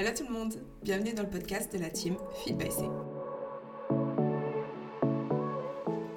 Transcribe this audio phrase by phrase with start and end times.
[0.00, 2.78] Hello tout le monde, bienvenue dans le podcast de la team Feed by C.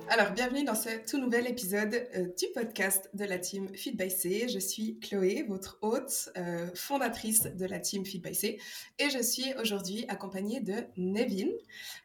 [0.07, 4.09] Alors, bienvenue dans ce tout nouvel épisode euh, du podcast de la team Feed by
[4.09, 4.47] C.
[4.47, 8.58] Je suis Chloé, votre hôte, euh, fondatrice de la team Feed by C,
[8.99, 11.52] et je suis aujourd'hui accompagnée de Nevin.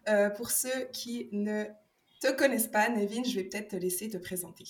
[0.08, 1.62] Euh, pour ceux qui ne
[2.20, 4.64] te connaissent pas, Nevin, je vais peut-être te laisser te présenter.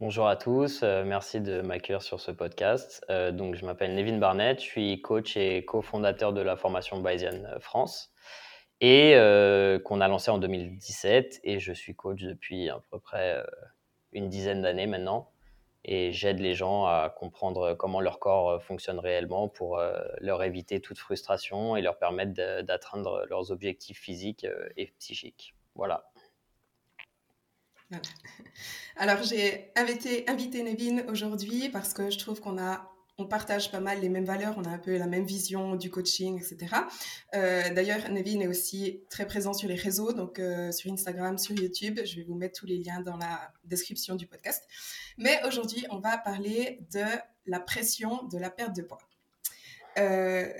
[0.00, 3.06] Bonjour à tous, euh, merci de m'accueillir sur ce podcast.
[3.10, 7.60] Euh, donc, je m'appelle Nevin Barnett, je suis coach et cofondateur de la formation Bayesian
[7.60, 8.12] France
[8.80, 13.40] et euh, qu'on a lancé en 2017 et je suis coach depuis à peu près
[14.10, 15.30] une dizaine d'années maintenant
[15.84, 19.80] et j'aide les gens à comprendre comment leur corps fonctionne réellement pour
[20.18, 25.54] leur éviter toute frustration et leur permettre d'atteindre leurs objectifs physiques et psychiques.
[25.76, 26.10] Voilà.
[28.96, 33.80] Alors, j'ai invité, invité Nevin aujourd'hui parce que je trouve qu'on a on partage pas
[33.80, 36.74] mal les mêmes valeurs, on a un peu la même vision du coaching, etc.
[37.34, 41.54] Euh, d'ailleurs, Nevin est aussi très présent sur les réseaux, donc euh, sur Instagram, sur
[41.54, 42.00] YouTube.
[42.04, 44.64] Je vais vous mettre tous les liens dans la description du podcast.
[45.16, 47.04] Mais aujourd'hui, on va parler de
[47.46, 48.98] la pression de la perte de poids.
[49.98, 50.52] Euh,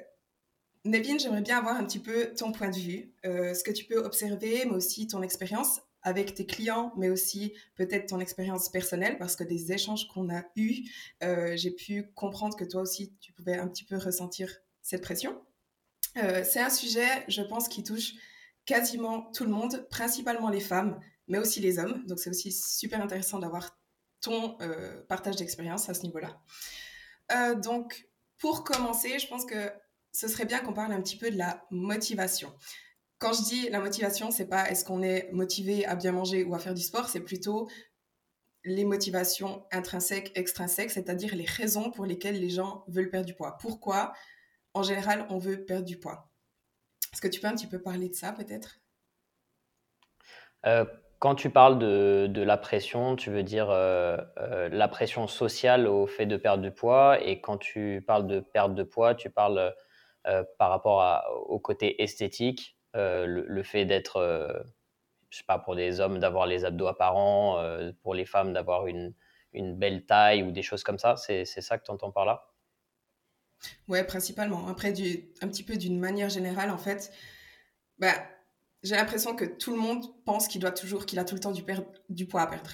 [0.84, 3.96] Nevin, j'aimerais bien avoir un petit peu ton point de vue, ce que tu peux
[3.96, 9.36] observer, mais aussi ton expérience avec tes clients, mais aussi peut-être ton expérience personnelle, parce
[9.36, 10.88] que des échanges qu'on a eus,
[11.22, 15.42] euh, j'ai pu comprendre que toi aussi, tu pouvais un petit peu ressentir cette pression.
[16.18, 18.12] Euh, c'est un sujet, je pense, qui touche
[18.66, 22.04] quasiment tout le monde, principalement les femmes, mais aussi les hommes.
[22.06, 23.78] Donc c'est aussi super intéressant d'avoir
[24.20, 26.40] ton euh, partage d'expérience à ce niveau-là.
[27.56, 29.72] donc pour commencer, je pense que
[30.12, 32.52] ce serait bien qu'on parle un petit peu de la motivation
[33.24, 36.54] quand je dis la motivation, c'est pas est-ce qu'on est motivé à bien manger ou
[36.54, 37.70] à faire du sport, c'est plutôt
[38.64, 43.56] les motivations intrinsèques, extrinsèques, c'est-à-dire les raisons pour lesquelles les gens veulent perdre du poids.
[43.58, 44.12] Pourquoi,
[44.74, 46.28] en général, on veut perdre du poids?
[47.14, 48.80] Est-ce que tu peux un petit peu parler de ça, peut-être?
[50.66, 50.84] Euh,
[51.18, 56.06] Quand tu parles de, la pression, tu veux dire euh, euh, la pression sociale au
[56.06, 59.74] fait de perdre du poids, et quand tu parles de perte de poids, tu parles
[60.58, 64.52] par rapport au côté esthétique euh, le, fait d'être, euh,
[65.30, 68.86] je sais pas, pour des hommes d'avoir les abdos apparents, euh, pour les femmes d'avoir
[68.86, 69.14] une,
[69.52, 71.16] une belle taille ou des choses comme ça.
[71.16, 72.46] C'est ça que tu entends par là?
[73.88, 74.68] Ouais, principalement.
[74.68, 77.12] Après, du, un petit peu d'une manière générale, en fait,
[77.98, 78.12] bah,
[78.82, 81.52] j'ai l'impression que tout le monde pense qu'il doit toujours, qu'il a tout le temps
[81.52, 81.64] du,
[82.10, 82.70] du poids à perdre.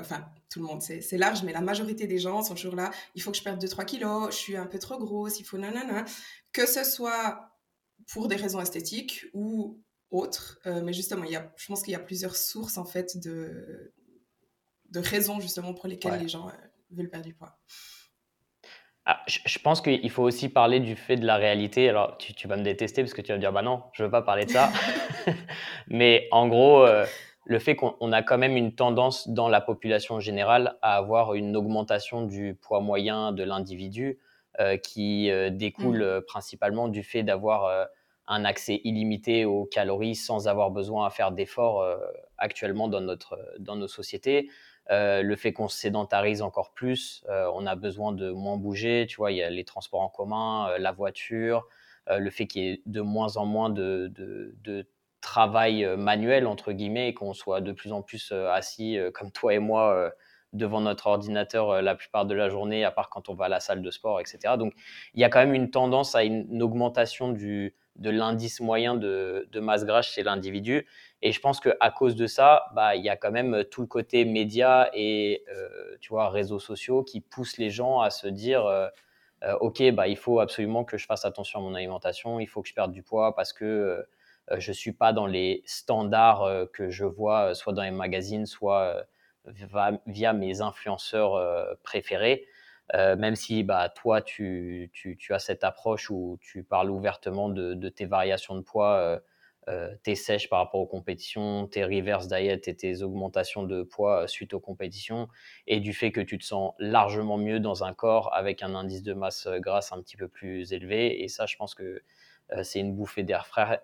[0.00, 2.90] Enfin, tout le monde, c'est large, mais la majorité des gens sont toujours là.
[3.14, 5.58] Il faut que je perde 2-3 kilos, je suis un peu trop grosse, il faut
[5.58, 6.06] nanana.
[6.52, 7.51] Que ce soit
[8.08, 9.80] pour des raisons esthétiques ou
[10.10, 10.58] autres.
[10.66, 13.18] Euh, mais justement, il y a, je pense qu'il y a plusieurs sources en fait
[13.18, 13.92] de,
[14.90, 16.52] de raisons justement pour lesquelles les gens euh,
[16.90, 17.58] veulent perdre du poids.
[19.04, 21.88] Ah, je, pense qu'il faut aussi parler du fait de la réalité.
[21.88, 24.04] Alors, tu, tu, vas me détester parce que tu vas me dire, bah non, je
[24.04, 24.70] veux pas parler de ça.
[25.88, 27.04] mais en gros, euh,
[27.44, 31.56] le fait qu'on a quand même une tendance dans la population générale à avoir une
[31.56, 34.18] augmentation du poids moyen de l'individu.
[34.60, 36.02] Euh, qui euh, découle mmh.
[36.02, 37.88] euh, principalement du fait d'avoir
[38.26, 41.84] un accès illimité aux calories sans avoir besoin à faire d'efforts
[42.38, 44.48] actuellement dans, notre, dans nos sociétés.
[44.90, 49.32] le fait qu'on se sédentarise encore plus, on a besoin de moins bouger, tu vois,
[49.32, 51.66] il y a les transports en commun, la voiture,
[52.08, 54.86] le fait qu'il y ait de moins en moins de, de, de
[55.20, 59.58] travail manuel, entre guillemets, et qu'on soit de plus en plus assis, comme toi et
[59.58, 60.12] moi,
[60.52, 63.48] devant notre ordinateur euh, la plupart de la journée, à part quand on va à
[63.48, 64.54] la salle de sport, etc.
[64.58, 64.74] Donc,
[65.14, 69.48] il y a quand même une tendance à une, augmentation du, de l'indice moyen de,
[69.56, 70.86] masse grasse chez l'individu.
[71.22, 73.86] Et je pense qu'à cause de ça, bah, il y a quand même tout le
[73.86, 78.66] côté média et euh, tu vois, réseaux sociaux qui poussent les gens à se dire
[78.66, 78.88] euh,
[79.60, 82.68] Ok, bah, il faut absolument que je fasse attention à mon alimentation, il faut que
[82.68, 84.06] je perde du poids parce que
[84.56, 89.04] je ne suis pas dans les standards que je vois soit dans les magazines, soit
[90.06, 92.46] via mes influenceurs euh, préférés.
[92.94, 97.88] Euh, même si bah, toi, tu, tu, as cette approche où tu parles ouvertement de,
[97.88, 99.20] tes variations de poids,
[99.68, 104.26] euh, tes sèches par rapport aux compétitions, tes reverse diet et tes augmentations de poids
[104.28, 105.28] suite aux compétitions,
[105.66, 109.04] et du fait que tu te sens largement mieux dans un corps avec un indice
[109.04, 111.22] de masse grasse un petit peu plus élevé.
[111.22, 112.02] Et ça, je pense que
[112.62, 113.80] c'est une bouffée d'air frais,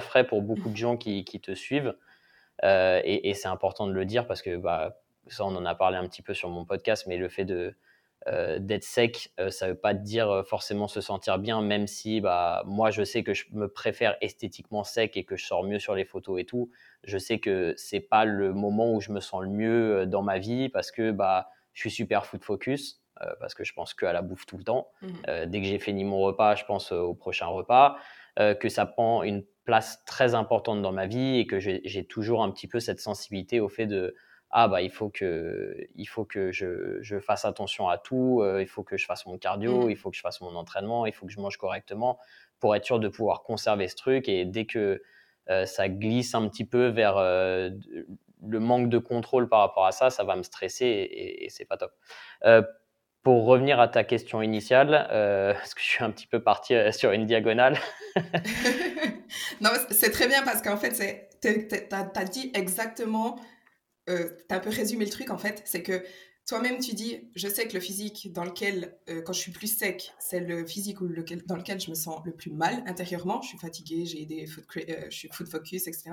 [0.00, 1.94] frais pour beaucoup de gens qui, qui te suivent.
[2.64, 4.96] Euh, et, c'est important de le dire parce que bah,
[5.26, 7.74] ça, on en a parlé un petit peu sur mon podcast, mais le fait de,
[8.28, 12.20] euh, d'être sec, euh, ça ne veut pas dire forcément se sentir bien, même si
[12.20, 15.78] bah, moi je sais que je me préfère esthétiquement sec et que je sors mieux
[15.78, 16.70] sur les photos et tout.
[17.04, 20.38] Je sais que c'est pas le moment où je me sens le mieux dans ma
[20.38, 23.00] vie parce que bah, je suis super foot focus.
[23.40, 24.90] parce que je pense qu'à la bouffe tout le temps.
[25.00, 25.46] Mmh.
[25.46, 27.96] dès que j'ai fini mon repas, je pense au prochain repas.
[28.36, 32.50] que ça prend une place très importante dans ma vie et que j'ai toujours un
[32.50, 34.14] petit peu cette sensibilité au fait de
[34.50, 38.66] ah bah il faut que il faut que je, je fasse attention à tout, il
[38.66, 39.90] faut que je fasse mon cardio, mmh.
[39.90, 42.18] il faut que je fasse mon entraînement, il faut que je mange correctement
[42.60, 45.02] pour être sûr de pouvoir conserver ce truc et dès que
[45.64, 50.24] ça glisse un petit peu vers le manque de contrôle par rapport à ça, ça
[50.24, 51.92] va me stresser et, et, c'est pas top.
[53.22, 55.06] Pour revenir à ta question initiale,
[55.58, 57.78] parce que je suis un petit peu parti sur une diagonale.
[59.60, 60.92] non, c'est très bien parce qu'en fait,
[61.40, 61.48] tu
[61.90, 63.38] as, dit exactement,
[64.06, 64.14] tu
[64.50, 66.04] as un peu résumé le truc en fait, c'est que
[66.46, 70.12] toi-même tu dis, je sais que le physique dans lequel, quand je suis plus sec,
[70.18, 73.58] c'est le physique lequel, dans lequel je me sens le plus mal intérieurement, je suis
[73.58, 76.10] fatiguée, j'ai des food, je suis food focus, etc.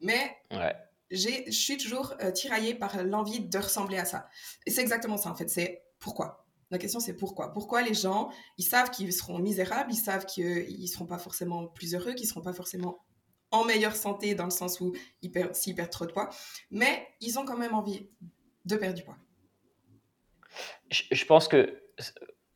[0.00, 0.74] Mais ouais
[1.10, 4.28] je suis toujours euh, tiraillée par l'envie de ressembler à ça.
[4.66, 5.48] Et c'est exactement ça, en fait.
[5.48, 6.46] C'est pourquoi?
[6.70, 7.52] La question, c'est pourquoi?
[7.52, 11.66] Pourquoi les gens, ils savent qu'ils seront misérables, ils savent qu'ils ne seront pas forcément
[11.66, 13.04] plus heureux, qu'ils ne seront pas forcément
[13.50, 16.30] en meilleure santé dans le sens où ils s'ils perdent trop de poids,
[16.70, 18.08] mais ils ont quand même envie
[18.64, 19.16] de perdre du poids.
[20.90, 21.82] Je, pense que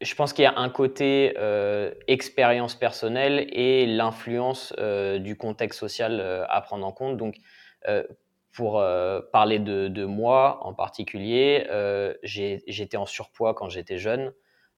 [0.00, 5.81] je pense qu'il y a un côté euh, expérience personnelle et l'influence euh, du contexte
[5.81, 7.17] social à prendre en compte.
[7.17, 7.37] Donc,
[8.54, 14.32] pour euh, parler de, moi en particulier, euh, j'étais en surpoids quand j'étais jeune.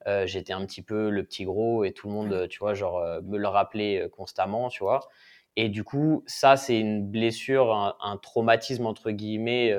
[0.07, 3.05] Euh, j'étais un petit peu le petit gros et tout le monde, tu vois, genre
[3.23, 5.09] me le rappelait constamment, tu vois.
[5.57, 9.75] Et du coup, ça, c'est une blessure, un, traumatisme entre guillemets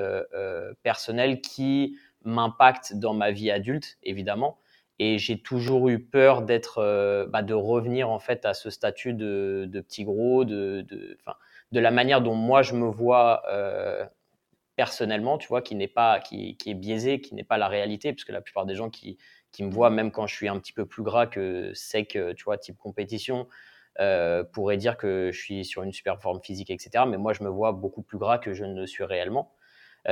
[0.82, 4.58] personnel qui m'impacte dans ma vie adulte, évidemment.
[5.00, 9.66] Et j'ai toujours eu peur d'être, bah, de revenir en fait à ce statut de,
[9.68, 11.16] de petit gros, de, de
[11.72, 14.06] de la manière dont moi je me vois euh,
[14.76, 18.30] personnellement, tu vois, qui n'est pas, qui, est biaisé, qui n'est pas la réalité, puisque
[18.30, 19.18] la plupart des gens qui,
[19.50, 22.32] qui me voient, même quand je suis un petit peu plus gras que sec, euh,
[22.34, 23.48] tu vois, type compétition,
[24.00, 27.04] euh, pourraient dire que je suis sur une super forme physique, etc.
[27.08, 29.52] Mais moi, je me vois beaucoup plus gras que je ne le suis réellement.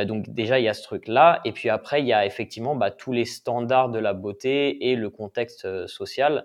[0.04, 1.40] donc déjà, il y a ce truc-là.
[1.44, 4.96] Et puis après, il y a effectivement bah, tous les standards de la beauté et
[4.96, 6.44] le contexte social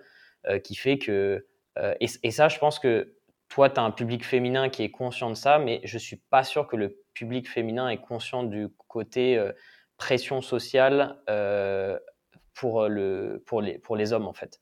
[0.63, 1.45] qui fait que...
[1.99, 3.15] Et, ça, je pense que
[3.51, 6.15] toi, tu as un public féminin qui est conscient de ça, mais je ne suis
[6.15, 9.51] pas sûr que le public féminin est conscient du côté euh,
[9.97, 11.99] pression sociale euh,
[12.53, 14.61] pour, le, pour, les, pour les hommes, en fait.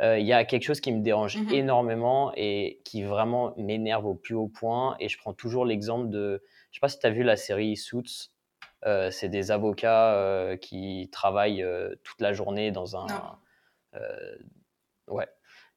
[0.00, 4.06] Euh, il y a quelque chose qui me dérange mmh énormément et qui vraiment m'énerve
[4.06, 4.96] au plus haut point.
[5.00, 6.42] Et je prends toujours l'exemple de.
[6.70, 8.30] Je ne sais pas si tu as vu la série Suits.
[9.10, 11.66] c'est des avocats qui travaillent
[12.04, 13.06] toute la journée dans un.
[15.08, 15.28] ouais,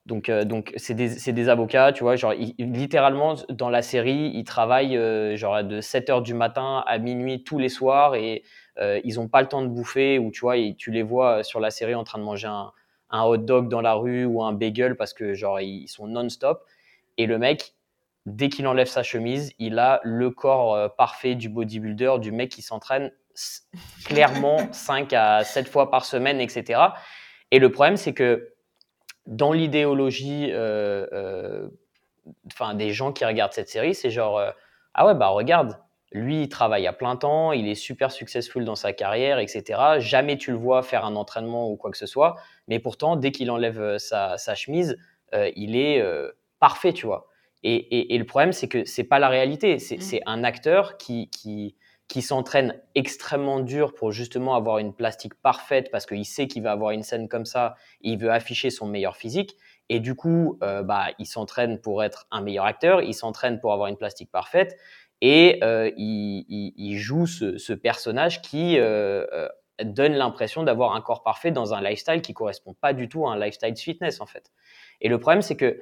[0.06, 4.44] donc, euh, donc c'est des, des, avocats, tu vois, genre, littéralement, dans la série, ils
[4.44, 8.44] travaillent euh, genre de 7 heures du matin à minuit tous les soirs et
[8.80, 11.62] euh, ils n'ont pas le temps de bouffer ou tu vois, tu les vois sur
[11.62, 12.74] la série en train de manger un,
[13.12, 16.66] un, hot dog dans la rue ou un bagel parce que genre, ils sont non-stop.
[17.18, 17.74] Et le mec,
[18.26, 22.62] dès qu'il enlève sa chemise, il a le corps parfait du bodybuilder, du mec qui
[22.62, 23.12] s'entraîne
[24.04, 26.82] clairement 5 à 7 fois par semaine, etc.
[27.52, 28.53] Et le problème, c'est que
[29.28, 31.68] dans l'idéologie euh, euh,
[32.48, 34.52] enfin des gens qui regardent cette série, c'est genre euh,
[34.94, 35.80] ah ouais bah regarde,
[36.12, 39.80] lui il travaille à plein temps, il est super successful dans sa carrière, etc.
[40.00, 42.36] Jamais tu le vois faire un entraînement ou quoi que ce soit,
[42.68, 44.98] mais pourtant dès qu'il enlève sa, chemise,
[45.34, 46.04] il est
[46.60, 47.28] parfait, tu vois.
[47.64, 50.24] Et, le problème c'est que c'est pas la réalité, c'est mmh.
[50.26, 51.76] un acteur qui, qui
[52.14, 56.72] qui s'entraîne extrêmement dur pour justement avoir une plastique parfaite parce qu'il sait qu'il va
[56.72, 59.58] avoir une scène comme ça, il veut afficher son meilleur physique.
[59.90, 63.74] Et du coup, euh, bah, il s'entraîne pour être un meilleur acteur, il s'entraîne pour
[63.74, 64.78] avoir une plastique parfaite
[65.22, 69.26] et euh, il, joue ce, personnage qui euh,
[69.84, 73.34] donne l'impression d'avoir un corps parfait dans un lifestyle qui correspond pas du tout à
[73.34, 74.52] un lifestyle fitness en fait.
[75.02, 75.82] Et le problème, c'est que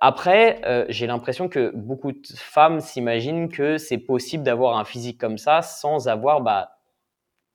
[0.00, 5.20] après, euh, j'ai l'impression que beaucoup de femmes s'imaginent que c'est possible d'avoir un physique
[5.20, 6.78] comme ça sans avoir bah,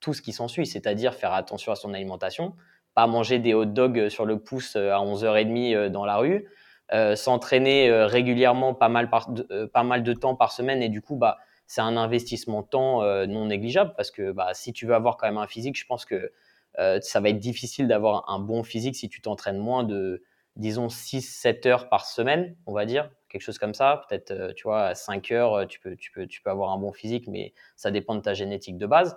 [0.00, 2.54] tout ce qui s'ensuit, c'est-à-dire faire attention à son alimentation,
[2.94, 6.48] pas manger des hot dogs sur le pouce euh, à 11h30 euh, dans la rue,
[7.14, 11.82] s'entraîner régulièrement pas mal, pas mal de temps par semaine et du coup, bah, c'est
[11.82, 15.46] un investissement temps non négligeable parce que bah, si tu veux avoir quand même un
[15.46, 16.32] physique, je pense que
[17.00, 20.24] ça va être difficile d'avoir un bon physique si tu t'entraînes moins de
[20.56, 24.02] disons 6-7 heures par semaine, on va dire, quelque chose comme ça.
[24.08, 26.72] Peut-être, euh, tu vois, à 5 heures, euh, tu peux, tu, peux, tu peux avoir
[26.72, 29.16] un bon physique, mais ça dépend de ta génétique de base.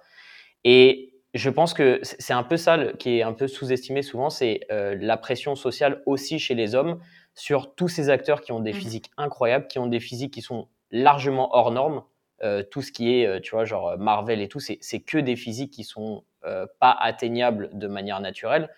[0.64, 4.62] Et je pense que c'est un peu ça qui est un peu sous-estimé souvent, c'est
[4.72, 7.00] euh, la pression sociale aussi chez les hommes
[7.34, 10.44] sur tous ces acteurs qui ont des mmh physiques incroyables, qui ont des physiques qui
[10.44, 12.04] sont largement hors normes,
[12.72, 15.86] tout ce qui est, tu vois, genre Marvel et tout, c'est que des physiques qui
[15.86, 18.70] sont pas atteignables de manière naturelle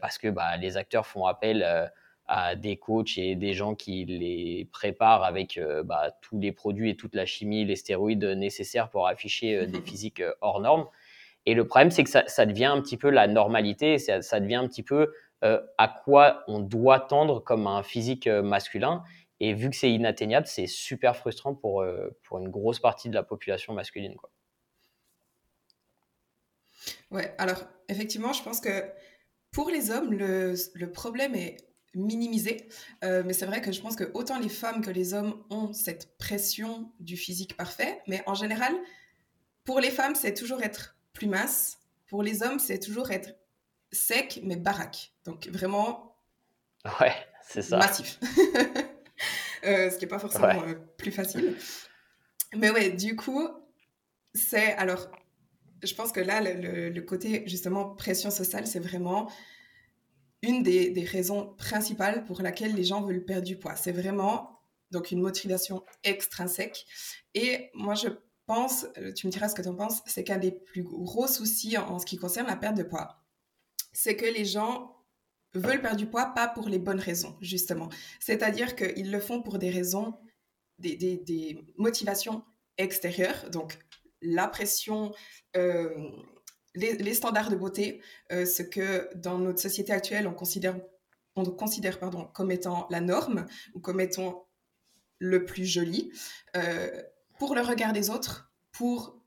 [0.00, 1.90] parce que bah, les acteurs font appel
[2.26, 6.96] à des coachs et des gens qui les préparent avec bah, tous les produits et
[6.96, 10.86] toute la chimie, les stéroïdes nécessaires pour afficher des physiques hors normes.
[11.46, 14.54] Et le problème, c'est que ça, devient un petit peu la normalité, ça, ça devient
[14.54, 15.12] un petit peu
[15.42, 19.04] à quoi on doit tendre comme un physique masculin.
[19.40, 21.84] Et vu que c'est inatteignable, c'est super frustrant pour,
[22.22, 24.14] pour une grosse partie de la population masculine.
[24.14, 24.30] Quoi.
[27.10, 28.90] Ouais, alors effectivement, je pense que
[29.54, 31.56] pour les hommes, le, le problème est
[31.94, 32.68] minimisé.
[33.04, 35.72] Euh, mais c'est vrai que je pense que autant les femmes que les hommes ont
[35.72, 38.02] cette pression du physique parfait.
[38.08, 38.74] Mais en général,
[39.64, 41.78] pour les femmes, c'est toujours être plus mince.
[42.08, 43.36] Pour les hommes, c'est toujours être
[43.92, 45.12] sec, mais baraque.
[45.24, 46.16] Donc vraiment.
[47.00, 47.14] Ouais,
[47.48, 47.78] c'est ça.
[47.78, 48.18] Massif.
[49.66, 51.56] Euh, ce qui n'est pas forcément euh, plus facile.
[52.54, 53.48] Mais ouais, du coup,
[54.34, 54.74] c'est.
[54.74, 55.08] Alors,
[55.84, 59.30] je pense que là, le, côté justement pression sociale, c'est vraiment
[60.42, 63.76] une des, raisons principales pour laquelle les gens veulent perdre du poids.
[63.76, 64.60] C'est vraiment
[64.90, 66.86] donc une motivation extrinsèque.
[67.34, 68.08] Et moi, je
[68.46, 71.26] pense, euh, tu me diras ce que tu en penses, c'est qu'un des plus gros
[71.26, 73.24] soucis en, ce qui concerne la perte de poids,
[73.92, 74.94] c'est que les gens
[75.54, 77.88] veulent perdre du poids pas pour les bonnes raisons, justement.
[78.20, 80.14] C'est-à-dire qu'ils le font pour des raisons,
[80.78, 82.44] des, des, motivations
[82.76, 83.78] extérieures, donc
[84.24, 85.12] la pression,
[85.56, 86.10] euh,
[86.74, 88.02] les, standards de beauté,
[88.32, 90.76] euh, ce que dans notre société actuelle, on considère,
[91.36, 94.48] on considère pardon, comme étant la norme ou comme étant
[95.18, 96.10] le plus joli,
[96.56, 97.02] euh,
[97.38, 99.22] pour le regard des autres, pour,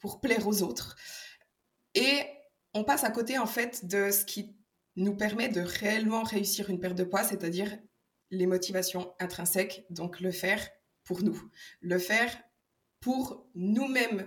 [0.00, 0.96] pour plaire aux autres.
[1.94, 2.22] Et
[2.74, 4.54] on passe à côté, en fait, de ce qui
[4.96, 7.78] nous permet de réellement réussir une perte de poids, c'est-à-dire
[8.30, 10.68] les motivations intrinsèques, donc le faire
[11.04, 11.40] pour nous,
[11.80, 12.36] le faire
[13.00, 14.26] pour nous-mêmes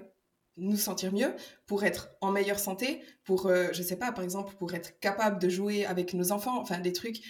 [0.57, 1.33] nous sentir mieux,
[1.65, 5.39] pour être en meilleure santé, pour, euh, je sais pas, par exemple, pour être capable
[5.39, 7.21] de jouer avec nos enfants, enfin des trucs.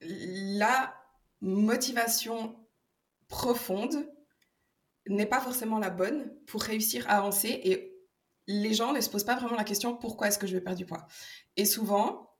[0.00, 0.94] La
[1.40, 2.56] motivation
[3.28, 4.08] profonde
[5.08, 7.94] n'est pas forcément la bonne pour réussir à avancer et
[8.46, 10.78] les gens ne se posent pas vraiment la question pourquoi est-ce que je vais perdre
[10.78, 11.06] du poids?
[11.56, 12.30] Et souvent,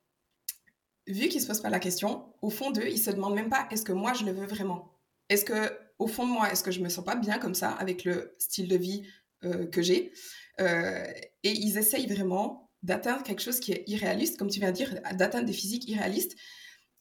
[1.06, 3.48] vu qu'ils ne se posent pas la question, au fond d'eux, ils se demandent même
[3.48, 4.98] pas est-ce que moi je le veux vraiment?
[5.28, 7.70] Est-ce que au fond de moi, est-ce que je me sens pas bien comme ça
[7.70, 9.06] avec le style de vie
[9.44, 10.12] euh, que j'ai.
[10.60, 11.04] Euh,
[11.42, 15.00] et ils essayent vraiment d'atteindre quelque chose qui est irréaliste, comme tu viens de dire,
[15.14, 16.36] d'atteindre des physiques irréalistes.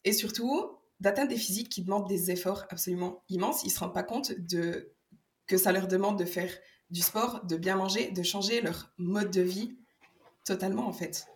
[0.04, 3.62] Et surtout, d'atteindre des physiques qui demandent des efforts absolument immenses.
[3.62, 4.92] Ils ne se rendent pas compte de,
[5.46, 6.50] que ça leur demande de faire
[6.90, 9.78] du sport, de bien manger, de changer leur mode de vie
[10.44, 11.26] totalement, en fait.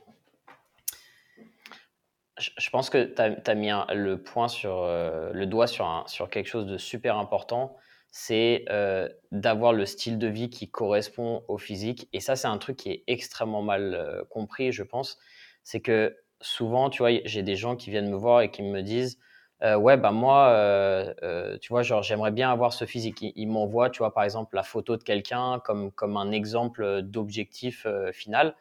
[2.39, 6.47] Je pense que tu as, mis le point sur euh, le doigt sur, sur quelque
[6.47, 7.77] chose de super important
[8.11, 12.09] c'est euh, d'avoir le style de vie qui correspond au physique.
[12.15, 15.19] Et ça, c'est un truc qui est extrêmement mal euh, compris, je pense.
[15.63, 18.83] C'est que souvent, tu vois, j'ai des gens qui viennent me voir et qui me
[18.83, 19.19] disent
[19.61, 21.15] Ouais, bah moi,
[21.61, 23.19] tu vois, genre, j'aimerais bien avoir ce physique.
[23.21, 27.87] Ils, m'envoient, tu vois, par exemple, la photo de quelqu'un comme, comme un exemple d'objectif
[28.13, 28.55] final.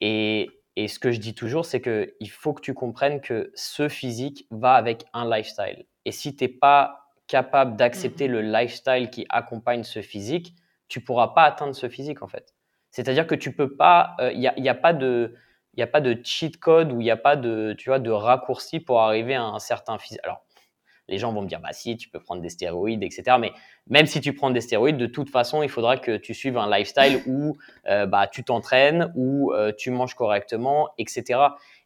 [0.00, 3.88] Et, et ce que je dis toujours, c'est qu'il faut que tu comprennes que ce
[3.88, 5.84] physique va avec un lifestyle.
[6.04, 10.54] Et si tu n'es pas capable d'accepter mmh le lifestyle qui accompagne ce physique,
[10.88, 12.54] tu pourras pas atteindre ce physique en fait.
[12.90, 15.34] C'est-à-dire que tu peux pas, il euh, n'y a, a, pas de,
[15.74, 18.10] il a pas de cheat code ou il n'y a pas de, tu vois, de
[18.10, 20.20] raccourci pour arriver à un certain physique.
[20.24, 20.44] Alors,
[21.08, 23.36] les gens vont me dire, bah si, tu peux prendre des stéroïdes, etc.
[23.40, 23.52] Mais
[23.88, 26.70] même si tu prends des stéroïdes, de toute façon, il faudra que tu suives un
[26.70, 27.56] lifestyle où
[27.88, 31.40] euh, bah, tu t'entraînes, où euh, tu manges correctement, etc.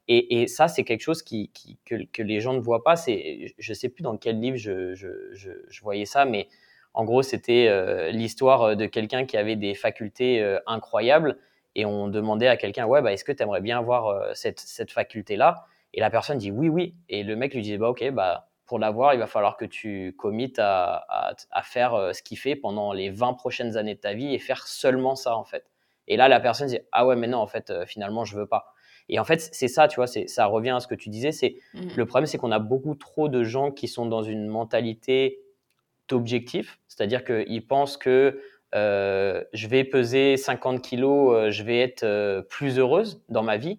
[0.09, 1.51] Et, ça, c'est quelque chose qui,
[1.85, 2.95] que, les gens ne voient pas.
[2.95, 6.47] C'est, je ne sais plus dans quel livre je, je, voyais ça, mais
[6.95, 11.39] en gros, c'était euh, l'histoire de quelqu'un qui avait des facultés incroyables
[11.75, 14.93] et on demandait à quelqu'un, ouais, bah, est-ce que tu aimerais bien avoir cette, cette
[14.93, 15.67] faculté-là?
[15.93, 16.95] Et la personne dit oui, oui.
[17.09, 20.15] Et le mec lui disait, bah, ok, bah, pour l'avoir, il va falloir que tu
[20.19, 24.15] commites à, à, à faire ce qu'il fait pendant les 20 prochaines années de ta
[24.15, 25.71] vie et faire seulement ça, en fait.
[26.09, 28.75] Et là, la personne dit, ah ouais, mais non, en fait, finalement, je veux pas.
[29.09, 31.33] Et en fait, c'est ça, tu vois, ça revient à ce que tu disais.
[31.33, 34.47] C'est mmh le problème, c'est qu'on a beaucoup trop de gens qui sont dans une
[34.47, 35.41] mentalité
[36.09, 38.41] d'objectif, c'est-à-dire qu'ils pensent que
[38.75, 43.57] euh, je vais peser 50 kilos, euh, je vais être euh, plus heureuse dans ma
[43.57, 43.79] vie,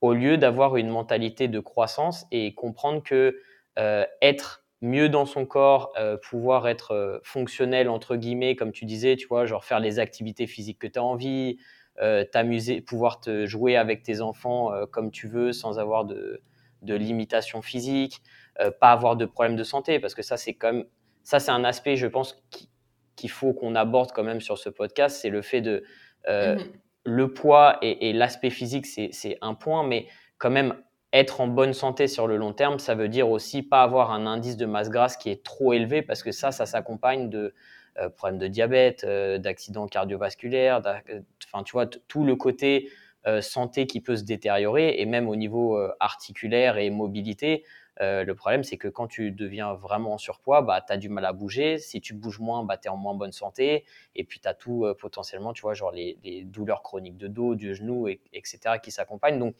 [0.00, 3.40] au lieu d'avoir une mentalité de croissance et comprendre que
[3.76, 9.46] être mieux dans son corps, pouvoir être fonctionnel entre guillemets, comme tu disais, tu vois,
[9.46, 11.58] genre faire les activités physiques que tu as envie,
[12.02, 16.42] euh, t'amuser, pouvoir te jouer avec tes enfants euh, comme tu veux sans avoir de,
[16.82, 18.20] de limitations physiques,
[18.58, 20.86] euh, pas avoir de problèmes de santé, parce que ça, c'est comme
[21.22, 22.68] ça, c'est un aspect, je pense, qui,
[23.14, 25.84] qu'il faut qu'on aborde quand même sur ce podcast, c'est le fait de
[26.26, 26.58] mmh
[27.06, 30.06] le poids et, l'aspect physique, c'est un point, mais
[30.38, 30.74] quand même
[31.14, 34.26] être en bonne santé sur le long terme, ça veut dire aussi pas avoir un
[34.26, 37.54] indice de masse grasse qui est trop élevé parce que ça, ça s'accompagne de
[38.00, 40.82] euh, problèmes de diabète, euh, d'accidents cardiovasculaires,
[41.46, 42.90] enfin tu vois, tout le côté
[43.28, 47.64] euh, santé qui peut se détériorer et même au niveau articulaire et mobilité.
[48.00, 51.24] le problème, c'est que quand tu deviens vraiment en surpoids, bah, tu as du mal
[51.24, 51.78] à bouger.
[51.78, 53.84] Si tu bouges moins, bah, tu es en moins bonne santé.
[54.16, 57.72] Et puis, tu as tout potentiellement, tu vois, genre les, douleurs chroniques de dos, du
[57.72, 59.38] genou, et, etc., qui s'accompagnent.
[59.38, 59.54] Donc,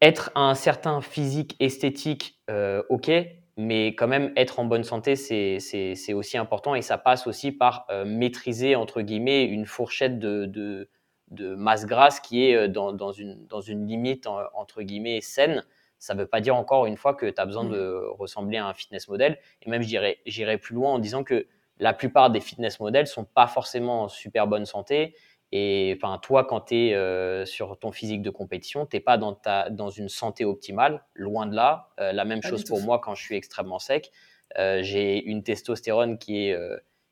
[0.00, 3.10] être un certain physique esthétique, euh, ok,
[3.56, 7.86] mais quand même être en bonne santé, c'est aussi important et ça passe aussi par
[7.90, 10.90] euh, maîtriser, entre guillemets, une fourchette de, de,
[11.30, 15.64] de masse grasse qui est euh, dans, dans, une, dans une limite, entre guillemets, saine.
[15.98, 17.72] Ça ne veut pas dire encore une fois que tu as besoin mmh.
[17.72, 19.38] de ressembler à un fitness model.
[19.62, 21.46] Et même, j'irai plus loin en disant que
[21.78, 25.14] la plupart des fitness models sont pas forcément en super bonne santé
[25.52, 29.16] et enfin, toi, quand tu es euh, sur ton physique de compétition, tu n'es pas
[29.16, 31.90] dans, ta, dans une santé optimale, loin de là.
[32.00, 34.10] Euh, la même chose pour moi quand je suis extrêmement sec.
[34.58, 36.58] Euh, j'ai une testostérone qui est,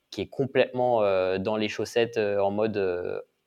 [0.09, 1.01] qui est complètement
[1.39, 2.77] dans les chaussettes en mode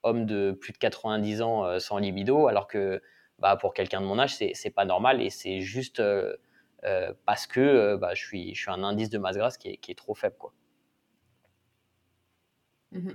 [0.02, 3.02] homme de plus de 90 ans sans libido, alors que
[3.38, 6.02] bah, pour quelqu'un de mon âge, c'est n'est pas normal et c'est juste
[7.26, 9.90] parce que bah, je, suis, je suis un indice de masse grasse qui est, qui
[9.90, 10.36] est trop faible.
[10.38, 10.52] Quoi.
[12.92, 13.10] Mmh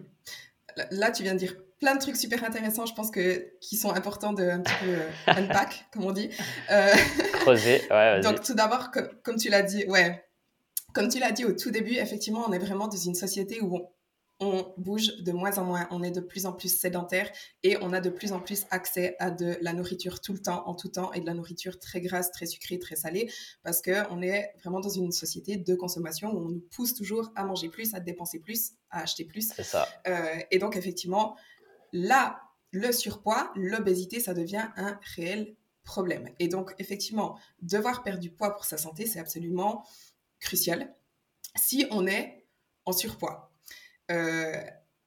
[0.91, 3.91] là, tu viens de dire plein de trucs super intéressants, je pense que qui sont
[3.93, 6.29] importants de un petit peu euh, unpack, comme on dit.
[6.71, 6.89] Euh...
[7.33, 8.91] Creuser, ouais, Donc tout d'abord,
[9.23, 10.23] comme, tu l'as dit, ouais,
[10.93, 13.89] comme tu l'as dit au tout début, effectivement, on est vraiment dans une société où
[14.43, 17.29] on, bouge de moins en moins, on est de plus en plus sédentaire
[17.63, 20.67] et on a de plus en plus accès à de la nourriture tout le temps,
[20.67, 23.31] en tout temps, et de la nourriture très grasse, très sucrée, très salée,
[23.63, 27.43] parce qu'on est vraiment dans une société de consommation où on nous pousse toujours à
[27.43, 29.49] manger plus, à dépenser plus, à acheter plus.
[29.55, 29.87] C'est ça.
[30.07, 31.35] Euh, et donc, effectivement,
[31.91, 36.29] là, le surpoids, l'obésité, ça devient un réel problème.
[36.39, 39.85] Et donc, effectivement, devoir perdre du poids pour sa santé, c'est absolument
[40.39, 40.93] crucial
[41.55, 42.45] si on est
[42.85, 43.52] en surpoids.
[44.11, 44.61] Euh,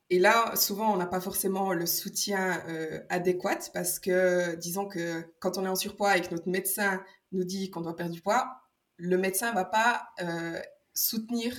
[0.09, 5.25] et là, souvent, on n'a pas forcément le soutien euh, adéquat parce que, disons que
[5.41, 8.21] quand on est en surpoids et que notre médecin nous dit qu'on doit perdre du
[8.21, 8.61] poids,
[8.97, 10.61] le médecin va pas euh,
[10.95, 11.55] soutenir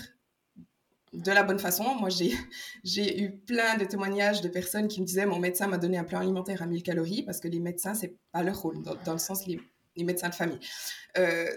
[1.13, 1.95] de la bonne façon.
[1.95, 2.33] Moi, j'ai
[3.21, 6.19] eu plein de témoignages de personnes qui me disaient mon médecin m'a donné un plan
[6.19, 9.45] alimentaire à 1000 calories parce que les médecins, c'est pas leur rôle, dans, le sens
[9.45, 9.59] les,
[9.97, 10.59] les médecins de famille.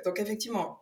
[0.05, 0.80] donc, effectivement,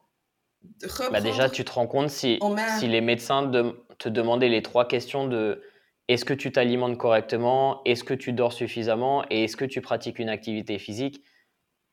[1.11, 2.39] bah déjà, tu te rends compte si,
[2.79, 5.63] si les médecins de, te demandaient les trois questions de
[6.09, 10.19] est-ce que tu t'alimentes correctement, est-ce que tu dors suffisamment et est-ce que tu pratiques
[10.19, 11.23] une activité physique.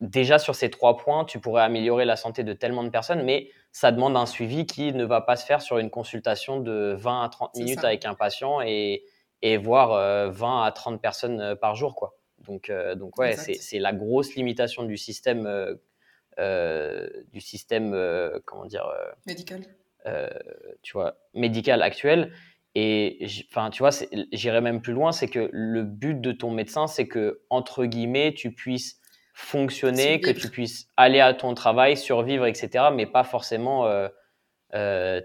[0.02, 3.50] Déjà sur ces trois points, tu pourrais améliorer la santé de tellement de personnes, mais
[3.72, 7.24] ça demande un suivi qui ne va pas se faire sur une consultation de 20
[7.24, 9.04] à 30 minutes avec un patient et,
[9.42, 9.90] et voir
[10.32, 11.96] 20 euh, à 30 personnes euh, par jour.
[11.96, 12.18] Quoi.
[12.40, 15.76] Donc, euh, donc ouais, c'est la grosse limitation du système euh,
[16.38, 19.62] du système, euh, comment dire euh, Médical.
[20.82, 22.32] tu vois, médical actuel.
[22.78, 23.92] Et enfin, tu vois,
[24.34, 28.34] j'irais même plus loin, c'est que le but de ton médecin, c'est que entre guillemets,
[28.34, 29.00] tu puisses
[29.34, 33.90] fonctionner, que tu puisses aller à ton travail, survivre, etc., mais pas forcément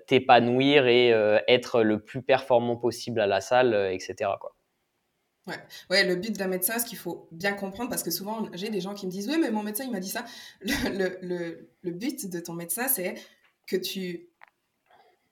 [0.07, 1.09] t'épanouir et
[1.49, 4.31] être le plus performant possible à la salle, etc.
[4.41, 4.55] Quoi.
[5.47, 5.59] Ouais.
[5.89, 8.81] ouais, le but d'un médecin, ce qu'il faut bien comprendre, parce que souvent j'ai des
[8.81, 10.25] gens qui me disent Oui, mais mon médecin, il m'a dit ça.
[10.61, 13.15] Le, le, le, but de ton médecin, c'est
[13.67, 14.29] que tu,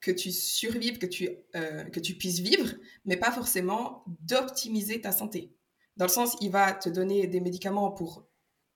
[0.00, 5.12] que tu survives, que tu, euh, que tu puisses vivre, mais pas forcément d'optimiser ta
[5.12, 5.52] santé.
[5.96, 8.26] Dans le sens, il va te donner des médicaments pour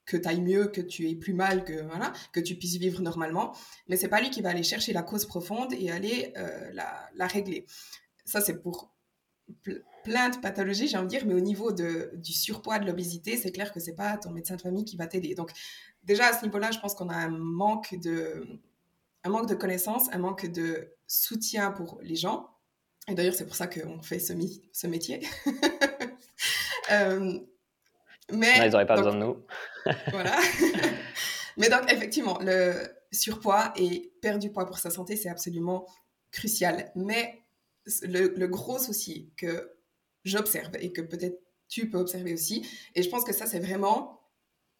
[0.04, 3.00] que tu ailles mieux, que tu aies plus mal, que, voilà, que tu puisses vivre
[3.00, 3.54] normalement,
[3.88, 7.08] mais c'est pas lui qui va aller chercher la cause profonde et aller euh, la,
[7.14, 7.66] la régler.
[8.24, 8.92] Ça, c'est pour
[10.04, 13.36] plein de pathologies, j'ai envie de dire, mais au niveau de, du surpoids, de l'obésité,
[13.36, 15.34] c'est clair que c'est pas ton médecin de famille qui va t'aider.
[15.34, 15.50] Donc,
[16.04, 18.46] déjà à ce niveau-là, je pense qu'on a un manque de,
[19.24, 22.50] un manque de connaissances, un manque de soutien pour les gens.
[23.08, 24.32] Et d'ailleurs, c'est pour ça qu'on fait ce,
[24.72, 25.26] ce métier.
[26.92, 27.38] euh,
[28.32, 29.36] mais ils n'auraient pas besoin de nous.
[30.10, 30.36] voilà.
[31.56, 32.72] mais donc, effectivement, le
[33.12, 35.86] surpoids et perdre du poids pour sa santé, c'est absolument
[36.30, 36.90] crucial.
[36.94, 37.42] Mais
[38.02, 39.72] le, le, gros souci que
[40.24, 42.66] j'observe et que peut-être tu peux observer aussi.
[42.94, 44.20] Et je pense que ça, c'est vraiment,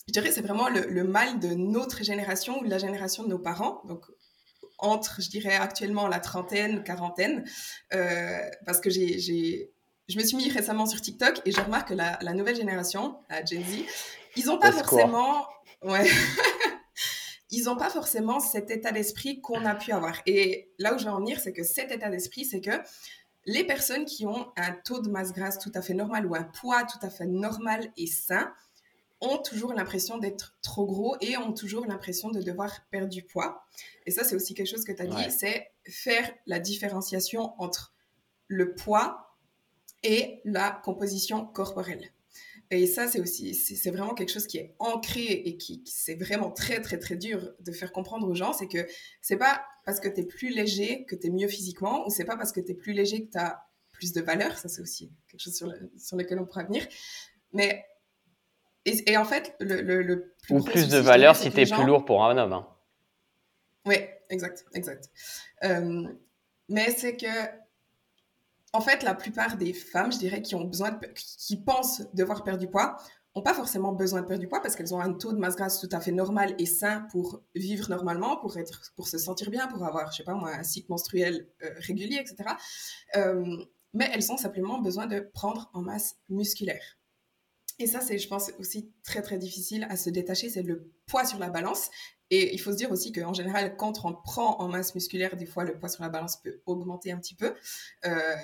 [0.06, 3.38] je dirais, c'est vraiment le, mal de notre génération ou de la génération de nos
[3.38, 3.82] parents.
[3.86, 4.04] Donc,
[4.78, 7.44] entre, je dirais, actuellement la trentaine, quarantaine,
[7.94, 9.72] euh, parce que j'ai,
[10.08, 13.16] je me suis mis récemment sur TikTok et je remarque que la, la nouvelle génération,
[13.30, 13.84] la Gen Z,
[14.36, 15.46] ils n'ont pas forcément,
[15.82, 16.10] ouais,
[17.50, 20.20] ils n'ont pas forcément cet état d'esprit qu'on a pu avoir.
[20.26, 22.70] Et là où je veux en venir, c'est que cet état d'esprit, c'est que
[23.44, 26.44] les personnes qui ont un taux de masse grasse tout à fait normal ou un
[26.44, 28.52] poids tout à fait normal et sain
[29.20, 33.64] ont toujours l'impression d'être trop gros et ont toujours l'impression de devoir perdre du poids.
[34.04, 37.94] Et ça, c'est aussi quelque chose que tu as dit, c'est faire la différenciation entre
[38.48, 39.36] le poids
[40.02, 42.10] et la composition corporelle.
[42.72, 46.50] Et ça, c'est aussi, c'est vraiment quelque chose qui est ancré et qui, c'est vraiment
[46.50, 48.54] très, très, très dur de faire comprendre aux gens.
[48.54, 48.86] C'est que
[49.20, 52.24] c'est pas parce que tu es plus léger que tu es mieux physiquement, ou c'est
[52.24, 54.56] pas parce que tu es plus léger que tu as plus de valeur.
[54.56, 56.86] Ça, c'est aussi quelque chose sur, sur lequel on pourra venir.
[57.52, 57.84] Mais,
[58.86, 62.06] et, en fait, le, le, plus Ou plus de valeur si tu es plus lourd
[62.06, 62.54] pour un homme.
[62.54, 62.66] Hein.
[63.84, 63.96] Oui,
[64.30, 65.10] exact, exact.
[65.64, 66.08] Euh,
[66.70, 67.26] mais c'est que
[68.72, 72.60] en fait, la plupart des femmes, je dirais, qui ont besoin, qui pensent devoir perdre
[72.60, 72.96] du poids,
[73.34, 75.56] n'ont pas forcément besoin de perdre du poids parce qu'elles ont un taux de masse
[75.56, 79.50] grasse tout à fait normal et sain pour vivre normalement, pour être, pour se sentir
[79.50, 82.50] bien, pour avoir, je sais pas moi, un cycle menstruel euh, régulier, etc.
[83.16, 83.44] Euh,
[83.94, 86.98] mais elles ont simplement besoin de prendre en masse musculaire.
[87.78, 91.24] Et ça, c'est, je pense, aussi très très difficile à se détacher, c'est le poids
[91.24, 91.90] sur la balance.
[92.34, 95.44] Et il faut se dire aussi qu'en général, quand on prend en masse musculaire, des
[95.44, 97.54] fois, le poids sur la balance peut augmenter un petit peu.
[98.06, 98.34] Euh,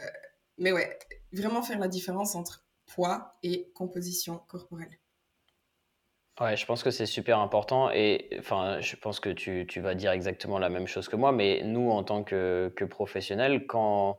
[0.59, 0.99] mais ouais,
[1.33, 4.99] vraiment faire la différence entre poids et composition corporelle.
[6.39, 9.95] Ouais, je pense que c'est super important et enfin, je pense que tu, tu, vas
[9.95, 14.19] dire exactement la même chose que moi, mais nous, en tant que, que professionnels, quand,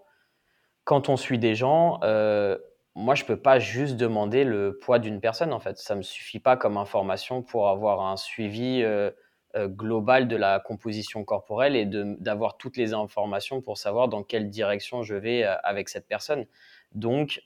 [0.84, 2.58] quand on suit des gens, euh,
[2.95, 5.77] moi, je peux pas juste demander le poids d'une personne, en fait.
[5.77, 9.12] Ça me suffit pas comme information pour avoir un suivi euh,
[9.56, 14.50] euh, global de la composition corporelle et d'avoir toutes les informations pour savoir dans quelle
[14.50, 16.46] direction je vais euh, avec cette personne.
[16.94, 17.44] Donc,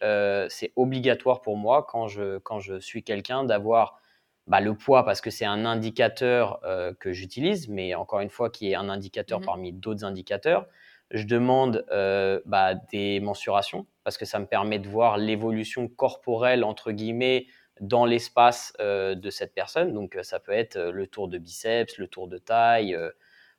[0.49, 3.99] c'est obligatoire pour moi, quand je, quand je suis quelqu'un, d'avoir
[4.47, 6.61] bah, le poids parce que c'est un indicateur
[7.01, 10.65] que j'utilise, mais encore une fois, qui est un indicateur mmh parmi d'autres indicateurs.
[11.13, 16.63] Je demande euh, bah, des mensurations parce que ça me permet de voir l'évolution corporelle,
[16.63, 17.45] entre guillemets,
[17.79, 19.93] dans l'espace euh, de cette personne.
[19.93, 22.97] Donc, euh, ça peut être le tour de biceps, le tour de taille,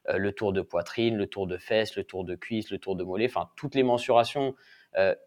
[0.07, 3.05] le tour de poitrine, le tour de fesses, le tour de cuisse, le tour de
[3.05, 4.55] mollet, enfin, toutes les mensurations.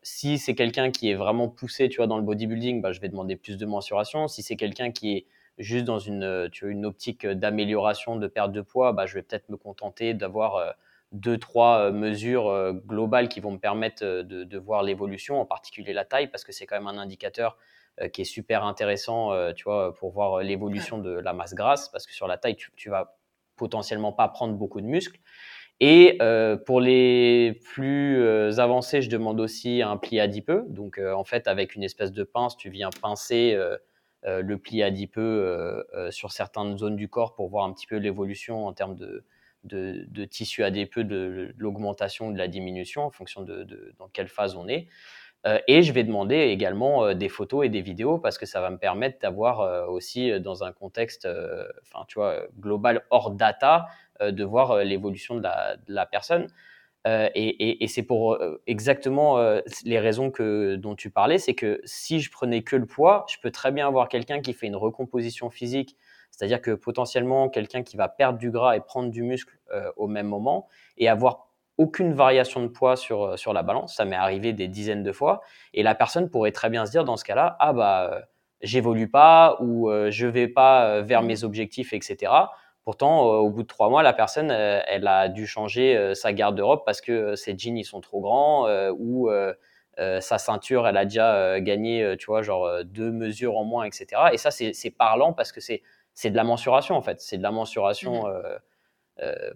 [0.03, 3.09] si c'est quelqu'un qui est vraiment poussé, tu vois, dans le bodybuilding, bah, je vais
[3.09, 4.27] demander plus de mensurations.
[4.27, 5.25] Si c'est quelqu'un qui est
[5.57, 9.23] juste dans une, tu vois, une optique d'amélioration, de perte de poids, bah, je vais
[9.23, 10.75] peut-être me contenter d'avoir
[11.11, 15.45] deux, trois euh, mesures euh, globales qui vont me permettre euh, de, voir l'évolution, en
[15.45, 17.57] particulier la taille, parce que c'est quand même un indicateur
[18.13, 22.13] qui est super intéressant, tu vois, pour voir l'évolution de la masse grasse, parce que
[22.13, 23.17] sur la taille, tu, tu vas
[23.55, 25.19] potentiellement pas prendre beaucoup de muscles.
[25.79, 26.17] Et
[26.65, 30.65] pour les plus avancés, je demande aussi un pli adipeux.
[30.69, 33.57] Donc, en fait, avec une espèce de pince, tu viens pincer
[34.23, 38.73] le pli adipeux sur certaines zones du corps pour voir un petit peu l'évolution en
[38.73, 39.23] termes de,
[39.63, 44.55] de, tissu adipeux, de, l'augmentation ou de la diminution en fonction de, dans quelle phase
[44.55, 44.87] on est.
[45.47, 48.59] Euh, et je vais demander également euh, des photos et des vidéos parce que ça
[48.59, 51.27] va me permettre d'avoir euh, aussi dans un contexte,
[51.83, 53.87] enfin tu vois, global hors data,
[54.21, 55.43] de voir l'évolution de
[55.87, 56.47] la, personne.
[57.05, 59.37] et, c'est pour exactement
[59.85, 63.37] les raisons que, dont tu parlais, c'est que si je prenais que le poids, je
[63.41, 65.95] peux très bien avoir quelqu'un qui fait une recomposition physique
[66.31, 69.57] c'est-à-dire que potentiellement, quelqu'un qui va perdre du gras et prendre du muscle
[69.95, 71.46] au même moment et avoir
[71.77, 75.11] aucune variation de poids sur, euh, sur la balance, ça m'est arrivé des dizaines de
[75.11, 75.41] fois,
[75.73, 78.21] et la personne pourrait très bien se dire dans ce cas-là, ah bah, euh,
[78.61, 82.31] j'évolue pas ou je vais pas vers mes objectifs, etc.
[82.83, 86.99] Pourtant, au bout de trois mois, la personne, elle a dû changer sa garde-robe parce
[86.99, 89.29] que ses jeans, ils sont trop grands ou
[89.97, 94.07] sa ceinture, elle a déjà gagné, tu vois, genre deux mesures en moins, etc.
[94.33, 95.61] Et ça, c'est parlant parce que
[96.17, 97.21] c'est de la mensuration en fait.
[97.21, 98.25] C'est de la mensuration, mmh.
[98.25, 98.57] euh, euh,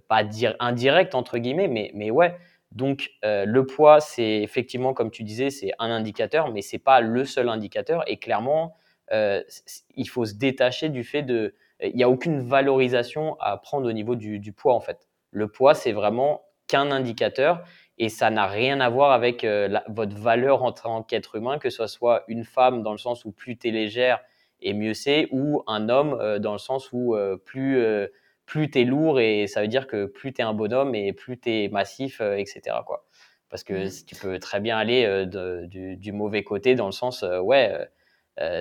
[0.07, 2.35] pas dire indirecte entre guillemets, mais, mais ouais.
[2.71, 7.01] Donc euh, le poids, c'est effectivement, comme tu disais, c'est un indicateur, mais c'est pas
[7.01, 8.03] le seul indicateur.
[8.07, 8.75] Et clairement,
[9.11, 13.91] il faut se détacher du fait de, il n'y a aucune valorisation à prendre au
[13.91, 15.09] niveau du, du poids en fait.
[15.31, 17.61] Le poids, c'est vraiment qu'un indicateur
[17.97, 19.45] et ça n'a rien à voir avec
[19.89, 23.33] votre valeur en tant qu'être humain, que ce soit une femme dans le sens où
[23.33, 24.21] plus tu es légère,
[24.61, 28.07] et mieux c'est, ou un homme euh, dans le sens où euh, plus, euh,
[28.45, 31.13] plus tu es lourd et ça veut dire que plus tu es un bonhomme et
[31.13, 32.77] plus tu es massif, etc.
[32.85, 33.05] Quoi.
[33.49, 34.05] Parce que mmh.
[34.05, 37.87] tu peux très bien aller du, mauvais côté dans le sens, ouais,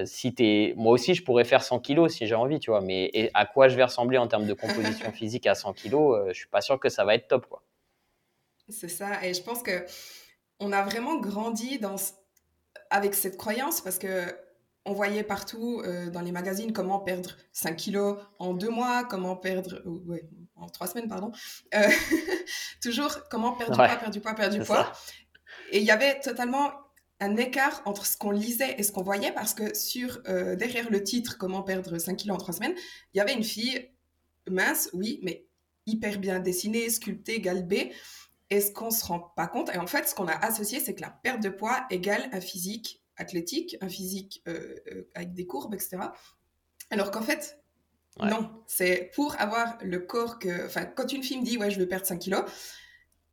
[0.04, 0.74] si es...
[0.76, 3.68] moi aussi je pourrais faire 100 kilos si j'ai envie, tu vois, mais à quoi
[3.68, 6.78] je vais ressembler en termes de composition physique à 100 kilos, je suis pas sûr
[6.78, 7.62] que ça va être top, quoi.
[8.68, 9.84] C'est ça, et je pense que
[10.60, 11.96] on a vraiment grandi dans
[12.90, 14.24] avec cette croyance parce que
[14.84, 19.82] on voyait partout dans les magazines comment perdre 5 kilos en deux mois, comment perdre,
[20.06, 21.32] ouais, en trois semaines, pardon.
[22.82, 24.92] toujours comment perdre du poids, perdre du poids, perdre du poids.
[25.70, 26.72] Et il y avait totalement
[27.20, 31.02] un écart entre ce qu'on lisait et ce qu'on voyait parce que sur derrière le
[31.04, 32.74] titre comment perdre 5 kilos en trois semaines,
[33.12, 33.90] il y avait une fille
[34.48, 35.46] mince, oui, mais
[35.86, 37.92] hyper bien dessinée, sculptée, galbée.
[38.50, 40.94] Et ce qu'on se rend pas compte, et en fait, ce qu'on a associé, c'est
[40.94, 45.46] que la perte de poids égale un physique athlétique, un physique euh, euh, avec des
[45.46, 45.98] courbes, etc.
[46.90, 47.58] Alors qu'en fait,
[48.20, 48.50] non.
[48.66, 50.66] C'est pour avoir le corps que.
[50.66, 52.44] Enfin, quand une fille me dit, ouais, je veux perdre 5 kilos,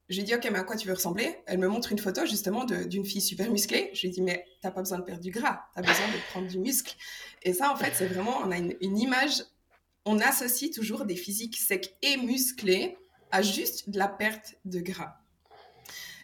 [0.08, 1.36] je lui dis, ok, mais à quoi tu veux ressembler?
[1.48, 3.90] Elle me montre une photo justement d'une fille super musclée.
[3.94, 6.48] Je lui dis, mais t'as pas besoin de perdre du gras, t'as besoin de prendre
[6.48, 6.96] du muscle.
[7.44, 9.44] Et ça, en fait, c'est vraiment, on a une, une image
[10.08, 12.98] on associe toujours des physiques secs et musclés
[13.30, 15.18] à juste de la perte de gras.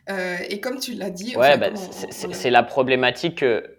[0.10, 3.39] Euh, et comme tu l'as dit, ouais, bah, c'est la problématique.
[3.39, 3.78] Que,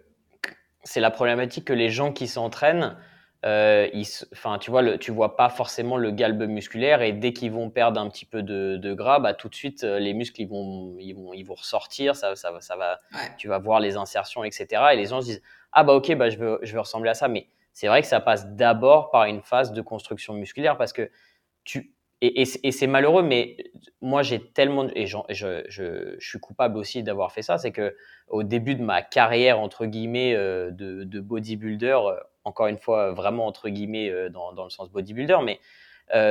[0.83, 2.97] c'est la problématique que les gens qui s'entraînent,
[3.45, 3.87] euh,
[4.33, 7.69] enfin, tu vois, le, tu vois pas forcément le galbe musculaire et dès qu'ils vont
[7.69, 10.95] perdre un petit peu de, gras, bah, tout de suite euh, les muscles ils vont,
[10.99, 12.99] ils vont, ils vont ressortir, ça, ça, ça va,
[13.37, 14.83] tu vas voir les insertions, etc.
[14.93, 15.41] Et les gens se disent
[15.73, 18.07] ah bah ok, bah je veux, je veux ressembler à ça, mais c'est vrai que
[18.07, 21.11] ça passe d'abord par une phase de construction musculaire parce que
[21.63, 21.93] tu.
[22.21, 23.57] Et, c'est malheureux, mais
[24.01, 24.87] moi j'ai tellement.
[24.95, 27.95] Et je, je, suis coupable aussi d'avoir fait ça, c'est que
[28.29, 33.45] au début de ma carrière, entre guillemets, euh, de, bodybuilder, euh, encore une fois, vraiment
[33.47, 35.59] entre guillemets euh, dans, dans le sens bodybuilder, mais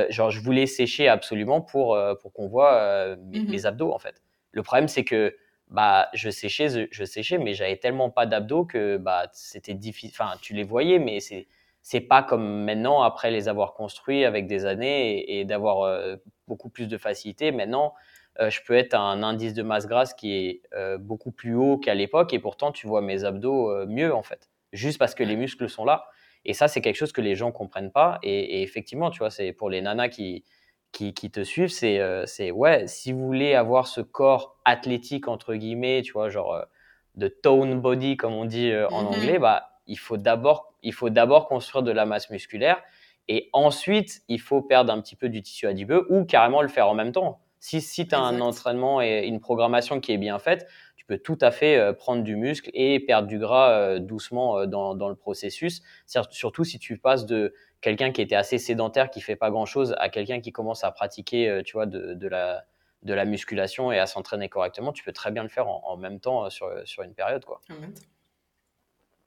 [0.09, 4.21] genre je voulais sécher absolument pour, pour qu'on voit mmh mes, abdos en fait.
[4.51, 5.35] Le problème, c'est que
[5.69, 10.11] bah, je séchais, je séchais, mais j'avais tellement pas d'abdos que bah, c'était difficile.
[10.13, 11.47] Enfin, tu les voyais, mais c'est
[11.85, 16.15] c'est pas comme maintenant après les avoir construits avec des années et, d'avoir euh,
[16.47, 17.51] beaucoup plus de facilité.
[17.51, 17.93] Maintenant,
[18.39, 21.53] euh, je peux être à un indice de masse grasse qui est euh, beaucoup plus
[21.53, 25.23] haut qu'à l'époque et pourtant tu vois mes abdos mieux en fait, juste parce que
[25.23, 26.07] les muscles sont là.
[26.43, 28.17] Et ça, c'est quelque chose que les gens comprennent pas.
[28.23, 30.43] Et, et effectivement, tu vois, c'est pour les nanas qui
[30.91, 36.01] qui, te suivent, euh, c'est ouais, si vous voulez avoir ce corps athlétique entre guillemets,
[36.01, 36.65] tu vois, genre
[37.13, 39.17] de tone body comme on dit en mm-hmm.
[39.17, 42.81] anglais, bah il faut d'abord il faut d'abord construire de la masse musculaire
[43.27, 46.87] et ensuite il faut perdre un petit peu du tissu adipeux ou carrément le faire
[46.87, 47.41] en même temps.
[47.59, 51.17] Si, si tu as un entraînement et une programmation qui est bien faite, tu peux
[51.17, 55.81] tout à fait prendre du muscle et perdre du gras doucement dans, dans le processus.
[56.29, 59.95] Surtout si tu passes de quelqu'un qui était assez sédentaire, qui fait pas grand chose,
[59.99, 62.65] à quelqu'un qui commence à pratiquer, euh, tu vois, de, la,
[63.03, 66.19] de la musculation et à s'entraîner correctement, tu peux très bien le faire en, même
[66.19, 67.61] temps euh, sur, sur une période, quoi.
[67.69, 68.01] En même temps.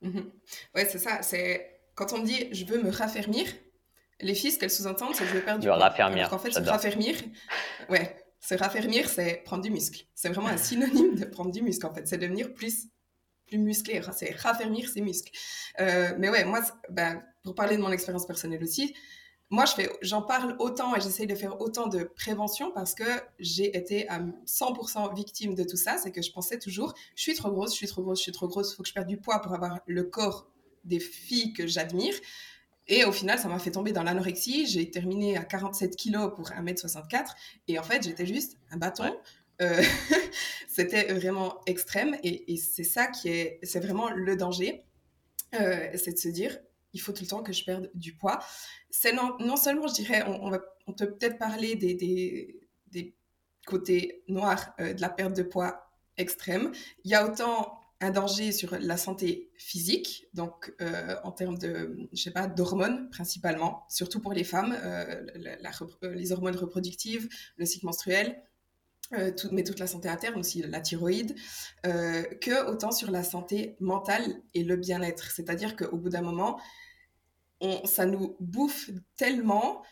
[0.03, 0.31] Mhm.
[0.75, 1.23] Ouais, c'est ça.
[1.23, 3.47] C'est quand on dit je veux me raffermir,
[4.21, 5.77] les filles, ce qu'elles sous-entendent, c'est je veux perdre du poids.
[5.77, 6.33] Raffermir.
[6.33, 7.15] En fait, se raffermir,
[7.89, 10.05] ouais, se raffermir, c'est prendre du muscle.
[10.15, 11.87] C'est vraiment un synonyme de prendre du muscle.
[11.87, 12.89] En fait, c'est devenir plus
[13.47, 14.01] plus musclé.
[14.13, 15.33] C'est raffermir ses muscles.
[15.81, 18.95] Euh, mais ouais, moi, ben, pour parler de mon expérience personnelle aussi,
[19.51, 19.65] moi,
[20.03, 23.05] j'en parle autant et j'essaye de faire autant de prévention parce que
[23.39, 25.97] j'ai été à 100% victime de tout ça.
[25.97, 28.33] C'est que je pensais toujours, je suis trop grosse, je suis trop grosse, je suis
[28.33, 30.51] trop grosse, il faut que je perde du poids pour avoir le corps
[30.85, 32.15] des filles que j'admire.
[32.89, 34.67] Et au final, ça m'a fait tomber dans l'anorexie.
[34.67, 37.29] J'ai terminé à 47 kilos pour 1m64.
[37.69, 39.15] Et en fait, j'étais juste un bâton.
[39.61, 39.83] Euh,
[40.69, 42.17] c'était vraiment extrême.
[42.23, 44.85] Et, c'est ça qui est, c'est vraiment le danger.
[45.55, 46.59] Euh, c'est de se dire,
[46.93, 48.39] il faut tout le temps que je perde du poids.
[48.91, 53.15] C'est non, non, seulement, je dirais, on, va, on peut peut-être parler des, des,
[53.67, 56.73] côtés noirs euh, de la perte de poids extrême.
[57.05, 62.09] Il y a autant un danger sur la santé physique, donc euh, en termes de,
[62.13, 65.27] je sais pas, d'hormones principalement, surtout pour les femmes, euh,
[66.03, 68.43] les hormones reproductives, le cycle menstruel,
[69.15, 71.35] euh, mais toute la santé interne aussi, la thyroïde,
[71.87, 75.31] euh, que autant sur la santé mentale et le bien-être.
[75.31, 76.61] C'est-à-dire qu'au bout d'un moment,
[77.61, 79.83] on, ça nous bouffe tellement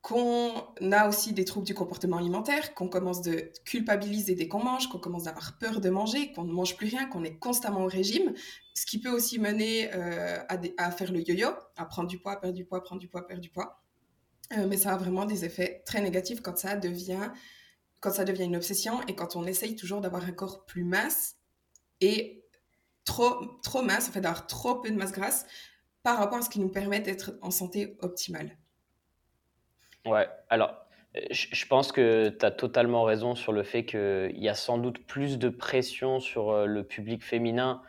[0.00, 0.54] qu'on
[0.92, 5.00] a aussi des troubles du comportement alimentaire, qu'on commence de culpabiliser dès qu'on mange, qu'on
[5.00, 8.32] commence d'avoir peur de manger, qu'on ne mange plus rien, qu'on est constamment au régime,
[8.72, 12.40] ce qui peut aussi mener euh, à, à, faire le yo-yo, à prendre du poids,
[12.40, 13.82] perdre du poids, prendre du poids, perdre du poids.
[14.56, 17.32] mais ça a vraiment des effets très négatifs quand ça devient
[18.00, 21.36] quand ça devient une obsession et quand on essaye toujours d'avoir un corps plus mince
[22.00, 22.44] et
[23.04, 25.46] trop, trop mince, en fait, d'avoir trop peu de masse grasse
[26.02, 28.56] par rapport à ce qui nous permet d'être en santé optimale.
[30.04, 30.86] Ouais, alors
[31.30, 35.04] je pense que tu as totalement raison sur le fait qu'il y a sans doute
[35.06, 37.82] plus de pression sur euh, le public féminin,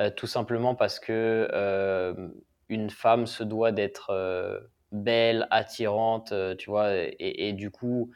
[0.00, 2.28] euh, tout simplement parce que euh,
[2.68, 8.10] une femme se doit d'être belle, attirante, tu vois, et, et, du coup,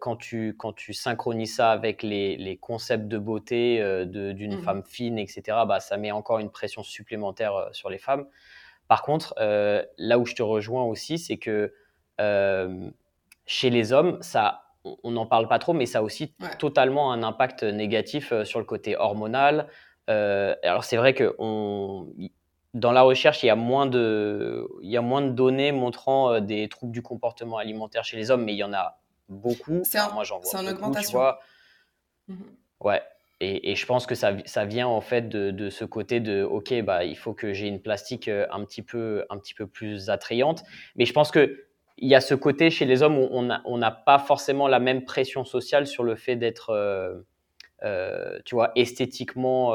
[0.00, 4.82] quand, tu, quand tu synchronises ça avec les, les concepts de beauté d'une mmh femme
[4.84, 8.26] fine, etc., bah, ça met encore une pression supplémentaire sur les femmes.
[8.88, 11.72] Par contre, là où je te rejoins aussi, c'est que
[13.46, 14.64] chez les hommes, ça,
[15.04, 18.64] on n'en parle pas trop, mais ça a aussi totalement un impact négatif sur le
[18.64, 19.68] côté hormonal.
[20.08, 22.08] alors c'est vrai que on,
[22.74, 26.32] dans la recherche, il y a moins de, il y a moins de données montrant
[26.32, 29.82] euh, des troubles du comportement alimentaire chez les hommes, mais il y en a beaucoup.
[29.84, 30.50] C'est moi, j'en vois.
[30.50, 31.20] C'est en augmentation.
[32.28, 32.38] Mhm.
[32.80, 33.02] Ouais.
[33.40, 36.42] Et, et, je pense que ça, ça vient en fait de, de, ce côté de
[36.42, 39.68] ok bah il faut que j'ai une plastique euh, un petit peu un petit peu
[39.68, 40.64] plus attrayante
[40.96, 41.64] mais je pense que
[41.98, 44.80] il y a ce côté chez les hommes où on n'a on pas forcément la
[44.80, 46.70] même pression sociale sur le fait d'être
[47.84, 49.72] euh, tu vois esthétiquement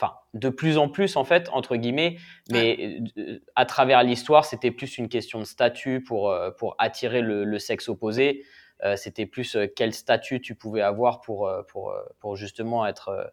[0.00, 2.16] enfin de plus en plus en fait entre guillemets
[2.50, 7.20] mais euh, à travers l'histoire c'était plus une question de statut pour euh, pour attirer
[7.20, 8.44] le, sexe opposé.
[8.84, 13.32] Euh, c'était plus quel statut tu pouvais avoir pour pour pour justement être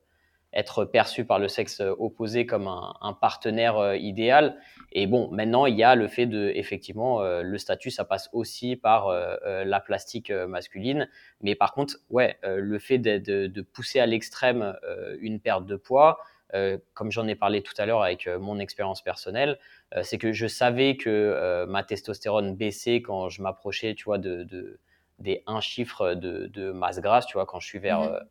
[0.53, 4.57] être perçu par le sexe opposé comme un, partenaire idéal.
[4.93, 8.75] Et bon maintenant il y a le fait de effectivement le statut ça passe aussi
[8.75, 9.09] par
[9.45, 11.07] la plastique masculine.
[11.41, 14.75] Mais par contre ouais le fait de, de pousser à l'extrême
[15.19, 16.23] une perte de poids euh,
[16.93, 19.57] comme j'en ai parlé tout à l'heure avec euh, mon expérience personnelle,
[19.95, 24.79] euh, c'est que je savais que ma testostérone baissait quand je m'approchais, tu vois, de,
[25.19, 28.21] des 1 chiffre de, masse grasse, tu vois, quand je suis vers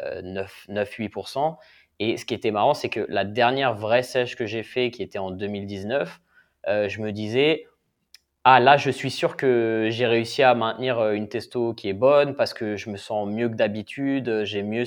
[0.00, 1.52] 9-8%.
[1.52, 1.56] Mmh
[1.98, 5.02] Et ce qui était marrant, c'est que la dernière vraie sèche que j'ai fait, qui
[5.02, 6.20] était en 2019,
[6.66, 7.66] je me disais,
[8.44, 12.34] ah là, je suis sûr que j'ai réussi à maintenir une testo qui est bonne
[12.34, 14.84] parce que je me sens mieux que d'habitude, j'ai mieux,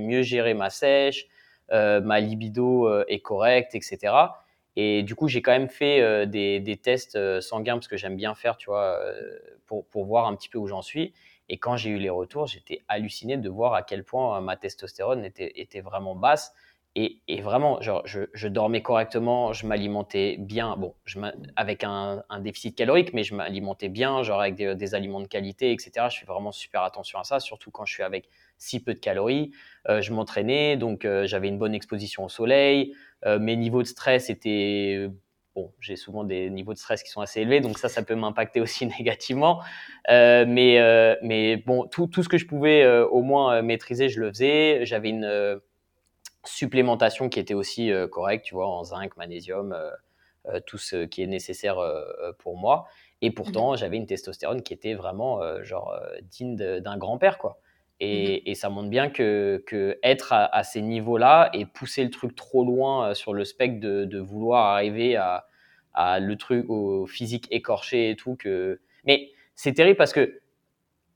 [0.00, 1.37] mieux géré ma sèche, euh,
[1.70, 4.14] ma libido euh, est correcte, etc.
[4.76, 8.34] Et du coup, j'ai quand même fait euh, des, tests sanguins parce que j'aime bien
[8.34, 9.00] faire, tu vois,
[9.66, 11.12] pour, pour, voir un petit peu où j'en suis.
[11.48, 15.24] Et quand j'ai eu les retours, j'étais halluciné de voir à quel point ma testostérone
[15.24, 16.52] était, était vraiment basse.
[16.96, 21.20] Et, vraiment, genre, je, dormais correctement, je m'alimentais bien, bon, je
[21.54, 25.70] avec un, déficit calorique, mais je m'alimentais bien, genre avec des, des, aliments de qualité,
[25.70, 26.08] etc.
[26.10, 28.98] Je fais vraiment super attention à ça, surtout quand je suis avec si peu de
[28.98, 29.52] calories.
[29.88, 32.94] Euh, je m'entraînais, donc euh, j'avais une bonne exposition au soleil.
[33.24, 35.08] Euh, mes niveaux de stress étaient
[35.54, 38.14] bon, j'ai souvent des niveaux de stress qui sont assez élevés, donc ça, ça peut
[38.14, 39.62] m'impacter aussi négativement.
[40.08, 44.84] mais, mais bon, tout, tout, ce que je pouvais au moins maîtriser, je le faisais.
[44.84, 45.60] J'avais une
[46.48, 49.76] supplémentation qui était aussi correcte, tu vois, en zinc, magnésium,
[50.66, 51.76] tout ce qui est nécessaire
[52.38, 52.86] pour moi.
[53.22, 57.58] Et pourtant, j'avais une testostérone qui était vraiment genre digne d'un grand-père, quoi.
[58.00, 62.36] Mmh et, ça montre bien que, que être à, ces niveaux-là et pousser le truc
[62.36, 65.46] trop loin euh, sur le spectre de, de vouloir arriver à,
[65.94, 68.36] à, le truc au physique écorché et tout.
[68.36, 68.80] Que...
[69.04, 70.40] Mais c'est terrible parce que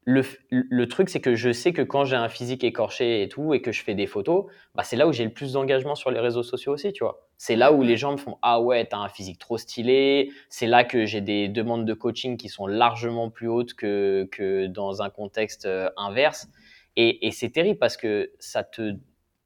[0.04, 3.54] le, le truc, c'est que je sais que quand j'ai un physique écorché et tout
[3.54, 6.10] et que je fais des photos, bah c'est là où j'ai le plus d'engagement sur
[6.10, 7.28] les réseaux sociaux aussi, tu vois.
[7.38, 10.32] C'est là où les gens me font Ah ouais, t'as un physique trop stylé.
[10.48, 14.66] C'est là que j'ai des demandes de coaching qui sont largement plus hautes que, que
[14.66, 16.48] dans un contexte euh, inverse.
[16.96, 18.96] Et, c'est terrible parce que ça te,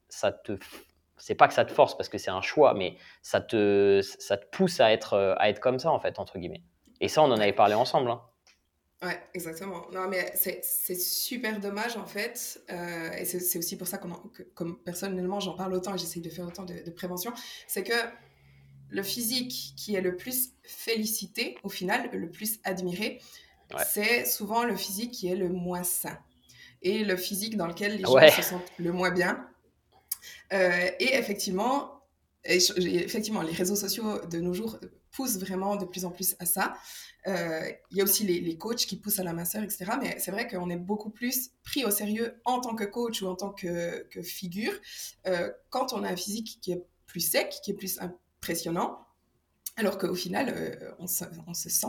[0.08, 0.58] ça te,
[1.16, 4.36] c'est pas que ça te force parce que c'est un choix, mais ça te, ça
[4.36, 6.62] te pousse à être, à être comme ça en fait entre guillemets.
[7.00, 8.10] Et ça, on en avait parlé ensemble.
[8.10, 8.20] Hein.
[9.02, 9.86] Ouais, exactement.
[9.92, 12.62] Non, mais c'est super dommage en fait.
[12.70, 16.30] Euh, et c'est aussi pour ça que, comme personnellement, j'en parle autant et j'essaye de
[16.30, 17.32] faire autant de, prévention.
[17.66, 17.92] C'est que
[18.88, 23.20] le physique qui est le plus félicité, au final, le plus admiré,
[23.86, 26.18] c'est souvent le physique qui est le moins sain
[26.82, 29.46] et le physique dans lequel les gens se sentent le moins bien.
[30.52, 32.00] Euh, et effectivement,
[32.44, 34.78] effectivement, les réseaux sociaux de nos jours
[35.16, 36.74] poussent vraiment de plus en plus à ça.
[37.26, 39.92] Euh, il y a aussi les, coachs qui poussent à la minceur, etc.
[40.00, 43.26] Mais c'est vrai qu'on est beaucoup plus pris au sérieux en tant que coach ou
[43.26, 44.72] en tant que, figure
[45.26, 48.98] euh, quand on a un physique qui est plus sec, qui est plus impressionnant,
[49.76, 51.86] alors qu'au final, on se, on, se, sent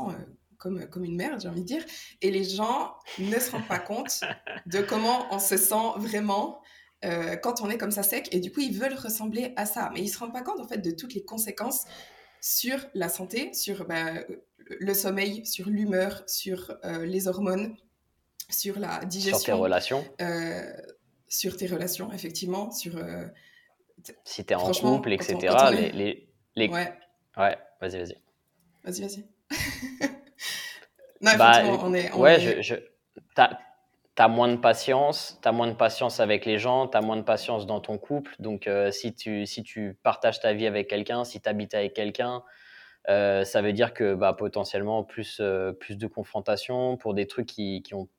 [0.58, 1.86] comme, comme une merde, j'ai envie de dire.
[2.22, 4.22] Et les gens ne se rendent pas compte
[4.66, 6.62] de comment on se sent vraiment
[7.06, 8.28] euh, quand on est comme ça sec.
[8.32, 9.90] Et du coup, ils veulent ressembler à ça.
[9.94, 11.86] Mais ils ne se rendent pas compte, en fait, de toutes les conséquences
[12.42, 14.14] sur la santé, sur bah,
[14.58, 17.76] le sommeil, sur l'humeur, sur euh, les hormones,
[18.50, 19.38] sur la digestion.
[19.38, 20.06] Sur tes relations.
[20.22, 20.72] Euh,
[21.28, 22.72] sur tes relations, effectivement.
[22.72, 22.94] Sur,
[24.24, 25.56] si tu es en couple, etc.
[25.72, 26.70] les, les, les...
[26.70, 26.94] Ouais.
[27.38, 28.18] Ouais, vas-y, vas-y.
[28.84, 29.26] Vas-y, vas-y.
[31.38, 32.12] bah, on est.
[32.14, 32.76] ouais, je, je
[33.36, 33.60] t'as
[34.28, 37.22] moins de patience, tu as moins de patience avec les gens, tu as moins de
[37.22, 38.34] patience dans ton couple.
[38.40, 41.94] Donc, euh, si, tu, si tu partages ta vie avec quelqu'un, si tu habites avec
[41.94, 42.42] quelqu'un,
[43.10, 47.46] euh, ça veut dire que bah, potentiellement plus, euh, plus de confrontation pour des trucs
[47.46, 48.10] qui, qui ont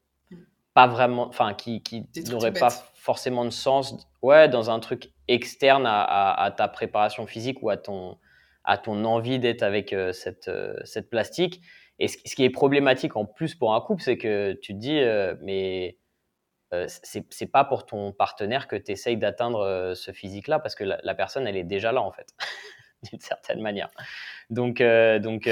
[0.73, 5.85] pas vraiment, enfin, qui, qui n'aurait pas forcément de sens, ouais, dans un truc externe
[5.85, 8.19] à, ta préparation physique ou à ton,
[8.63, 10.49] à ton envie d'être avec cette,
[10.85, 11.61] cette plastique.
[11.99, 14.99] Et ce, qui est problématique en plus pour un couple, c'est que tu te dis,
[14.99, 15.99] euh, mais
[16.87, 21.47] c'est pas pour ton partenaire que tu essayes d'atteindre ce physique-là, parce que la, personne,
[21.47, 22.35] elle est déjà là, en fait,
[23.11, 23.91] d'une certaine manière.
[24.51, 25.49] Donc, donc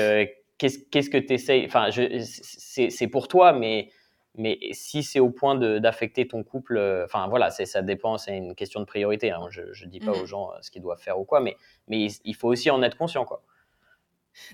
[0.59, 3.91] qu'est-ce que tu essayes Enfin, c'est pour toi, mais
[4.37, 8.55] mais si c'est au point d'affecter ton couple, euh, enfin voilà, ça dépend, c'est une
[8.55, 9.31] question de priorité.
[9.31, 9.47] Hein.
[9.51, 10.27] Je ne dis pas aux mmh.
[10.27, 11.57] gens euh, ce qu'ils doivent faire ou quoi, mais,
[11.89, 13.25] mais il faut aussi en être conscient.
[13.25, 13.43] Quoi.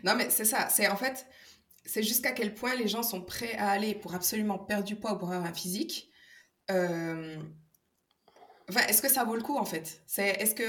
[0.05, 0.69] Non, mais c'est ça.
[0.69, 1.27] C'est en fait,
[1.85, 5.15] c'est jusqu'à quel point les gens sont prêts à aller pour absolument perdre du poids
[5.15, 6.11] ou pour avoir un physique.
[6.71, 7.37] Euh,
[8.69, 10.03] enfin, est-ce que ça vaut le coup en fait?
[10.07, 10.65] C'est est-ce que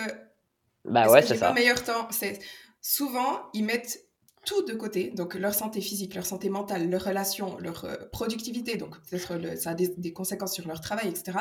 [0.86, 1.54] bah ouais, c'est ça.
[1.54, 2.08] meilleur temps?
[2.12, 2.40] C'est
[2.82, 4.00] souvent ils mettent
[4.46, 8.76] tout de côté, donc leur santé physique, leur santé mentale, leurs relations, leur euh, productivité,
[8.76, 11.38] donc peut-être ça a des, conséquences sur leur travail, etc.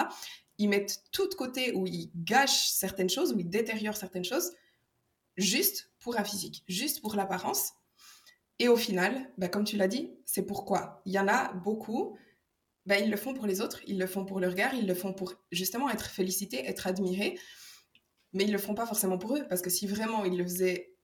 [0.59, 4.53] Ils mettent tout de côté ou ils gâchent certaines choses ou ils détériorent certaines choses
[5.37, 7.73] juste pour un physique, juste pour l'apparence.
[8.63, 11.03] Et au final, bah, comme tu l'as dit, c'est pourquoi.
[11.05, 12.17] Il y en a beaucoup,
[12.87, 14.95] bah, ils le font pour les autres, ils le font pour le regard, ils le
[14.95, 17.37] font pour justement être félicités, être admirés,
[18.33, 20.95] mais ils le font pas forcément pour eux, parce que si vraiment ils le faisaient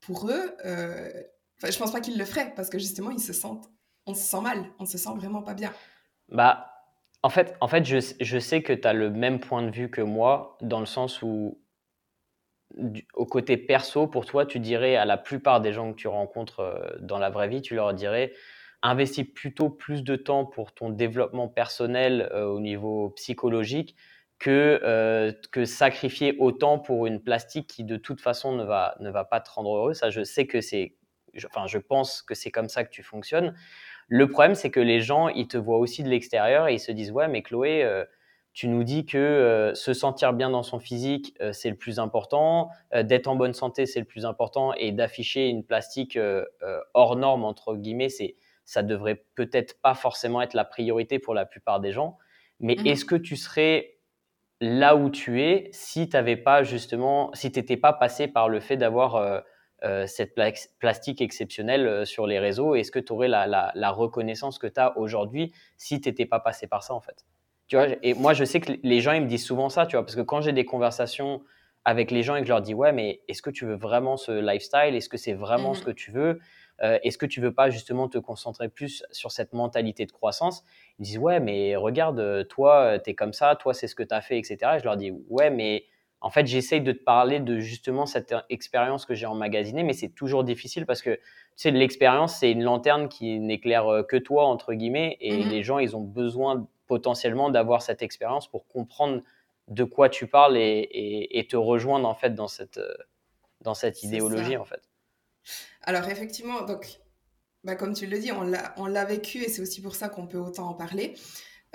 [0.00, 1.08] pour eux, euh,
[1.62, 3.70] je pense pas qu'ils le feraient parce que justement, ils se sentent,
[4.06, 5.72] on se sent mal, on se sent vraiment pas bien.
[6.30, 6.68] Bah,
[7.22, 9.88] en fait, en fait je, je sais que tu as le même point de vue
[9.88, 11.62] que moi dans le sens où,
[13.14, 16.60] au côté perso, pour toi, tu dirais à la plupart des gens que tu rencontres
[16.60, 18.32] euh, dans la vraie vie, tu leur dirais
[18.82, 23.96] investis plutôt plus de temps pour ton développement personnel euh, au niveau psychologique
[24.38, 29.10] que, euh, que sacrifier autant pour une plastique qui de toute façon ne va, ne
[29.10, 29.94] va pas te rendre heureux.
[29.94, 30.94] Ça, je sais que c'est,
[31.46, 33.56] enfin, je pense que c'est comme ça que tu fonctionnes.
[34.06, 36.92] Le problème, c'est que les gens, ils te voient aussi de l'extérieur et ils se
[36.92, 38.04] disent, ouais, mais Chloé,
[38.58, 42.70] tu nous dis que euh, se sentir bien dans son physique, c'est le plus important,
[42.92, 46.18] d'être en bonne santé, c'est le plus important, et d'afficher une plastique
[46.94, 48.34] hors norme, entre guillemets, c'est,
[48.64, 52.18] ça devrait peut-être pas forcément être la priorité pour la plupart des gens.
[52.58, 53.98] Mais mmh est-ce que tu serais
[54.60, 58.76] là où tu es si tu n'avais pas justement, si pas passé par le fait
[58.76, 59.40] d'avoir euh,
[59.84, 60.34] euh, cette
[60.80, 62.74] plastique exceptionnelle euh, sur les réseaux?
[62.74, 66.66] Est-ce que tu aurais la, reconnaissance que tu as aujourd'hui si tu n'étais pas passé
[66.66, 67.24] par ça en fait?
[67.68, 69.96] Tu vois, Et moi, je sais que les gens, ils me disent souvent ça, tu
[69.96, 71.42] vois, parce que quand j'ai des conversations
[71.84, 74.16] avec les gens et que je leur dis, ouais, mais est-ce que tu veux vraiment
[74.16, 74.94] ce lifestyle?
[74.94, 76.40] Est-ce que c'est vraiment ce mmh que tu veux?
[76.82, 80.64] Euh, est-ce que tu veux pas justement te concentrer plus sur cette mentalité de croissance?
[80.98, 83.94] Ils disent ouais, mais regarde, euh, toi, euh, tu es comme ça, toi, c'est ce
[83.94, 84.58] que tu as fait, etc.
[84.76, 85.84] Et je leur dis ouais, mais
[86.20, 90.08] en fait, j'essaye de te parler de justement cette expérience que j'ai emmagasinée, mais c'est
[90.08, 91.20] toujours difficile parce que tu
[91.56, 95.78] sais, l'expérience, c'est une lanterne qui n'éclaire que toi, entre guillemets, et mmh les gens,
[95.78, 99.22] ils ont besoin potentiellement d'avoir cette expérience pour comprendre
[99.68, 102.80] de quoi tu parles et, te rejoindre en fait dans cette,
[103.60, 104.82] dans cette idéologie en fait.
[105.82, 107.00] Alors effectivement, donc,
[107.64, 110.38] bah, comme tu le dis, on l'a vécu et c'est aussi pour ça qu'on peut
[110.38, 111.14] autant en parler.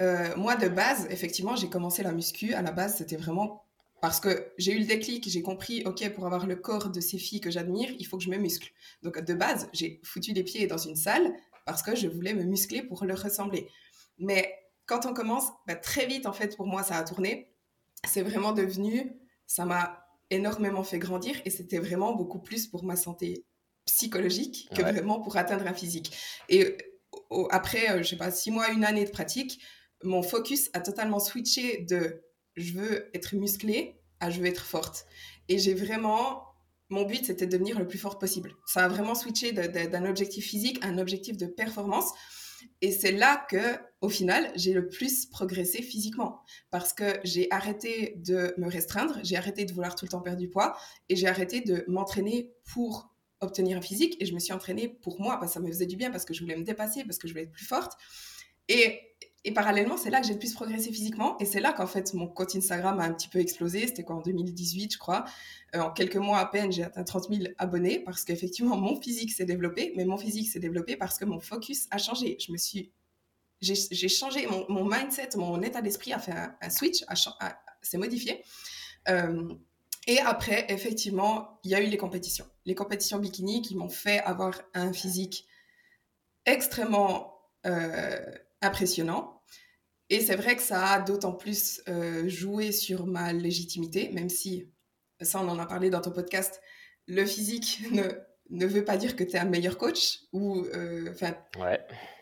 [0.01, 2.53] Euh, moi, de base, effectivement, j'ai commencé la muscu.
[2.53, 3.63] À la base, c'était vraiment
[4.01, 7.17] parce que j'ai eu le déclic, j'ai compris, OK, pour avoir le corps de ces
[7.17, 8.71] filles que j'admire, il faut que je me muscle.
[9.01, 11.33] Donc, de base, j'ai foutu les pieds dans une salle
[11.65, 13.69] parce que je voulais me muscler pour leur ressembler.
[14.17, 14.53] Mais
[14.85, 17.53] quand on commence, bah, très vite, en fait, pour moi, ça a tourné.
[18.07, 19.13] C'est vraiment devenu,
[19.47, 23.45] ça m'a énormément fait grandir et c'était vraiment beaucoup plus pour ma santé
[23.85, 26.15] psychologique que vraiment pour atteindre un physique.
[26.49, 26.77] Et
[27.49, 29.61] après, euh, je sais pas, six mois, une année de pratique,
[30.03, 32.23] mon focus a totalement switché de
[32.55, 35.05] je veux être musclée à je veux être forte.
[35.49, 36.43] Et j'ai vraiment,
[36.89, 38.53] mon but c'était de devenir le plus forte possible.
[38.65, 42.11] Ça a vraiment switché d'un objectif physique à un objectif de performance.
[42.81, 46.41] Et c'est là que, au final, j'ai le plus progressé physiquement.
[46.69, 50.39] Parce que j'ai arrêté de me restreindre, j'ai arrêté de vouloir tout le temps perdre
[50.39, 50.77] du poids
[51.09, 55.21] et j'ai arrêté de m'entraîner pour obtenir un physique et je me suis entraînée pour
[55.21, 57.17] moi parce que ça me faisait du bien, parce que je voulais me dépasser, parce
[57.17, 57.93] que je voulais être plus forte.
[58.67, 58.99] Et,
[59.45, 62.13] et parallèlement, c'est là que j'ai le plus progressé physiquement et c'est là qu'en fait
[62.13, 63.87] mon compte Instagram a un petit peu explosé.
[63.87, 65.25] C'était quoi en 2018, je crois.
[65.75, 69.33] Euh, en quelques mois à peine, j'ai atteint 30 000 abonnés parce qu'effectivement mon physique
[69.33, 72.37] s'est développé, mais mon physique s'est développé parce que mon focus a changé.
[72.39, 72.91] Je me suis
[73.63, 77.05] j'ai changé mon, mindset, mon état d'esprit a fait un, switch,
[77.81, 78.43] s'est modifié.
[79.07, 79.53] Euh,
[80.05, 82.45] et après, effectivement, il y a eu les compétitions.
[82.65, 85.47] Les compétitions bikini qui m'ont fait avoir un physique
[86.45, 88.19] extrêmement euh,
[88.63, 89.41] impressionnant.
[90.09, 94.69] Et c'est vrai que ça a d'autant plus euh, joué sur ma légitimité, même si,
[95.21, 96.61] ça on en a parlé dans ton podcast,
[97.07, 98.03] le physique ne,
[98.49, 100.65] ne veut pas dire que tu es un meilleur coach ou
[101.09, 101.35] enfin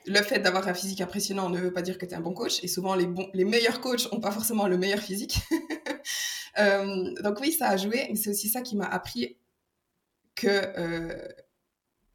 [0.06, 2.34] le fait d'avoir un physique impressionnant ne veut pas dire que tu es un bon
[2.34, 2.64] coach.
[2.64, 5.39] Et souvent les bons les meilleurs coachs ont pas forcément le meilleur physique.
[7.24, 9.38] Donc oui ça a joué mais c'est aussi ça qui m'a appris
[10.36, 10.62] que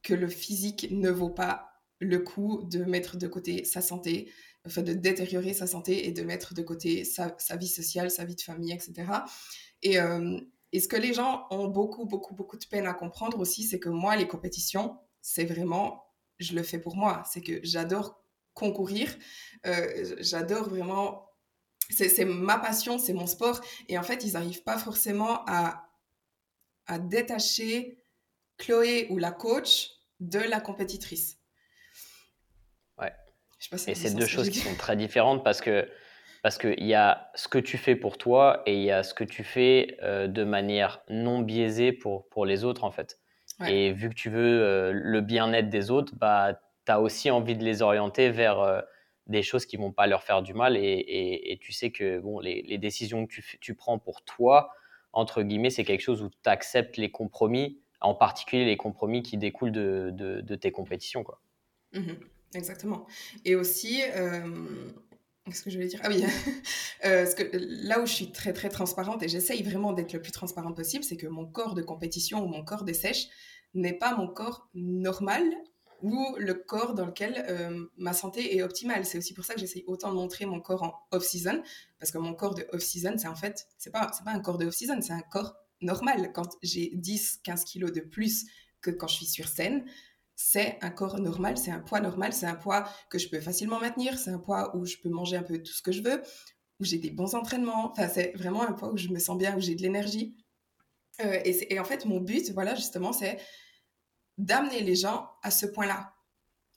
[0.03, 1.66] que le physique ne vaut pas
[2.01, 4.33] le coup de mettre de côté sa santé,
[4.67, 8.35] enfin de détériorer sa santé et de mettre de côté sa, vie sociale, sa vie
[8.35, 9.05] de famille, etc.
[9.83, 10.39] Et, euh,
[10.73, 13.79] et, ce que les gens ont beaucoup, beaucoup, beaucoup de peine à comprendre aussi, c'est
[13.79, 16.05] que moi, les compétitions, c'est vraiment,
[16.39, 17.23] je le fais pour moi.
[17.31, 18.23] C'est que j'adore
[18.55, 19.15] concourir,
[19.67, 21.31] euh, j'adore vraiment,
[21.91, 23.61] c'est ma passion, c'est mon sport.
[23.89, 25.89] Et en fait, ils n'arrivent pas forcément à,
[26.87, 27.99] à détacher
[28.59, 29.91] Chloé ou la coach
[30.21, 31.36] de la compétitrice.
[33.73, 35.89] Et c'est deux choses qui sont très différentes parce que
[36.43, 39.15] parce qu'il y a ce que tu fais pour toi et il y a ce
[39.15, 43.19] que tu fais euh, de manière non biaisée pour, pour les autres en fait.
[43.67, 47.57] Et vu que tu veux euh, le bien-être des autres, bah, tu as aussi envie
[47.57, 48.81] de les orienter vers euh,
[49.27, 50.77] des choses qui vont pas leur faire du mal.
[50.77, 54.71] Et, et, tu sais que bon, les, les, décisions que tu, tu prends pour toi,
[55.13, 59.39] entre guillemets, c'est quelque chose où tu acceptes les compromis, en particulier les compromis qui
[59.39, 61.25] découlent de, de, de tes compétitions.
[61.25, 61.41] Quoi.
[61.93, 62.13] Mmh
[62.57, 63.07] Exactement.
[63.45, 64.91] Et aussi, euh,
[65.45, 66.01] qu'est-ce que je voulais dire?
[66.03, 66.25] Ah oui,
[67.05, 70.33] euh, que, là où je suis très très transparente et j'essaye vraiment d'être le plus
[70.33, 73.29] transparente possible, c'est que mon corps de compétition ou mon corps de sèche
[73.75, 75.43] n'est pas mon corps normal
[76.03, 79.05] ou le corps dans lequel euh, ma santé est optimale.
[79.05, 81.63] C'est aussi pour ça que j'essaye autant de montrer mon corps en off-season,
[81.99, 84.67] parce que mon corps de off-season, c'est en fait, c'est pas, pas un corps de
[84.67, 86.33] off-season, c'est un corps normal.
[86.33, 88.47] Quand j'ai 10-15 kilos de plus
[88.81, 89.85] que quand je suis sur scène,
[90.37, 93.81] c'est un corps normal, c'est un poids normal, c'est un poids que je peux facilement
[93.81, 96.23] maintenir, c'est un poids où je peux manger un peu tout ce que je veux,
[96.79, 97.91] où j'ai des bons entraînements.
[97.91, 100.37] Enfin, c'est vraiment un poids où je me sens bien, où j'ai de l'énergie.
[101.25, 103.39] Euh, et, en fait, mon but, voilà, justement, c'est
[104.37, 106.15] d'amener les gens à ce point-là.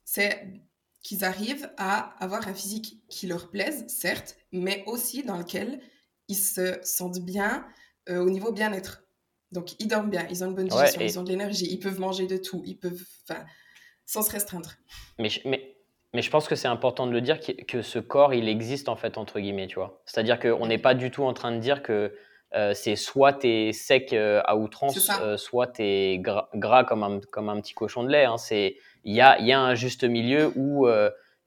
[0.05, 0.53] C'est
[1.01, 5.82] qu'ils arrivent à avoir un physique qui leur plaise, certes, mais aussi dans lequel
[6.30, 7.68] ils se sentent bien
[8.07, 9.03] euh, au niveau bien-être.
[9.52, 12.00] Donc, ils dorment bien, ils ont une bonne digestion, ils ont de l'énergie, ils peuvent
[12.00, 13.04] manger de tout, ils peuvent,
[14.06, 14.72] sans se restreindre.
[15.18, 15.76] Mais, mais,
[16.14, 18.95] mais je pense que c'est important de le dire que, ce corps, il existe en
[18.95, 20.02] fait, entre guillemets, tu vois.
[20.06, 22.16] C'est-à-dire qu'on n'est pas du tout en train de dire que
[22.56, 27.04] euh, c'est soit tu es sec euh, à outrance, euh, soit tu es gras, comme,
[27.04, 28.26] un, comme un petit cochon de lait.
[28.26, 28.38] Hein.
[28.52, 30.88] Il y a, y a un juste milieu où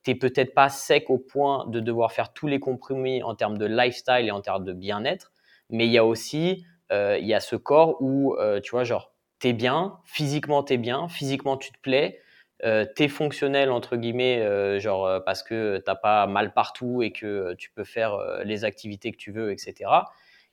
[0.05, 3.59] tu n'es peut-être pas sec au point de devoir faire tous les compromis en termes
[3.59, 5.33] de lifestyle et en termes de bien-être,
[5.71, 9.13] mais il y a aussi il y a ce corps où, euh, tu vois, genre,
[9.39, 12.21] t'es bien, physiquement t'es bien, physiquement tu te plais,
[12.65, 17.71] euh, t'es fonctionnel entre guillemets, genre parce que t'as pas mal partout et que tu
[17.71, 19.91] peux faire les activités que tu veux, etc.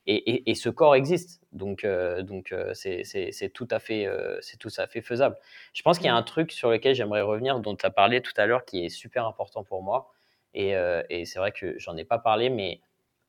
[0.06, 1.86] Et, ce corps existe, donc
[2.22, 4.08] donc c'est tout à fait
[4.40, 5.36] c'est tout à fait faisable.
[5.72, 8.20] Je pense qu'il y a un truc sur lequel j'aimerais revenir, dont tu as parlé
[8.22, 10.12] tout à l'heure, qui est super important pour moi.
[10.54, 10.72] Et,
[11.10, 12.80] et c'est vrai que j'en ai pas parlé, mais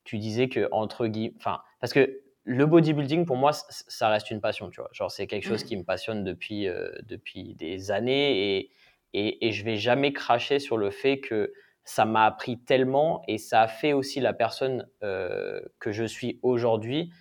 [0.04, 4.42] tu disais que entre guillemets, enfin parce que le bodybuilding, pour moi, ça reste une
[4.42, 4.90] passion, tu vois.
[4.94, 8.72] Genre, c'est quelque chose qui me passionne depuis, euh, depuis des années et,
[9.14, 13.38] et, et, je vais jamais cracher sur le fait que ça m'a appris tellement et
[13.38, 17.12] ça a fait aussi la personne euh, que je suis aujourd'hui,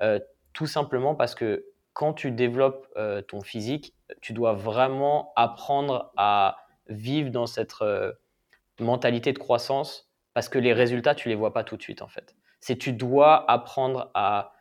[0.00, 0.18] euh,
[0.52, 2.86] tout simplement parce que quand tu développes
[3.26, 6.56] ton physique, tu dois vraiment apprendre à
[6.88, 7.74] vivre dans cette
[8.78, 12.08] mentalité de croissance parce que les résultats, tu les vois pas tout de suite, en
[12.08, 12.36] fait.
[12.60, 14.52] C'est tu dois apprendre à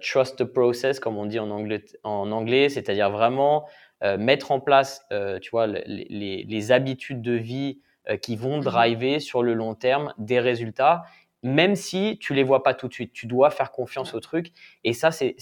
[0.00, 3.66] trust the process, comme on dit en anglais, en anglais c'est-à-dire vraiment
[4.04, 7.80] euh, mettre en place, euh, tu vois, les, les, habitudes de vie
[8.20, 8.64] qui vont mhm.
[8.64, 11.04] driver sur le long terme des résultats,
[11.42, 13.12] même si tu les vois pas tout de suite.
[13.12, 14.52] Tu dois faire confiance au truc.
[14.84, 15.36] Et ça, c'est,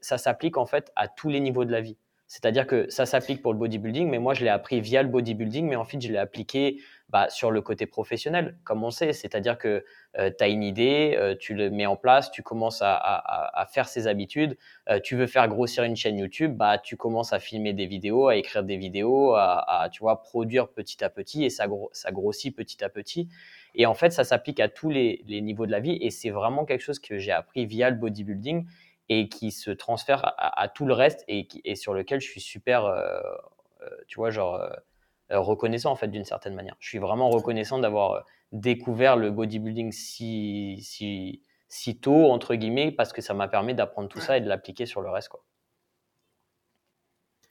[0.00, 1.96] ça s'applique en fait à tous les niveaux de la vie.
[2.28, 5.66] C'est-à-dire que ça s'applique pour le bodybuilding, mais moi je l'ai appris via le bodybuilding,
[5.68, 6.80] mais en fait je l'ai appliqué
[7.10, 9.12] bah, sur le côté professionnel, comme on sait.
[9.12, 9.84] C'est-à-dire que
[10.16, 13.88] euh, tu as une idée, euh, tu le mets en place, tu commences à, faire
[13.88, 14.56] ses habitudes,
[14.88, 18.28] euh, tu veux faire grossir une chaîne YouTube, bah, tu commences à filmer des vidéos,
[18.28, 21.66] à écrire des vidéos, à, tu vois, produire petit à petit et ça,
[22.12, 23.28] grossit petit à petit.
[23.74, 26.64] Et en fait, ça s'applique à tous les, niveaux de la vie et c'est vraiment
[26.64, 28.66] quelque chose que j'ai appris via le bodybuilding
[29.08, 32.88] et qui se transfère à, tout le reste et, et, sur lequel je suis super,
[34.06, 34.70] tu vois, genre euh,
[35.38, 36.76] reconnaissant en fait d'une certaine manière.
[36.80, 38.20] Je suis vraiment reconnaissant d'avoir euh,
[38.52, 44.08] découvert le bodybuilding si, si, si tôt, entre guillemets, parce que ça m'a permis d'apprendre
[44.08, 45.28] tout ça et de l'appliquer sur le reste.
[45.28, 45.44] Quoi.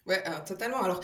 [0.06, 0.82] Ouais, totalement.
[0.84, 1.00] Alors,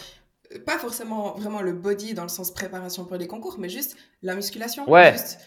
[0.53, 3.97] euh, pas forcément vraiment le body dans le sens préparation pour les concours, mais juste
[4.21, 4.89] la musculation.
[4.89, 5.13] Ouais.
[5.13, 5.39] Juste,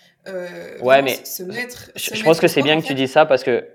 [0.82, 3.66] ouais, mais se mettre, je, pense que c'est bien que tu dis ça parce que,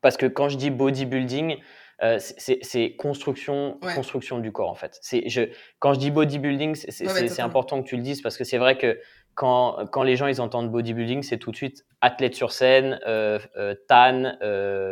[0.00, 1.56] parce que quand je dis bodybuilding,
[2.02, 4.98] Euh, c'est construction, construction du corps en fait.
[5.26, 8.78] Je, quand je dis bodybuilding, c'est important que tu le dises parce que c'est vrai
[8.78, 8.98] que
[9.34, 13.38] quand, quand, les gens ils entendent bodybuilding, c'est tout de suite athlète sur scène, euh,
[13.56, 14.36] euh tan,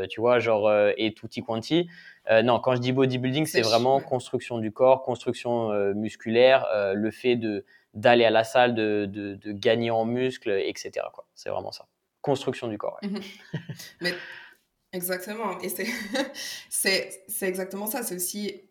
[0.09, 1.89] tu vois, genre et tutti quanti.
[2.45, 7.65] non, quand je dis bodybuilding, c'est vraiment construction du corps, construction musculaire, le fait de
[7.95, 11.07] d'aller à la salle, de, de, gagner en muscles, etc.
[11.35, 11.87] C'est vraiment ça.
[12.21, 12.99] Construction du corps.
[13.03, 13.21] Mhm.
[14.03, 14.13] Mais
[14.93, 15.59] Exactement.
[15.61, 15.69] Et
[16.71, 18.03] c'est exactement ça.
[18.03, 18.63] C'est aussi,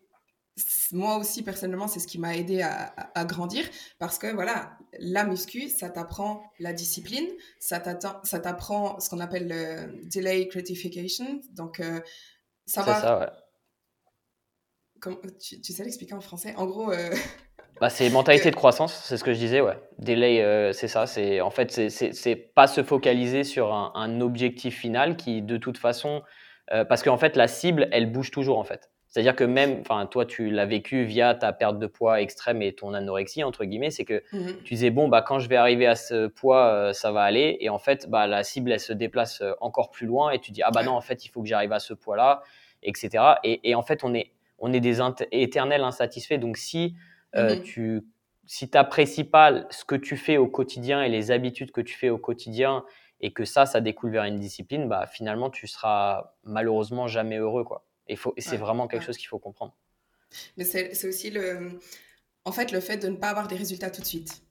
[0.92, 3.64] moi aussi personnellement, c'est ce qui m'a aidé à, à, grandir
[3.98, 7.28] parce que voilà, la muscu, ça t'apprend la discipline,
[7.60, 11.40] ça t'apprend ce qu'on appelle le delay gratification.
[11.52, 12.00] Donc, euh,
[12.66, 13.00] ça va.
[13.00, 13.18] ça,
[15.00, 15.16] ouais.
[15.38, 16.54] tu, tu, sais l'expliquer en français?
[16.56, 16.92] En gros.
[16.92, 17.14] Euh,
[17.80, 19.78] bah, c'est mentalité de croissance, c'est ce que je disais, ouais.
[19.98, 21.06] Delay, euh, c'est ça.
[21.06, 26.22] C'est en fait, c'est pas se focaliser sur un, objectif final qui, de toute façon,
[26.72, 28.90] euh, parce qu'en fait, la cible, elle bouge toujours en fait.
[29.06, 32.74] C'est-à-dire que même, enfin, toi, tu l'as vécu via ta perte de poids extrême et
[32.74, 35.86] ton anorexie entre guillemets, c'est que mmh tu disais bon, bah quand je vais arriver
[35.86, 38.92] à ce poids, euh, ça va aller, et en fait, bah la cible, elle se
[38.92, 41.48] déplace encore plus loin, et tu dis ah bah non, en fait, il faut que
[41.48, 42.42] j'arrive à ce poids-là,
[42.82, 43.24] etc.
[43.44, 44.98] Et, et, en fait, on est on est des
[45.30, 46.38] éternels insatisfaits.
[46.38, 46.96] Donc si
[47.38, 48.02] euh, mmh tu,
[48.46, 51.96] si tu n'apprécies pas ce que tu fais au quotidien et les habitudes que tu
[51.96, 52.84] fais au quotidien
[53.20, 57.64] et que ça, ça découle vers une discipline, bah, finalement, tu seras malheureusement jamais heureux.
[57.64, 57.84] Quoi.
[58.06, 59.76] Et, et c'est vraiment quelque chose qu'il faut comprendre.
[60.56, 61.78] Mais c'est aussi le,
[62.44, 64.42] en fait, le fait de ne pas avoir des résultats tout de suite.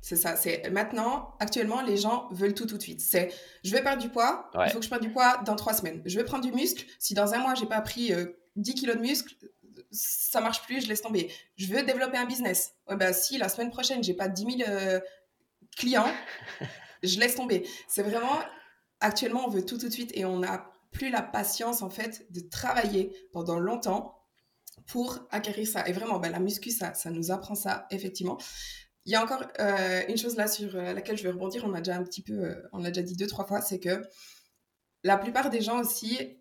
[0.00, 0.36] C'est ça.
[0.36, 3.00] C'est maintenant, actuellement, les gens veulent tout tout de suite.
[3.00, 3.32] C'est,
[3.64, 4.50] je vais perdre du poids.
[4.64, 6.00] Il faut que je perde du poids dans trois semaines.
[6.06, 6.84] Je vais prendre du muscle.
[6.98, 8.12] Si dans un mois j'ai pas pris
[8.56, 9.34] 10 euh, kilos de muscle,
[9.90, 11.32] ça marche plus, je laisse tomber.
[11.56, 12.74] Je veux développer un business.
[12.88, 15.00] Ouais, bah, si la semaine prochaine, j'ai pas 10 000 euh,
[15.76, 16.12] clients,
[17.02, 17.68] je laisse tomber.
[17.88, 18.38] C'est vraiment,
[19.00, 22.26] actuellement, on veut tout tout de suite et on n'a plus la patience, en fait,
[22.32, 24.16] de travailler pendant longtemps
[24.86, 25.86] pour acquérir ça.
[25.88, 28.38] Et vraiment, bah, la muscu, ça, ça nous apprend ça, effectivement.
[29.06, 31.74] Il y a encore euh, une chose là sur euh, laquelle je vais rebondir, on
[31.74, 34.02] a déjà un petit peu, on a déjà dit deux, trois fois, c'est que
[35.02, 36.38] la plupart des gens aussi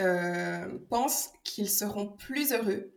[0.00, 2.94] euh, pensent qu'ils seront plus heureux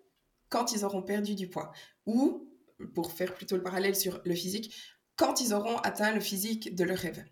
[0.49, 1.71] quand ils auront perdu du poids.
[2.05, 2.47] Ou,
[2.93, 4.75] pour faire plutôt le parallèle sur le physique,
[5.15, 7.23] quand ils auront atteint le physique de leur rêve.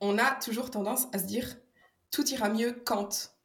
[0.00, 1.56] On a toujours tendance à se dire
[2.10, 3.35] tout ira mieux quand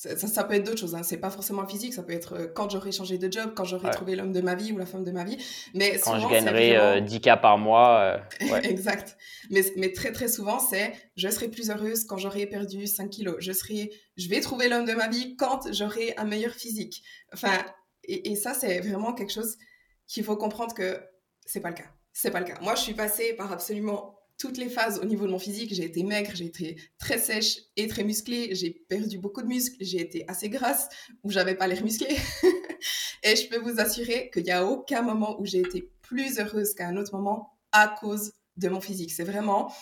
[0.00, 1.02] ça, peut être d'autres choses, hein.
[1.02, 3.90] c'est pas forcément physique, ça peut être euh, quand j'aurai changé de job, quand j'aurai
[3.90, 5.36] trouvé l'homme de ma vie ou la femme de ma vie.
[5.74, 8.22] Mais quand je gagnerai 10 euh, par mois.
[8.40, 9.18] Euh, exact.
[9.50, 13.36] Mais, mais, très très souvent, c'est je serai plus heureuse quand j'aurai perdu 5 kilos.
[13.40, 17.02] Je, serai, je vais trouver l'homme de ma vie quand j'aurai un meilleur physique.
[17.34, 17.58] Enfin,
[18.04, 19.58] et, et ça, c'est vraiment quelque chose
[20.06, 20.98] qu'il faut comprendre que
[21.44, 21.90] c'est pas le cas.
[22.14, 22.58] C'est pas le cas.
[22.62, 25.72] Moi, je suis passée par absolument toutes les phases au niveau de mon physique.
[25.74, 28.54] J'ai été maigre, j'ai été très sèche et très musclée.
[28.54, 29.76] J'ai perdu beaucoup de muscles.
[29.80, 30.88] J'ai été assez grasse
[31.22, 32.16] où j'avais pas l'air musclée.
[33.22, 36.72] et je peux vous assurer qu'il n'y a aucun moment où j'ai été plus heureuse
[36.74, 39.12] qu'à un autre moment à cause de mon physique.
[39.12, 39.72] C'est vraiment,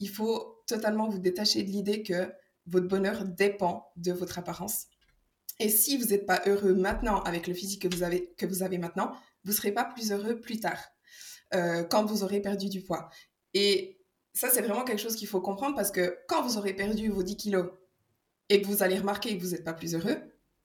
[0.00, 2.32] il faut totalement vous détacher de l'idée que
[2.66, 4.86] votre bonheur dépend de votre apparence.
[5.60, 8.62] Et si vous n'êtes pas heureux maintenant avec le physique que vous avez, que vous
[8.62, 9.12] avez maintenant,
[9.44, 10.82] vous ne serez pas plus heureux plus tard,
[11.54, 13.10] euh, quand vous aurez perdu du poids.
[13.54, 13.95] Et
[14.36, 17.22] ça, c'est vraiment quelque chose qu'il faut comprendre parce que quand vous aurez perdu vos
[17.22, 17.70] 10 kilos
[18.50, 20.16] et que vous allez remarquer que vous n'êtes pas plus heureux,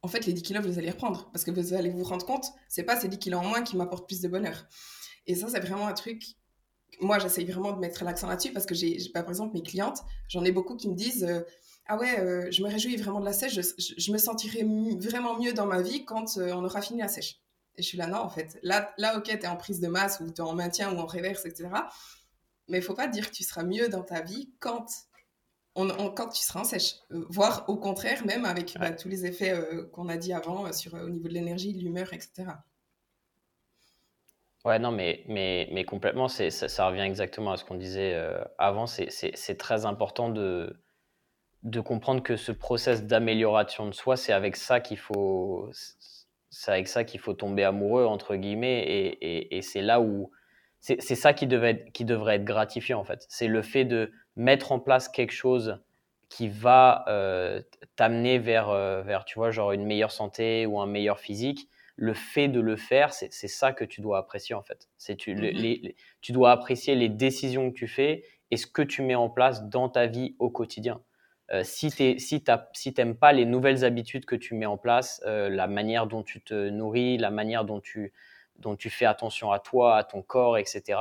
[0.01, 2.45] en fait, les 10 kilos, vous allez reprendre parce que vous allez vous rendre compte,
[2.67, 4.65] c'est pas ces 10 kilos en moins qui m'apportent plus de bonheur.
[5.25, 6.21] Et ça, c'est vraiment un truc.
[6.99, 9.99] Moi, j'essaye vraiment de mettre l'accent là-dessus parce que j'ai, bah, par exemple, mes clientes,
[10.27, 11.39] j'en ai beaucoup qui me disent euh,
[11.87, 14.65] Ah ouais, euh, je me réjouis vraiment de la sèche, je, me sentirai
[14.99, 17.39] vraiment mieux dans ma vie quand euh, on aura fini la sèche.
[17.77, 18.59] Et je suis là, non, en fait.
[18.63, 20.99] Là, là ok, tu es en prise de masse ou tu es en maintien ou
[20.99, 21.69] en reverse, etc.
[22.71, 24.85] Mais il faut pas dire que tu seras mieux dans ta vie quand,
[25.75, 26.95] on, quand tu seras en sèche.
[27.11, 30.65] Euh, voire au contraire, même avec bah, tous les effets euh, qu'on a dit avant
[30.65, 32.45] euh, sur, au niveau de l'énergie, de l'humeur, etc.
[34.63, 38.15] Ouais, non, mais, mais, mais complètement, ça, ça revient exactement à ce qu'on disait
[38.59, 38.85] avant.
[38.85, 40.79] C'est très important de,
[41.63, 45.67] de comprendre que ce process d'amélioration de soi, c'est avec ça qu'il faut,
[46.51, 50.31] c'est avec ça qu'il faut tomber amoureux entre guillemets, et, et, et c'est là où
[50.81, 53.25] c'est ça qui, devait être, qui devrait être gratifiant en fait.
[53.29, 55.79] C'est le fait de mettre en place quelque chose
[56.27, 57.61] qui va euh,
[57.95, 61.69] t'amener vers, euh, vers, tu vois, genre une meilleure santé ou un meilleur physique.
[61.97, 64.87] Le fait de le faire, c'est ça que tu dois apprécier en fait.
[64.97, 65.93] C'est tu, mm-hmm.
[66.21, 69.69] tu dois apprécier les décisions que tu fais et ce que tu mets en place
[69.69, 71.01] dans ta vie au quotidien.
[71.51, 76.07] Euh, si tu si pas les nouvelles habitudes que tu mets en place, la manière
[76.07, 78.13] dont tu te nourris, la manière dont tu,
[78.61, 80.99] dont tu fais attention à toi, à ton corps, etc.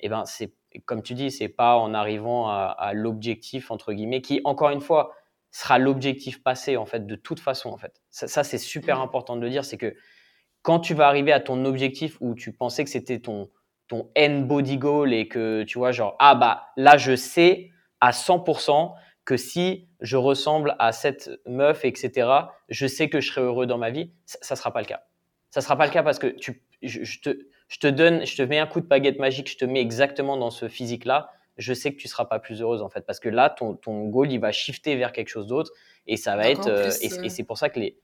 [0.00, 0.52] Et eh ben c'est
[0.84, 5.14] comme tu dis, c'est pas en arrivant à, l'objectif entre guillemets qui, encore une fois,
[5.50, 8.02] sera l'objectif passé en fait de toute façon en fait.
[8.10, 9.02] Ça, c'est super mmh.
[9.02, 9.94] important de le dire, c'est que
[10.62, 13.50] quand tu vas arriver à ton objectif où tu pensais que c'était ton
[13.88, 18.10] ton end body goal et que tu vois genre ah bah là je sais à
[18.10, 18.92] 100%
[19.24, 22.30] que si je ressemble à cette meuf etc
[22.68, 25.07] je sais que je serai heureux dans ma vie ça, ça sera pas le cas
[25.50, 27.38] ça sera pas le cas parce que tu je, te
[27.68, 30.36] je te donne je te mets un coup de baguette magique je te mets exactement
[30.36, 33.20] dans ce physique là je sais que tu seras pas plus heureuse en fait parce
[33.20, 35.72] que là ton ton goal il va shifter vers quelque chose d'autre
[36.06, 37.98] et ça va être euh, et, et euh, c'est pour ça que les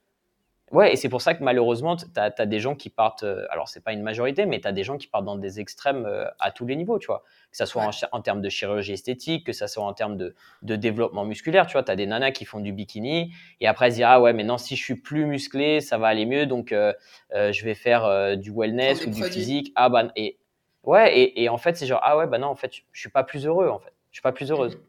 [0.71, 3.69] Ouais, et c'est pour ça que malheureusement, tu as, des gens qui partent, euh, alors
[3.69, 6.25] c'est pas une majorité, mais tu as des gens qui partent dans des extrêmes euh,
[6.39, 7.23] à tous les niveaux, tu vois.
[7.51, 11.23] Que ça soit en, termes de chirurgie esthétique, que ça soit en termes de, développement
[11.23, 11.83] musculaire, tu vois.
[11.83, 14.33] Tu as des nanas qui font du bikini et après elles se disent, ah ouais,
[14.33, 16.93] mais non, si je suis plus musclé, ça va aller mieux, donc euh,
[17.31, 19.71] je vais faire du wellness ou du physique.
[19.75, 20.39] Ah bah, et
[20.83, 23.23] ouais, et, en fait, c'est genre, ah ouais, bah non, en fait, je suis pas
[23.23, 23.93] plus heureux, en fait.
[24.09, 24.79] Je suis pas plus heureuse.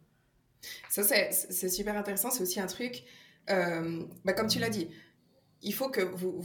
[0.89, 2.31] Ça, c'est super intéressant.
[2.31, 3.05] C'est aussi un truc,
[3.47, 4.89] bah, comme tu l'as dit,
[5.63, 6.43] il faut que vous,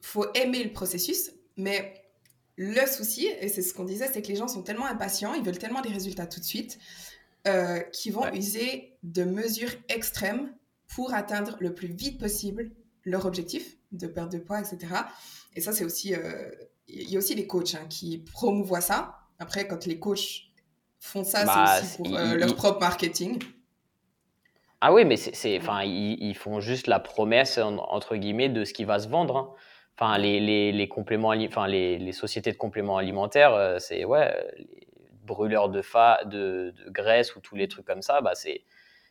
[0.00, 1.94] faut aimer le processus, mais
[2.56, 5.42] le souci, et c'est ce qu'on disait, c'est que les gens sont tellement impatients, ils
[5.42, 6.78] veulent tellement des résultats tout de suite,
[7.48, 10.52] euh, qu'ils vont user de mesures extrêmes
[10.94, 12.70] pour atteindre le plus vite possible
[13.04, 14.94] leur objectif de perte de poids, etc.
[15.54, 16.50] Et ça, c'est aussi, euh,
[16.86, 19.18] il y a aussi les coachs hein, qui promouvoient ça.
[19.38, 20.52] Après, quand les coachs
[21.00, 23.42] font ça, c'est bah, aussi pour euh, leur propre marketing.
[24.84, 28.84] Ah oui, mais c'est, enfin, ils, font juste la promesse entre guillemets de ce qui
[28.84, 29.36] va se vendre.
[29.36, 29.54] Hein.
[29.96, 34.34] Enfin, les, les, les compléments, enfin, les, les, sociétés de compléments alimentaires, euh, c'est ouais,
[34.58, 34.88] les
[35.24, 38.64] brûleurs de, fa, de, de, graisse ou tous les trucs comme ça, bah c'est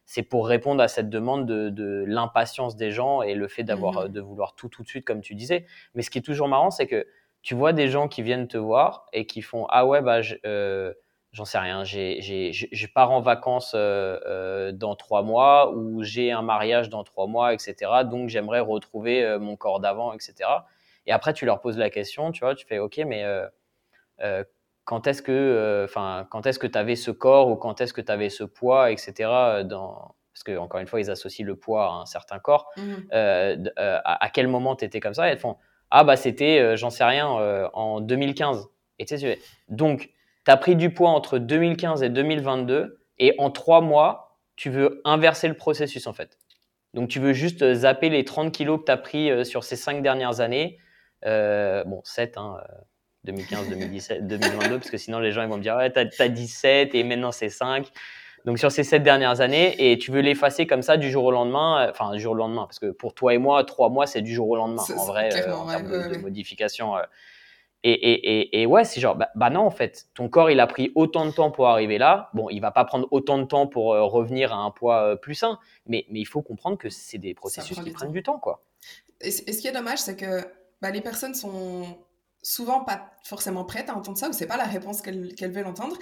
[0.05, 4.05] c'est pour répondre à cette demande de, de l'impatience des gens et le fait d'avoir
[4.05, 5.65] mmh de vouloir tout tout de suite, comme tu disais.
[5.95, 7.07] Mais ce qui est toujours marrant, c'est que
[7.43, 10.35] tu vois des gens qui viennent te voir et qui font ah ouais bah je,
[10.45, 10.93] euh,
[11.31, 16.41] j'en sais rien, je pars en vacances euh, euh, dans trois mois ou j'ai un
[16.41, 17.75] mariage dans trois mois, etc.
[18.05, 20.33] Donc j'aimerais retrouver euh, mon corps d'avant, etc.
[21.05, 23.25] Et après tu leur poses la question, tu vois, tu fais ok, mais
[24.83, 28.01] quand est-ce que, enfin, quand est-ce que tu avais ce corps ou quand est-ce que
[28.01, 29.63] tu avais ce poids, etc.
[29.63, 30.15] Dans...
[30.33, 32.69] Parce que encore une fois, ils associent le poids à un certain corps.
[32.77, 35.27] Mmh à, quel moment tu étais comme ça?
[35.29, 35.57] Et elles font
[35.93, 37.27] ah bah c'était, j'en sais rien,
[37.73, 38.69] en 2015.
[38.99, 40.11] Et tu sais, donc
[40.45, 45.01] tu as pris du poids entre 2015 et 2022 et en trois mois, tu veux
[45.05, 46.37] inverser le processus en fait.
[46.93, 49.63] Donc tu veux juste euh, zapper les 30 kilos que tu as pris euh, sur
[49.63, 50.77] ces cinq dernières années.
[51.25, 52.57] Euh, bon, 7, hein,
[53.23, 56.29] 2015, 2017, 2022, parce que sinon les gens ils vont me dire ouais, t'as as
[56.29, 57.87] 17 et maintenant c'est 5.
[58.43, 61.31] Donc sur ces sept dernières années, et tu veux l'effacer comme ça du jour au
[61.31, 64.23] lendemain, enfin du jour au lendemain, parce que pour toi et moi, trois mois c'est
[64.23, 66.95] du jour au lendemain en vrai, en termes de, de modification.
[67.83, 70.67] Et, et, et, ouais, c'est genre, bah, bah, non, en fait, ton corps, il a
[70.67, 72.29] pris autant de temps pour arriver là.
[72.35, 75.15] Bon, il va pas prendre autant de temps pour euh, revenir à un poids euh,
[75.15, 75.57] plus sain,
[75.87, 78.63] mais, mais il faut comprendre que c'est des processus qui prennent du temps, quoi.
[79.19, 80.41] Et, ce qui est dommage, c'est que
[80.81, 81.85] bah, les personnes sont
[82.43, 85.97] souvent pas forcément prêtes à entendre ça, ou c'est pas la réponse qu'elles veulent entendre.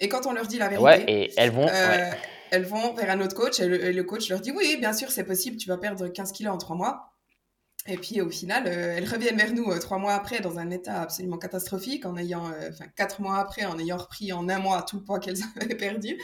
[0.00, 2.10] Et quand on leur dit la vérité, ouais, et elles vont, euh,
[2.50, 4.92] elles vont vers un autre coach, et le, et le coach leur dit oui, bien
[4.92, 7.13] sûr, c'est possible, tu vas perdre 15 kilos en 3 mois.
[7.86, 10.70] Et puis au final, euh, elles reviennent vers nous euh, trois mois après dans un
[10.70, 14.58] état absolument catastrophique, en ayant, euh, enfin quatre mois après, en ayant repris en un
[14.58, 16.18] mois tout le poids qu'elles avaient perdu.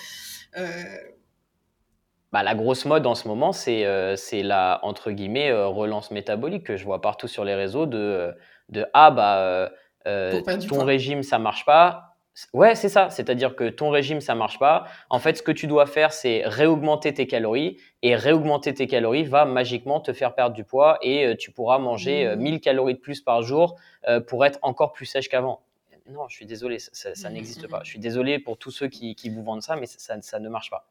[2.33, 3.85] Bah, la grosse mode en ce moment, c'est
[4.17, 8.33] c'est la entre guillemets relance métabolique que je vois partout sur les réseaux de,
[8.69, 9.71] de ah bah
[10.05, 12.10] ton régime ça marche pas,
[12.53, 13.11] Ouais, c'est ça.
[13.11, 14.87] C'est-à-dire que ton régime, ça marche pas.
[15.09, 17.79] En fait, ce que tu dois faire, c'est réaugmenter tes calories.
[18.03, 21.79] Et réaugmenter tes calories va magiquement te faire perdre du poids et euh, tu pourras
[21.79, 22.61] manger 1000 euh, mmh.
[22.61, 23.79] calories de plus par jour
[24.09, 25.63] euh, pour être encore plus sèche qu'avant.
[26.09, 27.81] Non, je suis désolé, ça, mmh, n'existe mmh, pas.
[27.85, 30.71] Je suis désolé pour tous ceux qui, vous vendent ça, mais ça, ça, ne marche
[30.71, 30.89] pas.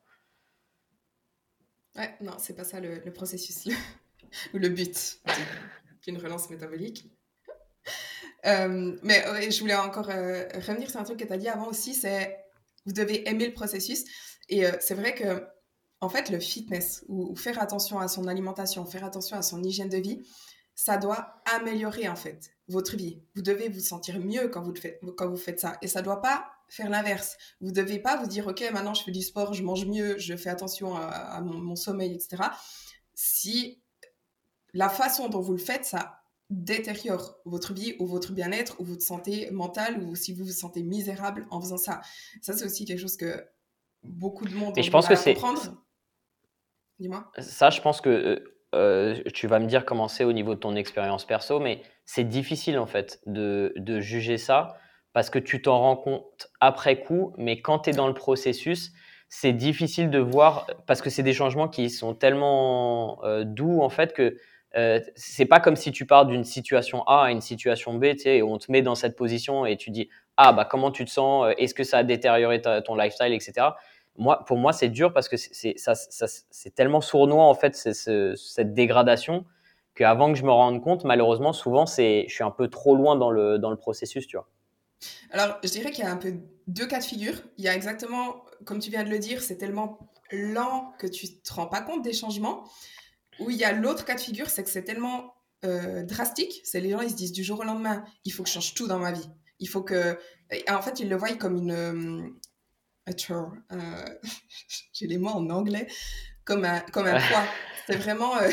[1.95, 3.67] Ouais, non, c'est pas ça le, le processus
[4.53, 5.19] ou le but
[6.03, 7.05] d'une relance métabolique.
[8.45, 11.67] Euh, mais je voulais encore euh, revenir sur un truc que tu as dit avant
[11.67, 12.37] aussi, c'est
[12.85, 14.05] vous devez aimer le processus.
[14.47, 15.45] Et euh, c'est vrai que,
[16.01, 19.89] en fait, le fitness ou, faire attention à son alimentation, faire attention à son hygiène
[19.89, 20.21] de vie,
[20.75, 23.21] ça doit améliorer en fait votre vie.
[23.35, 25.77] Vous devez vous sentir mieux quand vous, faites, quand vous faites ça.
[25.81, 27.35] Et ça ne doit pas faire l'inverse.
[27.59, 30.17] Vous ne devez pas vous dire, OK, maintenant je fais du sport, je mange mieux,
[30.17, 32.43] je fais attention à, mon, mon sommeil, etc.
[33.13, 33.81] Si
[34.73, 36.18] la façon dont vous le faites, ça
[36.49, 40.83] détériore votre vie ou votre bien-être ou votre santé mentale ou si vous vous sentez
[40.83, 42.01] misérable en faisant ça.
[42.41, 43.45] Ça, c'est aussi quelque chose que
[44.03, 45.37] beaucoup de monde Et je pense que c'est
[46.99, 47.31] Dis-moi.
[47.37, 50.59] Ça, je pense que euh, euh, tu vas me dire comment c'est au niveau de
[50.59, 54.77] ton expérience perso, mais c'est difficile en fait de, de, juger ça
[55.13, 58.91] parce que tu t'en rends compte après coup, mais quand tu es dans le processus,
[59.29, 63.89] c'est difficile de voir parce que c'est des changements qui sont tellement euh, doux en
[63.89, 64.37] fait que
[64.75, 68.19] euh, c'est pas comme si tu pars d'une situation A à une situation B, tu
[68.19, 71.05] sais, et on te met dans cette position et tu dis ah bah comment tu
[71.05, 73.67] te sens, euh, est-ce que ça a détérioré ton lifestyle, etc.
[74.17, 78.73] Moi, pour moi, c'est dur parce que c'est ça, c'est tellement sournois en fait cette
[78.73, 79.45] dégradation
[79.95, 83.15] qu'avant que je me rende compte, malheureusement, souvent c'est je suis un peu trop loin
[83.15, 84.47] dans le dans le processus, tu vois.
[85.31, 86.33] Alors, je dirais qu'il y a un peu
[86.67, 87.35] deux cas de figure.
[87.57, 89.97] Il y a exactement, comme tu viens de le dire, c'est tellement
[90.31, 92.65] lent que tu te rends pas compte des changements.
[93.39, 95.33] Ou il y a l'autre cas de figure, c'est que c'est tellement
[95.65, 96.61] euh, drastique.
[96.63, 98.73] C'est les gens, ils se disent du jour au lendemain, il faut que je change
[98.73, 99.29] tout dans ma vie.
[99.59, 100.17] Il faut que.
[100.69, 101.71] en fait, ils le voient comme une.
[101.71, 102.21] Euh,
[103.31, 104.05] euh
[104.93, 105.87] j'ai les mots en anglais.
[106.45, 107.45] Comme un, comme un poids.
[107.87, 108.37] C'est vraiment.
[108.37, 108.49] Euh,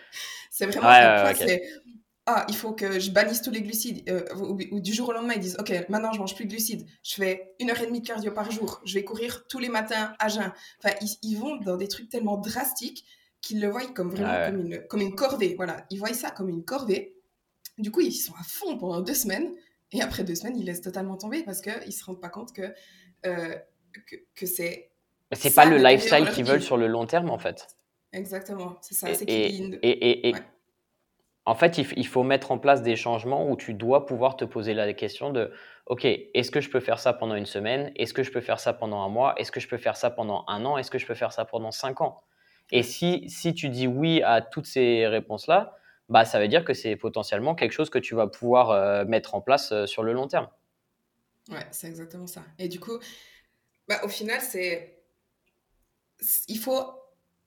[0.50, 1.34] c'est vraiment un poids.
[1.34, 1.62] C'est
[2.32, 4.08] ah, il faut que je bannisse tous les glucides.
[4.08, 6.86] Euh, ou, du jour au lendemain, ils disent, OK, maintenant, je mange plus de glucides.
[7.02, 8.80] Je fais une heure et demie de cardio par jour.
[8.84, 10.52] Je vais courir tous les matins à jeun.
[10.78, 13.04] Enfin, ils, vont dans des trucs tellement drastiques
[13.40, 15.54] qu'ils le voient comme vraiment comme, une, comme une corvée.
[15.56, 17.16] Voilà, ils voient ça comme une corvée.
[17.78, 19.52] Du coup, ils sont à fond pendant deux semaines.
[19.92, 22.52] Et après deux semaines, ils laissent totalement tomber parce qu'ils ne se rendent pas compte
[22.52, 22.72] que,
[23.26, 23.56] euh,
[23.92, 24.90] que, que c'est...
[25.32, 27.66] C'est pas le lifestyle qu'ils veulent sur le long terme, en fait.
[28.12, 29.08] Exactement, c'est ça.
[29.26, 29.46] Et,
[29.82, 30.34] et, et,
[31.46, 34.74] en fait, il, faut mettre en place des changements où tu dois pouvoir te poser
[34.74, 35.52] la question de,
[35.86, 37.92] OK, est-ce que je peux faire ça pendant une semaine?
[37.96, 39.34] Est-ce que je peux faire ça pendant un mois?
[39.36, 40.76] Est-ce que je peux faire ça pendant un an?
[40.76, 42.22] Est-ce que je peux faire ça pendant cinq ans?
[42.72, 45.76] Et si, si tu dis oui à toutes ces réponses-là,
[46.08, 49.34] bah, ça veut dire que c'est potentiellement quelque chose que tu vas pouvoir euh, mettre
[49.34, 50.48] en place euh, sur le long terme.
[51.50, 52.42] Ouais, c'est exactement ça.
[52.58, 52.98] Et du coup,
[53.88, 55.02] bah, au final, c'est.
[56.48, 57.00] Il faut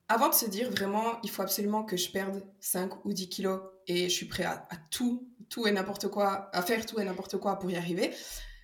[0.08, 3.60] avant de se dire vraiment, il faut absolument que je perde 5 ou 10 kilos
[3.86, 7.38] et je suis prêt à, tout, tout et n'importe quoi, à faire tout et n'importe
[7.38, 8.12] quoi pour y arriver,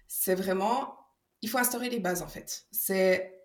[0.07, 0.97] c'est vraiment,
[1.43, 2.67] il faut instaurer les bases en fait.
[2.71, 3.40] C'est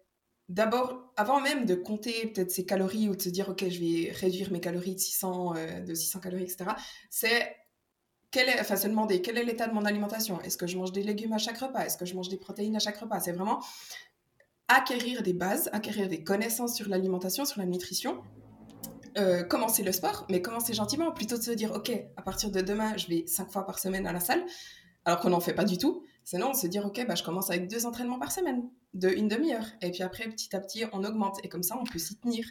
[0.50, 4.12] d'abord, avant même de compter peut-être ses calories ou de se dire, ok, je vais
[4.12, 6.72] réduire mes calories de 600, euh, de 600 calories, etc.,
[7.10, 7.56] c'est
[8.32, 10.42] quel est, enfin, se demander quel est l'état de mon alimentation?
[10.42, 11.86] Est-ce que je mange des légumes à chaque repas?
[11.86, 13.20] Est-ce que je mange des protéines à chaque repas?
[13.22, 13.62] C'est vraiment
[14.68, 18.22] acquérir des bases, acquérir des connaissances sur l'alimentation, sur la nutrition,
[19.18, 22.60] euh, commencer le sport, mais commencer gentiment, plutôt de se dire, OK, à partir de
[22.60, 24.44] demain, je vais cinq fois par semaine à la salle,
[25.06, 26.04] alors qu'on n'en fait pas du tout.
[26.26, 28.64] Sinon, se dire, OK, bah, je commence avec deux entraînements par semaine,
[28.94, 29.66] de une demi-heure.
[29.82, 31.38] Et puis après, petit à petit, on augmente.
[31.44, 32.46] Et comme ça, on peut s'y tenir.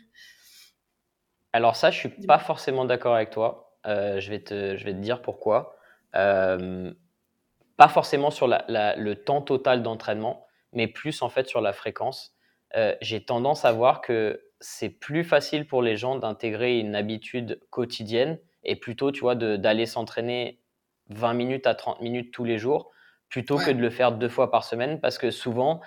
[1.53, 3.77] Alors ça, je suis pas forcément d'accord avec toi.
[3.87, 5.77] Euh, je, vais te, je vais te dire pourquoi.
[6.15, 6.95] Euh,
[7.77, 12.37] pas forcément sur le temps total d'entraînement mais plus en fait sur la fréquence.
[12.77, 17.61] Euh, j'ai tendance à voir que c'est plus facile pour les gens d'intégrer une habitude
[17.71, 20.61] quotidienne et plutôt, tu vois, d'aller s'entraîner
[21.11, 22.91] 20 minutes à 30 minutes tous les jours
[23.35, 25.81] plutôt que de le faire deux fois par semaine parce que souvent,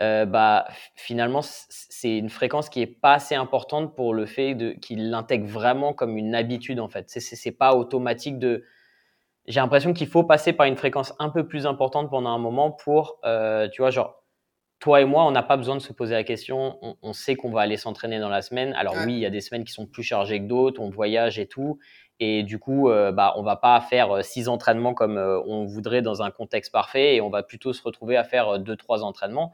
[0.00, 0.64] euh, bah,
[0.94, 5.92] finalement, c'est une fréquence qui est pas assez importante pour le fait qu'il l'intègre vraiment
[5.92, 7.06] comme une habitude en fait.
[7.08, 8.62] C'est pas automatique de.
[9.48, 12.70] J'ai l'impression qu'il faut passer par une fréquence un peu plus importante pendant un moment
[12.70, 14.22] pour, euh, tu vois, genre
[14.78, 16.78] toi et moi, on n'a pas besoin de se poser la question.
[17.02, 18.72] On, sait qu'on va aller s'entraîner dans la semaine.
[18.74, 20.80] Alors oui, il y a des semaines qui sont plus chargées que d'autres.
[20.80, 21.80] On voyage et tout.
[22.20, 25.64] Et du coup, euh, bah, on va pas faire euh, six entraînements comme euh, on
[25.64, 27.16] voudrait dans un contexte parfait.
[27.16, 29.52] Et on va plutôt se retrouver à faire deux, trois entraînements.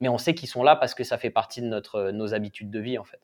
[0.00, 2.70] Mais on sait qu'ils sont là parce que ça fait partie de notre, nos habitudes
[2.70, 3.20] de vie, en fait.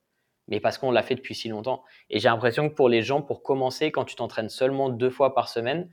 [0.49, 1.83] Mais parce qu'on l'a fait depuis si longtemps.
[2.11, 5.35] Et j'ai l'impression que pour les gens, pour commencer, quand tu t'entraînes seulement deux fois
[5.35, 5.89] par semaine,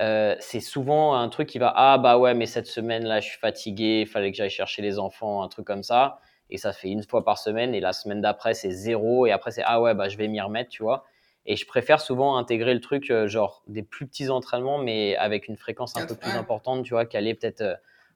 [0.00, 3.30] euh, c'est souvent un truc qui va ah bah ouais mais cette semaine là je
[3.30, 6.20] suis fatigué, il fallait que j'aille chercher les enfants, un truc comme ça
[6.50, 9.50] et ça fait une fois par semaine et la semaine d'après c'est zéro et après
[9.50, 11.04] c'est ah ouais bah je vais m'y remettre tu vois
[11.48, 15.48] et je préfère souvent intégrer le truc euh, genre des plus petits entraînements mais avec
[15.48, 17.74] une fréquence un peu plus importante tu vois qu'aller peut-être euh,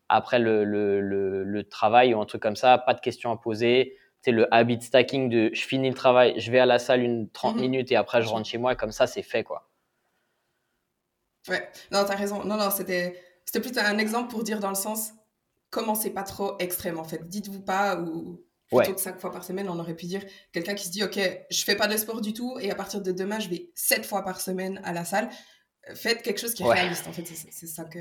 [0.09, 3.97] après le, le, le, travail ou un truc comme ça pas de questions à poser.
[4.21, 7.31] C'est le habit stacking de je finis le travail je vais à la salle une
[7.31, 9.69] 30 mmh minutes et après je rentre chez moi comme ça c'est fait quoi.
[11.49, 12.45] Ouais, non, t'as raison.
[12.45, 15.11] Non, non, c'était, c'était plutôt un exemple pour dire dans le sens,
[15.71, 17.27] commencez pas trop extrême en fait.
[17.29, 18.45] Dites-vous pas, ou
[18.77, 21.19] plutôt que cinq fois par semaine, on aurait pu dire quelqu'un qui se dit, ok,
[21.51, 24.05] je fais pas de sport du tout et à partir de demain, je vais sept
[24.05, 25.29] fois par semaine à la salle.
[25.95, 27.27] Faites quelque chose qui est réaliste en fait.
[27.27, 27.99] C'est, ça que,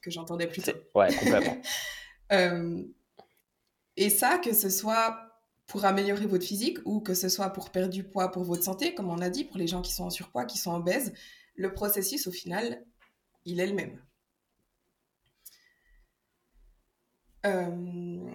[0.00, 0.72] que j'entendais plutôt.
[0.94, 1.56] Ouais, complètement.
[2.32, 2.82] Euh,
[3.98, 5.34] et ça, que ce soit
[5.66, 8.94] pour améliorer votre physique ou que ce soit pour perdre du poids pour votre santé,
[8.94, 11.12] comme on a dit, pour les gens qui sont en surpoids, qui sont obèses,
[11.54, 12.84] le processus, au final,
[13.44, 14.02] il est le même.
[17.46, 18.30] Euh,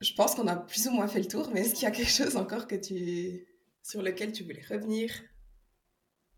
[0.00, 1.90] je pense qu'on a plus ou moins fait le tour, mais est-ce qu'il y a
[1.90, 3.46] quelque chose encore que tu...
[3.82, 5.10] sur lequel tu voulais revenir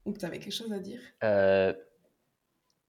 [0.05, 1.01] ou que tu avais quelque chose à dire?
[1.25, 1.73] Euh,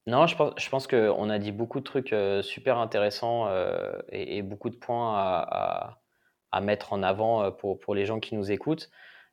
[0.05, 3.49] Non, je pense, je pense qu'on a dit beaucoup de trucs euh, super intéressants
[4.11, 6.01] et, beaucoup de points à,
[6.51, 8.89] à mettre en avant pour, pour les gens qui nous écoutent.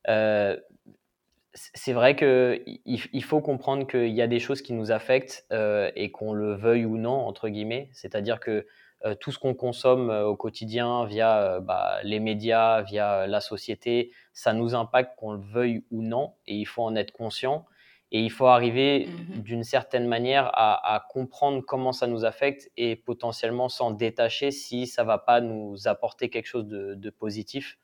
[0.06, 6.10] c'est vrai qu'il il faut comprendre qu'il y a des choses qui nous affectent et
[6.12, 7.90] qu'on le veuille ou non, entre guillemets.
[7.92, 8.66] C'est-à-dire que
[9.14, 14.74] tout ce qu'on consomme au quotidien via bah, les médias, via la société, ça nous
[14.74, 17.66] impacte qu'on le veuille ou non, et il faut en être conscient.
[18.12, 22.96] Et il faut arriver mmh d'une certaine manière à, comprendre comment ça nous affecte et
[22.96, 27.78] potentiellement s'en détacher si ça va pas nous apporter quelque chose de, positif.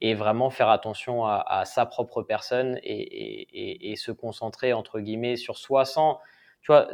[0.00, 5.84] Et vraiment faire attention à, sa propre personne et, se concentrer, entre guillemets, sur soi
[5.84, 6.20] sans...
[6.60, 6.88] Tu vois,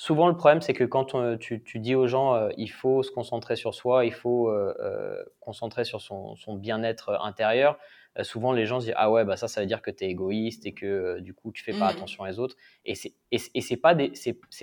[0.00, 3.54] souvent le problème, c'est que quand tu, dis aux gens, euh, il faut se concentrer
[3.54, 7.76] sur soi, il faut euh, euh, concentrer sur son bien-être intérieur,
[8.18, 10.04] euh, souvent les gens se disent ah ouais bah ça ça veut dire que tu
[10.04, 11.96] es égoïste et que euh, du coup tu fais pas mmh.
[11.96, 14.12] attention aux autres et c'est et, c'est pas des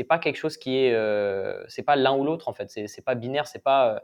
[0.07, 3.01] pas quelque chose qui est euh, c'est pas l'un ou l'autre en fait c'est c'est
[3.01, 4.01] pas binaire c'est pas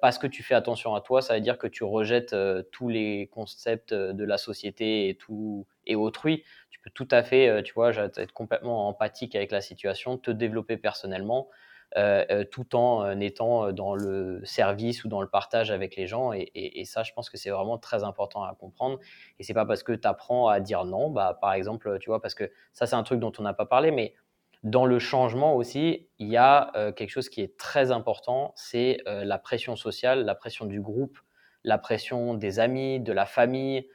[0.00, 2.34] parce que tu fais attention à toi ça veut dire que tu rejettes
[2.70, 7.62] tous les concepts de la société et tout et autrui tu peux tout à fait
[7.62, 11.48] tu vois être complètement empathique avec la situation te développer personnellement
[11.96, 16.06] euh, euh, tout en euh, étant dans le service ou dans le partage avec les
[16.06, 16.32] gens.
[16.32, 19.00] Et, ça, je pense que c'est vraiment très important à comprendre.
[19.40, 22.22] Et c'est pas parce que tu apprends à dire non, bah, par exemple, tu vois,
[22.22, 24.14] parce que ça, c'est un truc dont on n'a pas parlé, mais
[24.62, 29.38] dans le changement aussi, il y a quelque chose qui est très important, c'est la
[29.38, 31.18] pression sociale, la pression du groupe,
[31.64, 33.88] la pression des amis, de la famille,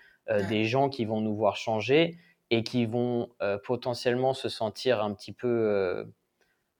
[0.49, 2.17] des gens qui vont nous voir changer
[2.49, 3.29] et qui vont
[3.63, 6.07] potentiellement se sentir un petit peu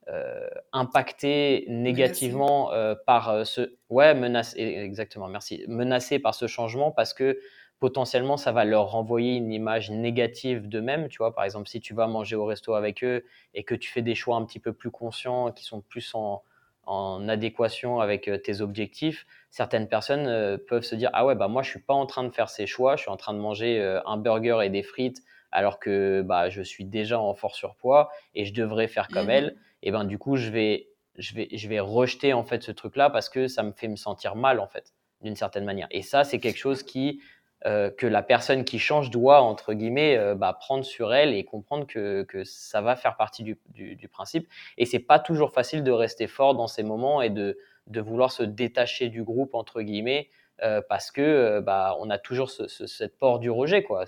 [0.08, 6.92] euh, impacté négativement euh, par euh, ce ouais menacé exactement merci menacé par ce changement
[6.92, 7.40] parce que
[7.80, 11.34] potentiellement ça va leur renvoyer une image négative d'eux-mêmes tu vois.
[11.36, 13.23] Par exemple si tu vas manger au resto avec eux
[13.53, 16.43] et que tu fais des choix un petit peu plus conscients qui sont plus en,
[16.86, 21.69] en adéquation avec tes objectifs certaines personnes peuvent se dire ah ouais bah moi je
[21.69, 24.17] suis pas en train de faire ces choix je suis en train de manger un
[24.17, 25.21] burger et des frites
[25.51, 29.32] alors que bah, je suis déjà en fort surpoids et je devrais faire comme mmh
[29.32, 32.71] elle et ben du coup je vais je vais je vais rejeter en fait ce
[32.71, 35.88] truc là parce que ça me fait me sentir mal en fait d'une certaine manière.
[35.91, 37.21] Et ça c'est quelque chose qui
[37.66, 41.43] euh, que la personne qui change doit entre guillemets euh, bah, prendre sur elle et
[41.45, 44.47] comprendre que, que ça va faire partie du, du, principe
[44.78, 47.57] et c'est pas toujours facile de rester fort dans ces moments et de,
[47.88, 50.30] de vouloir se détacher du groupe entre guillemets
[50.61, 54.05] euh, parce que bah, on a toujours ce, cette peur du rejet quoi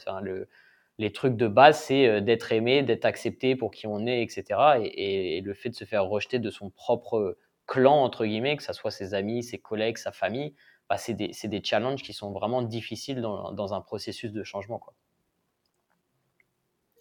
[1.00, 4.82] les trucs de base, c'est d'être aimé, d'être accepté pour qui on est, etc.
[4.84, 7.38] Et, le fait de se faire rejeter de son propre
[7.68, 10.56] clan, entre guillemets, que ce soit ses amis, ses collègues, sa famille,
[10.90, 14.80] bah, c'est des, des, challenges qui sont vraiment difficiles dans, dans, un processus de changement.
[14.80, 14.94] Quoi.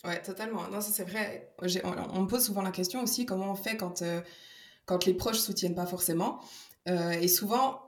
[0.04, 0.68] Ouais, totalement.
[0.68, 1.52] Non, ça c'est vrai.
[2.12, 4.20] On, me pose souvent la question aussi comment on fait quand, euh,
[4.84, 6.40] quand les proches soutiennent pas forcément.
[6.88, 7.82] Euh, et souvent,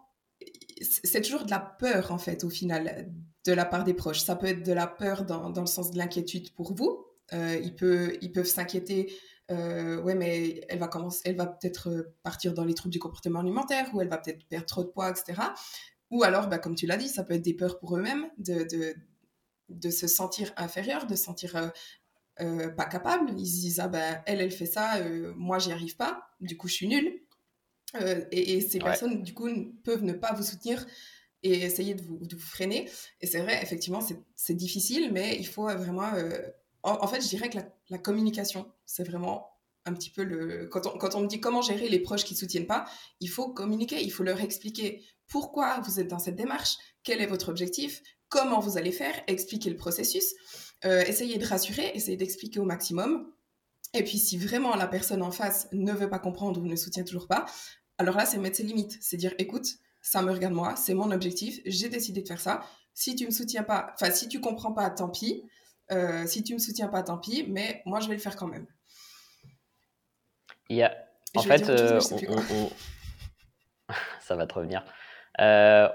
[0.80, 3.12] c'est toujours de la peur en fait au final
[3.44, 4.20] de la part des proches.
[4.20, 7.04] Ça peut être de la peur dans, dans le sens de l'inquiétude pour vous.
[7.32, 9.12] Euh, ils, peuvent, ils peuvent s'inquiéter.
[9.50, 13.40] Euh, ouais, mais elle va commencer, elle va peut-être partir dans les troubles du comportement
[13.40, 15.40] alimentaire ou elle va peut-être perdre trop de poids, etc.
[16.10, 18.64] Ou alors, bah, comme tu l'as dit, ça peut être des peurs pour eux-mêmes de,
[18.64, 18.94] de,
[19.68, 21.68] de, se sentir inférieur, de se sentir euh,
[22.40, 23.30] euh, pas capable.
[23.38, 25.00] Ils se disent, ah ben, elle, elle fait ça,
[25.36, 27.20] moi, j'y arrive pas, du coup, je suis nulle.
[28.30, 29.48] Et, ces personnes, du coup,
[29.82, 30.86] peuvent ne pas vous soutenir
[31.42, 32.90] et essayer de vous, freiner.
[33.20, 34.00] Et c'est vrai, effectivement,
[34.34, 36.12] c'est difficile, mais il faut vraiment...
[36.14, 36.38] Euh,
[36.82, 39.50] en, fait, je dirais que la, communication, c'est vraiment
[39.86, 40.66] un petit peu le...
[40.66, 42.84] Quand on, quand on, me dit comment gérer les proches qui ne soutiennent pas,
[43.20, 47.26] il faut communiquer, il faut leur expliquer pourquoi vous êtes dans cette démarche, quel est
[47.26, 50.34] votre objectif, comment vous allez faire, expliquer le processus,
[50.84, 53.32] euh, essayer de rassurer, essayer d'expliquer au maximum.
[53.94, 57.04] Et puis, si vraiment la personne en face ne veut pas comprendre ou ne soutient
[57.04, 57.46] toujours pas,
[57.96, 58.98] alors là, c'est mettre ses limites.
[59.00, 62.62] C'est dire, écoute, ça me regarde moi, c'est mon objectif, j'ai décidé de faire ça.
[62.94, 65.44] Si tu me soutiens pas, enfin si tu comprends pas, tant pis.
[65.90, 67.46] Euh, si tu me soutiens pas, tant pis.
[67.48, 68.66] Mais moi, je vais le faire quand même.
[70.68, 70.94] Il y a,
[71.34, 72.00] en fait, euh,
[74.20, 74.84] ça va te revenir.
[75.40, 75.88] Euh,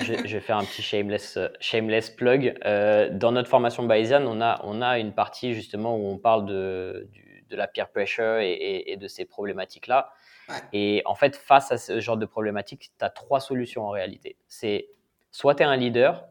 [0.00, 2.58] je, vais faire un petit shameless, shameless plug.
[2.64, 7.08] dans notre formation Bayesian, on a, on a une partie justement où on parle de,
[7.48, 10.12] de la peer pressure et de ces problématiques-là.
[10.72, 14.36] Et en fait, face à ce genre de problématique, tu as trois solutions en réalité.
[14.48, 14.88] C'est
[15.30, 16.26] soit tu es un leader,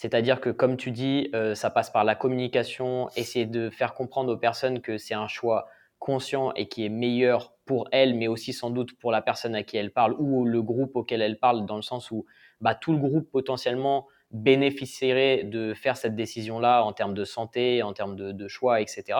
[0.00, 4.32] c'est-à-dire que comme tu dis, euh, ça passe par la communication, essayer de faire comprendre
[4.32, 5.66] aux personnes que c'est un choix
[5.98, 9.62] conscient et qui est meilleur pour elles, mais aussi sans doute pour la personne à
[9.62, 12.24] qui elle parle ou le groupe auquel elle parle, dans le sens où
[12.62, 17.92] bah, tout le groupe potentiellement bénéficierait de faire cette décision-là en termes de santé, en
[17.92, 19.18] termes de, choix, etc.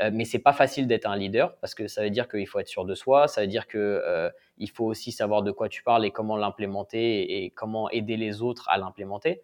[0.00, 2.58] Euh, mais c'est pas facile d'être un leader parce que ça veut dire qu'il faut
[2.58, 5.68] être sûr de soi, ça veut dire que euh, il faut aussi savoir de quoi
[5.68, 9.42] tu parles et comment l'implémenter et, comment aider les autres à l'implémenter.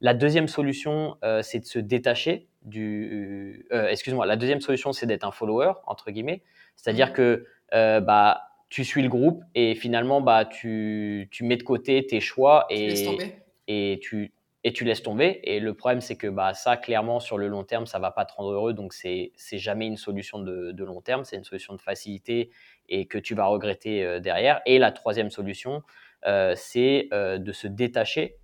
[0.00, 3.66] La deuxième solution, euh, c'est de se détacher du.
[3.70, 4.26] Excuse-moi.
[4.26, 6.42] La deuxième solution, c'est d'être un follower entre guillemets,
[6.76, 7.12] c'est-à-dire mmh.
[7.12, 12.20] que bah tu suis le groupe et finalement bah tu, tu mets de côté tes
[12.20, 13.28] choix et,
[13.68, 14.32] et tu
[14.64, 15.40] et tu laisses tomber.
[15.44, 18.24] Et le problème, c'est que bah, ça, clairement, sur le long terme, ça va pas
[18.24, 18.72] te rendre heureux.
[18.72, 21.24] Donc, c'est n'est jamais une solution de, de long terme.
[21.24, 22.50] C'est une solution de facilité
[22.88, 24.62] et que tu vas regretter euh, derrière.
[24.64, 25.82] Et la troisième solution,
[26.26, 28.36] euh, c'est euh, de se détacher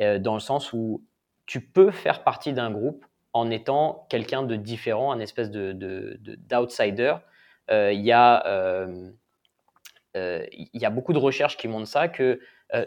[0.00, 1.02] dans le sens où
[1.46, 5.72] tu peux faire partie d'un groupe en étant quelqu'un de différent, un espèce de
[6.48, 7.14] d'outsider.
[7.70, 8.86] Il y a
[10.14, 12.40] il y a beaucoup de recherches qui montrent ça, que
[12.74, 12.86] euh,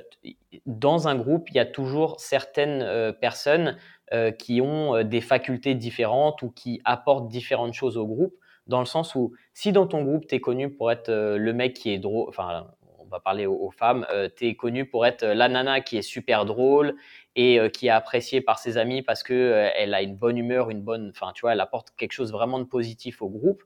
[0.65, 3.77] dans un groupe, il y a toujours certaines euh, personnes
[4.13, 8.35] euh, qui ont des facultés différentes ou qui apportent différentes choses au groupe,
[8.67, 11.73] dans le sens où si dans ton groupe, tu es connu pour être le mec
[11.73, 12.67] qui est drôle, enfin,
[13.13, 14.05] va parler aux, femmes,
[14.35, 16.95] tu es connu pour être la nana qui est super drôle
[17.35, 20.81] et qui est appréciée par ses amis parce qu'elle elle a une bonne humeur, une
[20.81, 23.63] bonne, enfin, tu vois, elle apporte quelque chose vraiment de positif au groupe,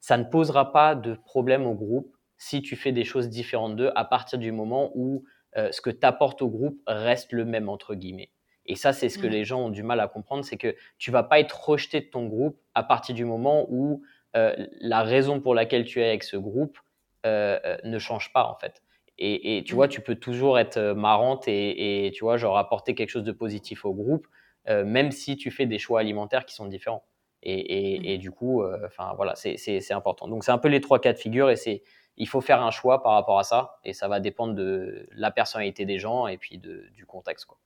[0.00, 3.92] ça ne posera pas de problème au groupe si tu fais des choses différentes d'eux
[3.94, 5.24] à partir du moment où
[5.56, 8.30] euh, ce que tu apportes au groupe reste le même, entre guillemets.
[8.66, 9.30] Et ça, c'est ce que mmh.
[9.30, 12.06] les gens ont du mal à comprendre, c'est que tu vas pas être rejeté de
[12.06, 14.02] ton groupe à partir du moment où
[14.36, 16.78] euh, la raison pour laquelle tu es avec ce groupe
[17.26, 18.82] euh, ne change pas, en fait.
[19.18, 19.90] Et, tu vois, mmh.
[19.90, 23.94] tu peux toujours être marrante et, tu vois, genre apporter quelque chose de positif au
[23.94, 24.26] groupe,
[24.66, 27.04] même si tu fais des choix alimentaires qui sont différents.
[27.44, 28.20] Et, mmh.
[28.20, 30.26] du coup, enfin voilà, c'est important.
[30.26, 31.84] Donc c'est un peu les trois cas de figure et c'est
[32.16, 35.30] il faut faire un choix par rapport à ça et ça va dépendre de la
[35.30, 37.46] personnalité des gens et puis de, du contexte.
[37.46, 37.58] Quoi.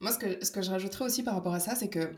[0.00, 2.10] Moi, ce que, ce que je rajouterais aussi par rapport à ça, c'est que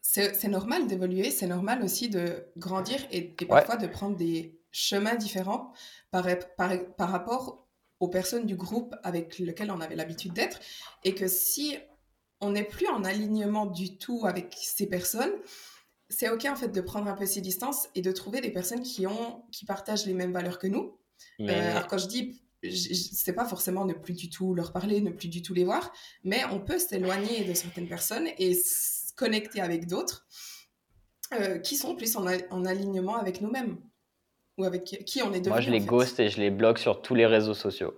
[0.00, 5.72] c'est normal d'évoluer, c'est normal aussi de grandir et, parfois de prendre des chemins différents
[6.10, 7.66] par, par, par rapport
[7.98, 10.60] aux personnes du groupe avec lequel on avait l'habitude d'être
[11.02, 11.78] et que si
[12.40, 15.32] on n'est plus en alignement du tout avec ces personnes,
[16.10, 18.82] c'est ok en fait de prendre un peu ses distances et de trouver des personnes
[18.82, 20.98] qui ont qui partagent les mêmes valeurs que nous.
[21.40, 25.10] Euh, alors quand je dis c'est pas forcément ne plus du tout leur parler, ne
[25.10, 25.90] plus du tout les voir,
[26.22, 30.26] mais on peut s'éloigner de certaines personnes et se connecter avec d'autres
[31.32, 33.78] euh, qui sont plus en, en alignement avec nous-mêmes
[34.58, 35.48] ou avec qui on est devenus.
[35.48, 37.94] Moi, je les ghost et je les bloque sur tous les réseaux sociaux.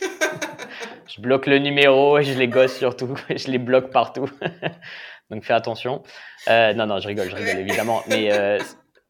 [1.08, 4.28] je bloque le numéro et je les ghost surtout, je les bloque partout.
[5.30, 6.02] Donc fais attention.
[6.48, 8.02] Euh, non, non, je rigole, je rigole évidemment.
[8.08, 8.58] Mais euh,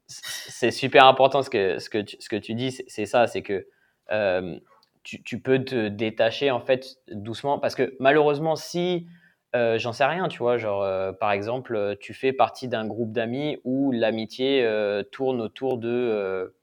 [0.07, 3.43] c'est super important ce que, ce que, tu, ce que tu dis, c'est ça, c'est
[3.43, 3.66] que
[4.11, 4.59] euh,
[5.03, 9.07] tu, tu, peux te détacher en fait doucement parce que malheureusement, si
[9.55, 10.86] j'en sais rien, tu vois, genre
[11.18, 14.66] par exemple, tu fais partie d'un groupe d'amis où l'amitié
[15.11, 16.55] tourne autour de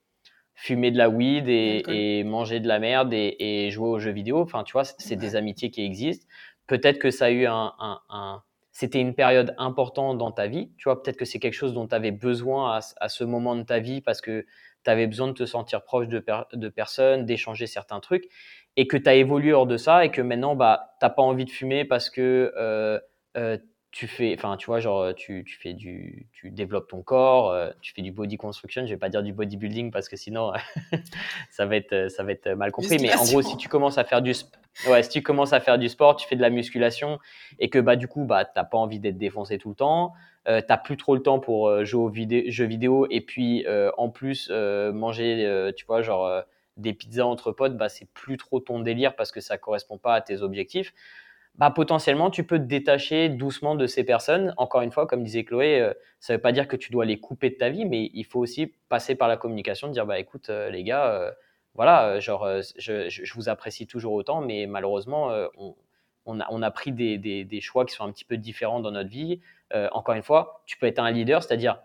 [0.61, 4.41] fumer de la weed et, manger de la merde et, jouer aux jeux vidéo.
[4.41, 6.27] Enfin, tu vois, c'est des amitiés qui existent.
[6.67, 8.43] Peut-être que ça a eu un, un
[8.79, 10.71] c'était une période importante dans ta vie.
[10.77, 13.63] Tu vois, peut-être que c'est quelque chose dont tu avais besoin à, ce moment de
[13.63, 14.45] ta vie parce que
[14.85, 18.29] tu avais besoin de te sentir proche de, de personnes, d'échanger certains trucs,
[18.77, 21.21] et que tu as évolué hors de ça et que maintenant, bah, tu n'as pas
[21.21, 22.99] envie de fumer parce que euh,
[23.35, 23.57] euh,
[23.91, 27.71] tu fais, enfin, tu vois, genre, tu, tu, fais du, tu développes ton corps, euh,
[27.81, 28.85] tu fais du body construction.
[28.85, 30.53] Je vais pas dire du bodybuilding parce que sinon,
[31.49, 32.97] ça va être, ça va être mal compris.
[33.01, 34.33] Mais en gros, si tu commences à faire du,
[34.87, 37.19] ouais, si tu commences à faire du sport, tu fais de la musculation
[37.57, 40.13] et que bah du coup, bah t'as pas envie d'être défoncé tout le temps,
[40.47, 43.91] euh, t'as plus trop le temps pour euh, jouer aux jeux vidéo et puis euh,
[43.97, 46.43] en plus manger, tu vois, genre
[46.77, 50.13] des pizzas entre potes, bah c'est plus trop ton délire parce que ça correspond pas
[50.13, 50.93] à tes objectifs
[51.59, 54.53] bah, potentiellement, tu peux te détacher doucement de ces personnes.
[54.55, 57.03] Encore une fois, comme disait Chloé, euh, ça ne veut pas dire que tu dois
[57.03, 60.05] les couper de ta vie, mais il faut aussi passer par la communication, de dire,
[60.05, 61.31] bah, écoute, euh, les gars, euh,
[61.75, 62.47] voilà, genre,
[62.77, 65.31] je, vous apprécie toujours autant, mais malheureusement,
[66.25, 69.09] on, a, pris des, des, des, choix qui sont un petit peu différents dans notre
[69.09, 69.39] vie.
[69.91, 71.81] encore une fois, tu peux être un leader, c'est-à-dire,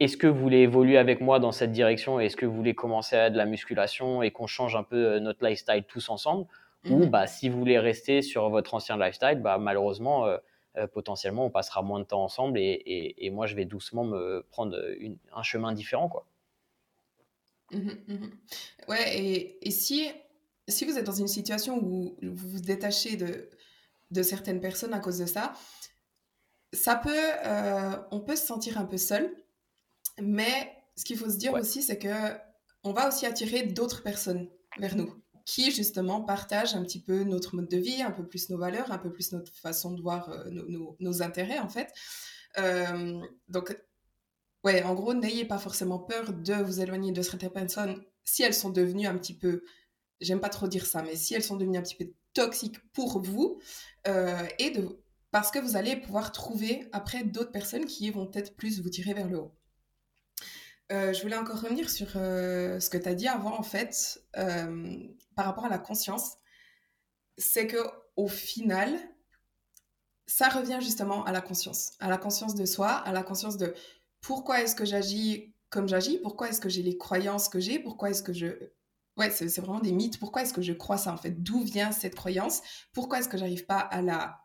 [0.00, 2.20] est-ce que vous voulez évoluer avec moi dans cette direction?
[2.20, 5.44] Est-ce que vous voulez commencer à de la musculation et qu'on change un peu notre
[5.44, 6.46] lifestyle tous ensemble?
[6.90, 7.06] Ou mmh.
[7.06, 10.38] bah, si vous voulez rester sur votre ancien lifestyle, bah, malheureusement, euh,
[10.76, 14.44] euh, potentiellement, on passera moins de temps ensemble et, et, moi, je vais doucement me
[14.50, 14.76] prendre
[15.32, 16.08] un chemin différent.
[16.08, 16.26] Quoi.
[17.72, 18.26] Mmh mmh
[18.88, 20.08] ouais, et, et, si,
[20.68, 23.48] si vous êtes dans une situation où vous vous détachez de,
[24.10, 25.54] de certaines personnes à cause de ça,
[26.72, 27.10] ça peut,
[27.44, 29.34] euh, on peut se sentir un peu seul,
[30.20, 32.36] mais ce qu'il faut se dire aussi, c'est que
[32.84, 34.48] on va aussi attirer d'autres personnes
[34.78, 35.12] vers nous
[35.46, 38.90] qui justement partagent un petit peu notre mode de vie, un peu plus nos valeurs,
[38.90, 40.50] un peu plus notre façon de voir euh,
[40.98, 41.94] nos, intérêts en fait.
[42.58, 43.74] Euh, donc
[44.64, 48.54] ouais, en gros, n'ayez pas forcément peur de vous éloigner de certaines personnes si elles
[48.54, 49.62] sont devenues un petit peu,
[50.20, 53.22] j'aime pas trop dire ça, mais si elles sont devenues un petit peu toxiques pour
[53.22, 53.60] vous,
[54.08, 55.00] euh, et de,
[55.30, 59.14] parce que vous allez pouvoir trouver après d'autres personnes qui vont peut-être plus vous tirer
[59.14, 59.54] vers le haut.
[60.90, 64.20] Je voulais encore revenir sur ce que tu as dit avant, en fait,
[65.36, 66.38] par rapport à la conscience.
[67.38, 67.78] C'est que
[68.16, 68.98] au final,
[70.26, 73.74] ça revient justement à la conscience, à la conscience de soi, à la conscience de
[74.20, 78.10] pourquoi est-ce que j'agis comme j'agis, pourquoi est-ce que j'ai les croyances que j'ai, pourquoi
[78.10, 78.46] est-ce que je...
[79.16, 81.92] Ouais, c'est vraiment des mythes, pourquoi est-ce que je crois ça en fait, d'où vient
[81.92, 84.40] cette croyance, pourquoi est-ce que j'arrive pas à la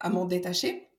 [0.00, 0.90] à m'en détacher?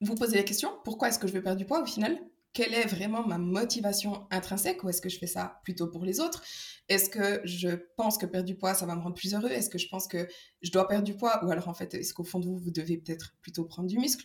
[0.00, 2.18] Vous posez la question, pourquoi est-ce que je veux perdre du poids au final?
[2.52, 6.20] Quelle est vraiment ma motivation intrinsèque ou est-ce que je fais ça plutôt pour les
[6.20, 6.42] autres?
[6.88, 9.50] Est-ce que je pense que perdre du poids, ça va me rendre plus heureux?
[9.50, 10.28] Est-ce que je pense que
[10.60, 11.44] je dois perdre du poids?
[11.44, 13.98] Ou alors en fait, est-ce qu'au fond de vous, vous devez peut-être plutôt prendre du
[13.98, 14.24] muscle?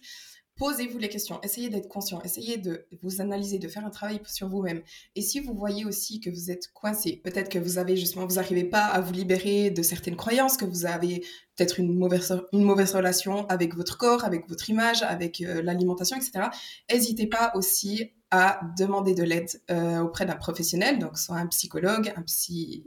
[0.58, 4.50] Posez-vous les questions, essayez d'être conscient, essayez de vous analyser, de faire un travail sur
[4.50, 4.82] vous-même.
[5.16, 8.36] Et si vous voyez aussi que vous êtes coincé, peut-être que vous avez justement, vous
[8.36, 11.24] n'arrivez pas à vous libérer de certaines croyances, que vous avez
[11.56, 16.18] peut-être une mauvaise, une mauvaise relation avec votre corps, avec votre image, avec euh, l'alimentation,
[16.18, 16.48] etc.
[16.92, 22.14] N'hésitez pas aussi à demander de l'aide euh, auprès d'un professionnel, donc soit un psychologue,
[22.16, 22.84] un, psy,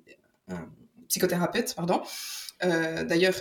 [0.49, 0.69] un
[1.09, 2.03] psychothérapeute, pardon.
[2.65, 3.41] Euh, D'ailleurs,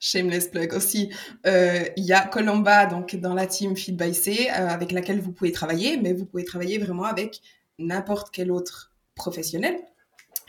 [0.00, 1.10] shameless plug aussi,
[1.46, 5.32] euh, il y a Colomba donc dans la team Feed by C avec laquelle vous
[5.32, 7.40] pouvez travailler, mais vous pouvez travailler vraiment avec
[7.78, 9.78] n'importe quel autre professionnel.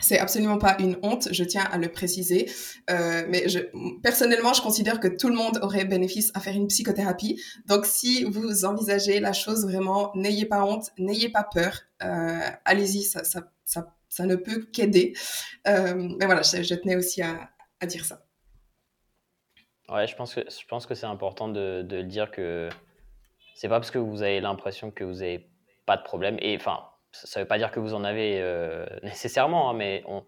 [0.00, 2.48] C'est absolument pas une honte, je tiens à le préciser.
[2.88, 3.46] Euh, mais
[4.00, 7.42] personnellement, je considère que tout le monde aurait bénéfice à faire une psychothérapie.
[7.66, 11.80] Donc, si vous envisagez la chose vraiment, n'ayez pas honte, n'ayez pas peur.
[12.04, 15.14] Euh, Allez-y, ça, ne peut qu'aider.
[15.66, 17.50] Euh, mais voilà, je, tenais aussi à,
[17.86, 18.24] dire ça.
[19.88, 22.68] Ouais, je pense que, je pense que c'est important de, de dire que
[23.56, 25.50] c'est pas parce que vous avez l'impression que vous n'avez
[25.86, 26.36] pas de problème.
[26.40, 30.02] Et enfin, ça ne veut pas dire que vous en avez euh, nécessairement, hein, mais
[30.06, 30.24] on,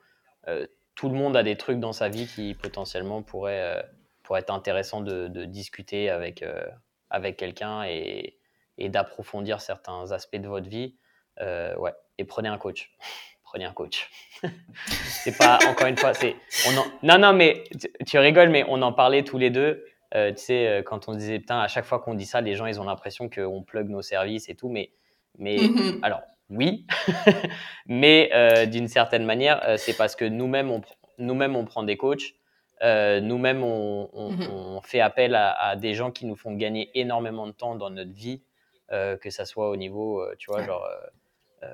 [0.48, 3.82] euh, tout le monde a des trucs dans sa vie qui potentiellement pourraient, euh,
[4.22, 6.66] pourraient être intéressants de, de discuter avec, euh,
[7.08, 8.38] avec quelqu'un et,
[8.78, 10.96] et d'approfondir certains aspects de votre vie.
[11.38, 11.92] Ouais.
[12.18, 12.90] Et prenez un coach.
[13.44, 14.10] prenez un coach.
[14.86, 16.36] c'est pas, encore une fois, c'est.
[16.68, 19.84] On en, non, non, mais tu, tu, rigoles, mais on en parlait tous les deux.
[20.12, 22.78] tu sais, quand on disait, putain, à chaque fois qu'on dit ça, les gens, ils
[22.78, 24.92] ont l'impression qu'on plug nos services et tout, mais.
[25.38, 25.98] Mais mm -hmm.
[26.02, 26.20] alors,
[26.50, 26.84] oui,
[27.86, 30.82] mais euh, d'une certaine manière, euh, c'est parce que nous-mêmes, on,
[31.18, 32.34] nous-mêmes, on prend des coachs,
[32.82, 36.90] euh, nous-mêmes, on, on, on, fait appel à, à, des gens qui nous font gagner
[36.94, 38.42] énormément de temps dans notre vie,
[38.90, 40.84] que ça soit au niveau, tu vois, genre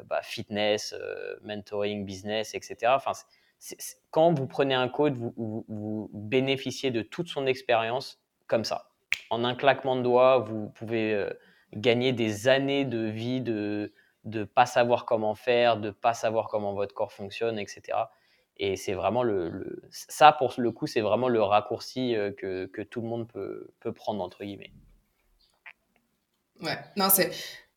[0.04, 0.94] bah, fitness,
[1.42, 2.92] mentoring, business, etc.
[2.94, 3.12] Enfin,
[4.10, 8.90] quand vous prenez un coach, vous, vous, vous bénéficiez de toute son expérience comme ça.
[9.30, 11.26] En un claquement de doigts, vous pouvez
[11.72, 13.94] gagner des années de vie, de,
[14.26, 17.98] de pas savoir comment faire, de pas savoir comment votre corps fonctionne, etc.
[18.58, 23.00] Et c'est vraiment le, ça pour le coup, c'est vraiment le raccourci que, que, tout
[23.00, 24.72] le monde peut, peut prendre entre guillemets.
[26.62, 27.30] Ouais, non, c'est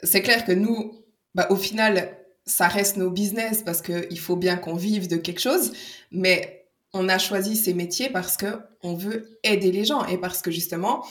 [0.03, 1.03] c'est clair que nous,
[1.35, 5.41] bah, au final, ça reste nos business parce qu'il faut bien qu'on vive de quelque
[5.41, 5.73] chose,
[6.11, 10.41] mais on a choisi ces métiers parce que on veut aider les gens et parce
[10.41, 11.05] que justement,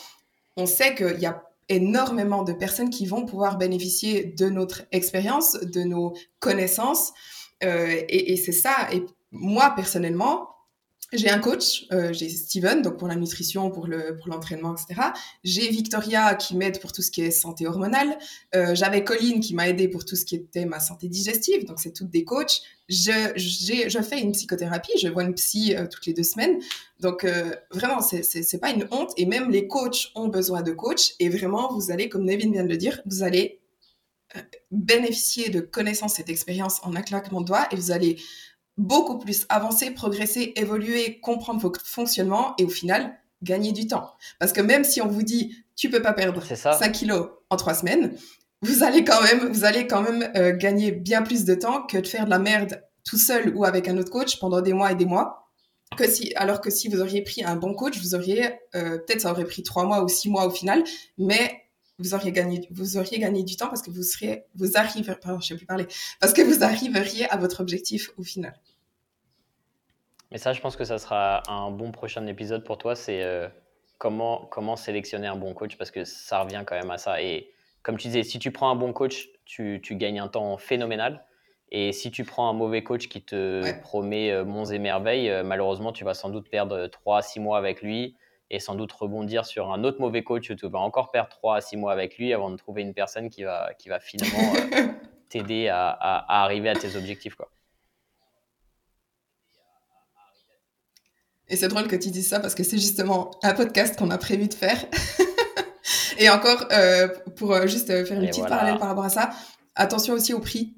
[0.56, 5.53] on sait qu'il y a énormément de personnes qui vont pouvoir bénéficier de notre expérience,
[5.61, 7.12] de nos connaissances.
[7.65, 8.89] Euh, et, et c'est ça.
[8.93, 10.49] Et moi, personnellement,
[11.12, 15.09] j'ai un coach, euh, j'ai Steven, donc pour la nutrition, pour le pour l'entraînement, etc.
[15.43, 18.18] J'ai Victoria qui m'aide pour tout ce qui est santé hormonale.
[18.55, 21.64] Euh, J'avais Colline qui m'a aidé pour tout ce qui était ma santé digestive.
[21.64, 22.60] Donc c'est toutes des coachs.
[22.90, 26.59] Je je fais une psychothérapie, je vois une psy euh, toutes les deux semaines.
[27.01, 27.24] Donc
[27.70, 31.28] vraiment c'est c'est pas une honte et même les coachs ont besoin de coachs et
[31.28, 33.60] vraiment vous allez comme Nevin vient de le dire, vous allez
[34.70, 38.18] bénéficier de connaissances et d'expériences en un claquement de doigts et vous allez
[38.79, 44.15] beaucoup plus avancer, progresser, évoluer, comprendre vos fonctionnements et au final, gagner du temps.
[44.39, 47.75] Parce que même si on vous dit, tu peux pas perdre 5 kilos en 3
[47.75, 48.17] semaines,
[48.63, 51.99] vous allez quand même, vous allez quand même euh, gagner bien plus de temps que
[51.99, 54.93] de faire de la merde tout seul ou avec un autre coach pendant des mois
[54.93, 55.45] et des mois.
[55.97, 59.23] Que si, alors que si vous auriez pris un bon coach, vous auriez, euh, peut-être
[59.23, 60.85] ça aurait pris 3 mois ou 6 mois au final,
[61.17, 61.68] mais
[61.99, 65.41] vous auriez gagné, vous auriez gagné du temps parce que vous seriez, vous arrivez, pardon,
[65.41, 65.87] je sais plus parler,
[66.20, 68.55] parce que vous arriveriez à votre objectif au final.
[70.31, 72.95] Mais ça, je pense que ça sera un bon prochain épisode pour toi.
[72.95, 73.49] C'est euh,
[73.97, 77.23] comment, comment sélectionner un bon coach parce que ça revient quand même à ça.
[77.23, 77.51] Et
[77.83, 81.25] comme tu disais, si tu prends un bon coach, tu, tu gagnes un temps phénoménal.
[81.70, 83.81] Et si tu prends un mauvais coach qui te ouais.
[83.81, 87.41] promet euh, monts et merveilles, euh, malheureusement, tu vas sans doute perdre 3 à 6
[87.41, 88.16] mois avec lui
[88.51, 90.55] et sans doute rebondir sur un autre mauvais coach.
[90.55, 93.31] Tu vas encore perdre 3 à 6 mois avec lui avant de trouver une personne
[93.31, 94.53] qui va, qui va finalement
[95.29, 97.35] t'aider à, à, arriver à tes objectifs.
[97.35, 97.51] Quoi.
[101.49, 104.19] Et c'est drôle que tu dises ça parce que c'est justement un podcast qu'on a
[104.19, 104.85] prévu de faire.
[106.19, 109.31] Et encore, euh, pour euh, juste euh, faire une petite parallèle par rapport à ça,
[109.75, 110.75] attention aussi au prix.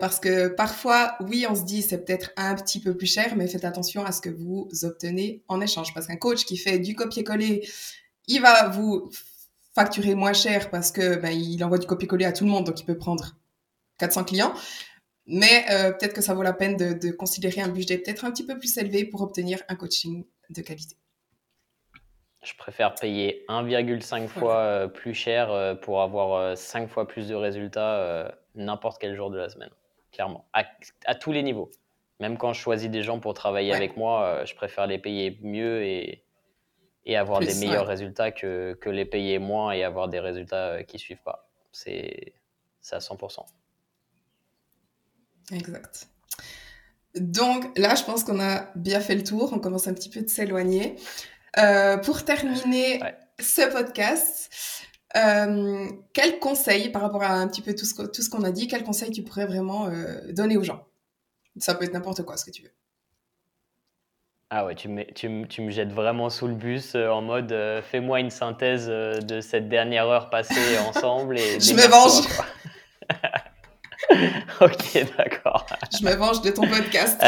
[0.00, 3.46] Parce que parfois, oui, on se dit c'est peut-être un petit peu plus cher, mais
[3.46, 5.94] faites attention à ce que vous obtenez en échange.
[5.94, 7.68] Parce qu'un coach qui fait du copier-coller,
[8.26, 9.10] il va vous
[9.74, 12.80] facturer moins cher parce que ben, il envoie du copier-coller à tout le monde, donc
[12.80, 13.36] il peut prendre
[13.98, 14.54] 400 clients.
[15.26, 15.64] Mais
[15.98, 18.58] peut-être que ça vaut la peine de, de considérer un budget peut-être un petit peu
[18.58, 20.96] plus élevé pour obtenir un coaching de qualité.
[22.42, 27.28] Je préfère payer 1,5 fois euh, plus cher euh, pour avoir 5 euh, fois plus
[27.28, 29.70] de résultats n'importe quel jour de la semaine,
[30.12, 31.70] clairement, à, tous les niveaux.
[32.20, 35.82] Même quand je choisis des gens pour travailler avec moi, je préfère les payer mieux
[35.82, 36.22] et,
[37.06, 40.96] et avoir des meilleurs résultats que, que, les payer moins et avoir des résultats qui
[40.96, 41.48] ne suivent pas.
[41.72, 42.34] C'est
[42.90, 43.44] à 100%.
[45.52, 46.08] Exact.
[47.14, 49.52] Donc là, je pense qu'on a bien fait le tour.
[49.52, 50.96] On commence un petit peu de s'éloigner.
[51.58, 53.00] Euh, pour terminer
[53.40, 54.52] ce podcast,
[55.16, 58.50] euh, quel conseil, par rapport à un petit peu tout ce, tout ce qu'on a
[58.50, 60.86] dit, quel conseil tu pourrais vraiment euh, donner aux gens?
[61.58, 62.72] Ça peut être n'importe quoi, ce que tu veux.
[64.50, 67.54] Ah ouais, tu me, tu, tu me jettes vraiment sous le bus en mode
[67.84, 71.38] fais-moi une synthèse de cette dernière heure passée ensemble.
[71.38, 72.26] Et Je me venge
[74.60, 75.66] Ok, d'accord.
[75.96, 77.20] Je me venge de ton podcast.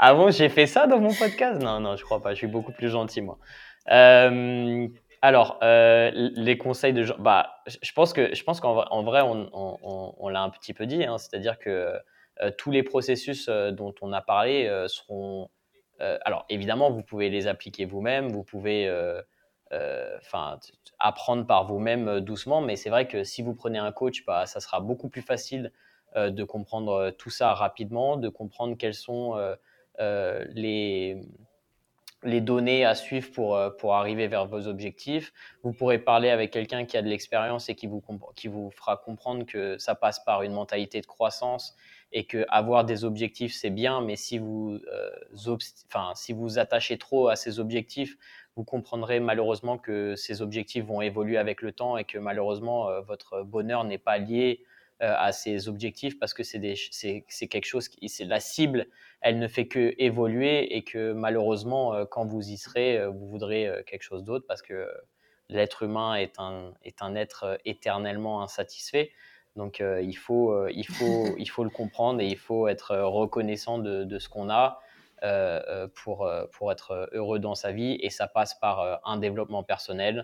[0.00, 1.60] Avant, j'ai fait ça dans mon podcast?
[1.60, 2.32] Non, non, je crois pas.
[2.32, 3.36] Je suis beaucoup plus gentil, moi.
[3.90, 4.86] Euh,
[5.22, 7.16] alors, euh, les conseils de gens.
[7.18, 10.86] Bah, je pense que je pense qu'en vrai, on, on, on, l'a un petit peu
[10.86, 11.04] dit.
[11.04, 11.98] Hein, C'est-à-dire que
[12.40, 15.50] euh, tous les processus dont on a parlé seront.
[15.98, 18.28] alors, évidemment, vous pouvez les appliquer vous-même.
[18.28, 18.88] Vous pouvez.
[20.18, 20.58] Enfin,
[20.98, 24.60] apprendre par vous-même doucement, mais c'est vrai que si vous prenez un coach, bah, ça
[24.60, 25.72] sera beaucoup plus facile
[26.16, 29.36] de comprendre tout ça rapidement, de comprendre quels sont
[30.00, 31.20] euh, les,
[32.24, 35.32] les données à suivre pour, euh, pour arriver vers vos objectifs.
[35.62, 38.02] Vous pourrez parler avec quelqu'un qui a de l'expérience et qui vous,
[38.34, 41.76] qui vous fera comprendre que ça passe par une mentalité de croissance
[42.10, 47.28] et que avoir des objectifs c'est bien, mais si vous, euh, si vous attachez trop
[47.28, 48.16] à ces objectifs,
[48.56, 53.42] vous comprendrez malheureusement que ces objectifs vont évoluer avec le temps et que malheureusement votre
[53.42, 54.67] bonheur n'est pas lié euh,
[55.00, 58.86] à ces objectifs parce que c'est quelque chose qui, c'est la cible,
[59.20, 63.28] elle ne fait que évoluer et que malheureusement, euh, quand vous y serez, euh, vous
[63.28, 64.88] voudrez quelque chose d'autre parce que
[65.48, 69.12] l'être humain est un, est un être éternellement insatisfait.
[69.56, 74.04] Donc il, faut, il, faut, il faut le comprendre et il faut être reconnaissant de,
[74.04, 74.80] de ce qu'on a
[75.94, 77.98] pour, pour être heureux dans sa vie.
[78.00, 80.22] Et ça passe par un développement personnel, euh,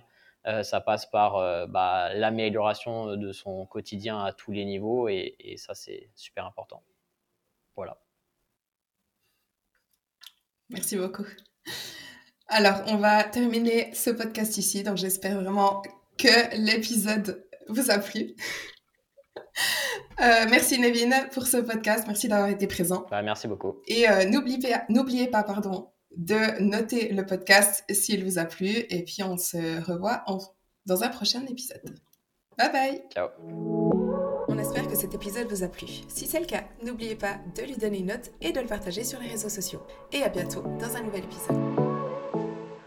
[0.62, 5.74] ça passe par euh, bah, l'amélioration de son quotidien à tous les niveaux et, ça,
[5.74, 6.82] c'est super important.
[7.76, 7.98] Voilà.
[10.68, 11.26] Merci beaucoup.
[12.48, 14.82] Alors, on va terminer ce podcast ici.
[14.82, 15.82] Donc, j'espère vraiment
[16.18, 18.34] que l'épisode vous a plu.
[20.20, 22.04] Euh, merci Nevin pour ce podcast.
[22.06, 23.04] Merci d'avoir été présent.
[23.10, 23.82] Bah, merci beaucoup.
[23.88, 28.68] Et n'oubliez pas, pardon, de noter le podcast s'il vous a plu.
[28.90, 30.24] Et puis, on se revoit
[30.86, 31.94] dans un prochain épisode.
[32.56, 33.30] Bye bye Ciao
[34.48, 35.88] On espère que cet épisode vous a plu.
[36.08, 39.02] Si c'est le cas, n'oubliez pas de lui donner une note et de le partager
[39.02, 39.82] sur les réseaux sociaux.
[40.12, 41.83] Et à bientôt dans un nouvel épisode.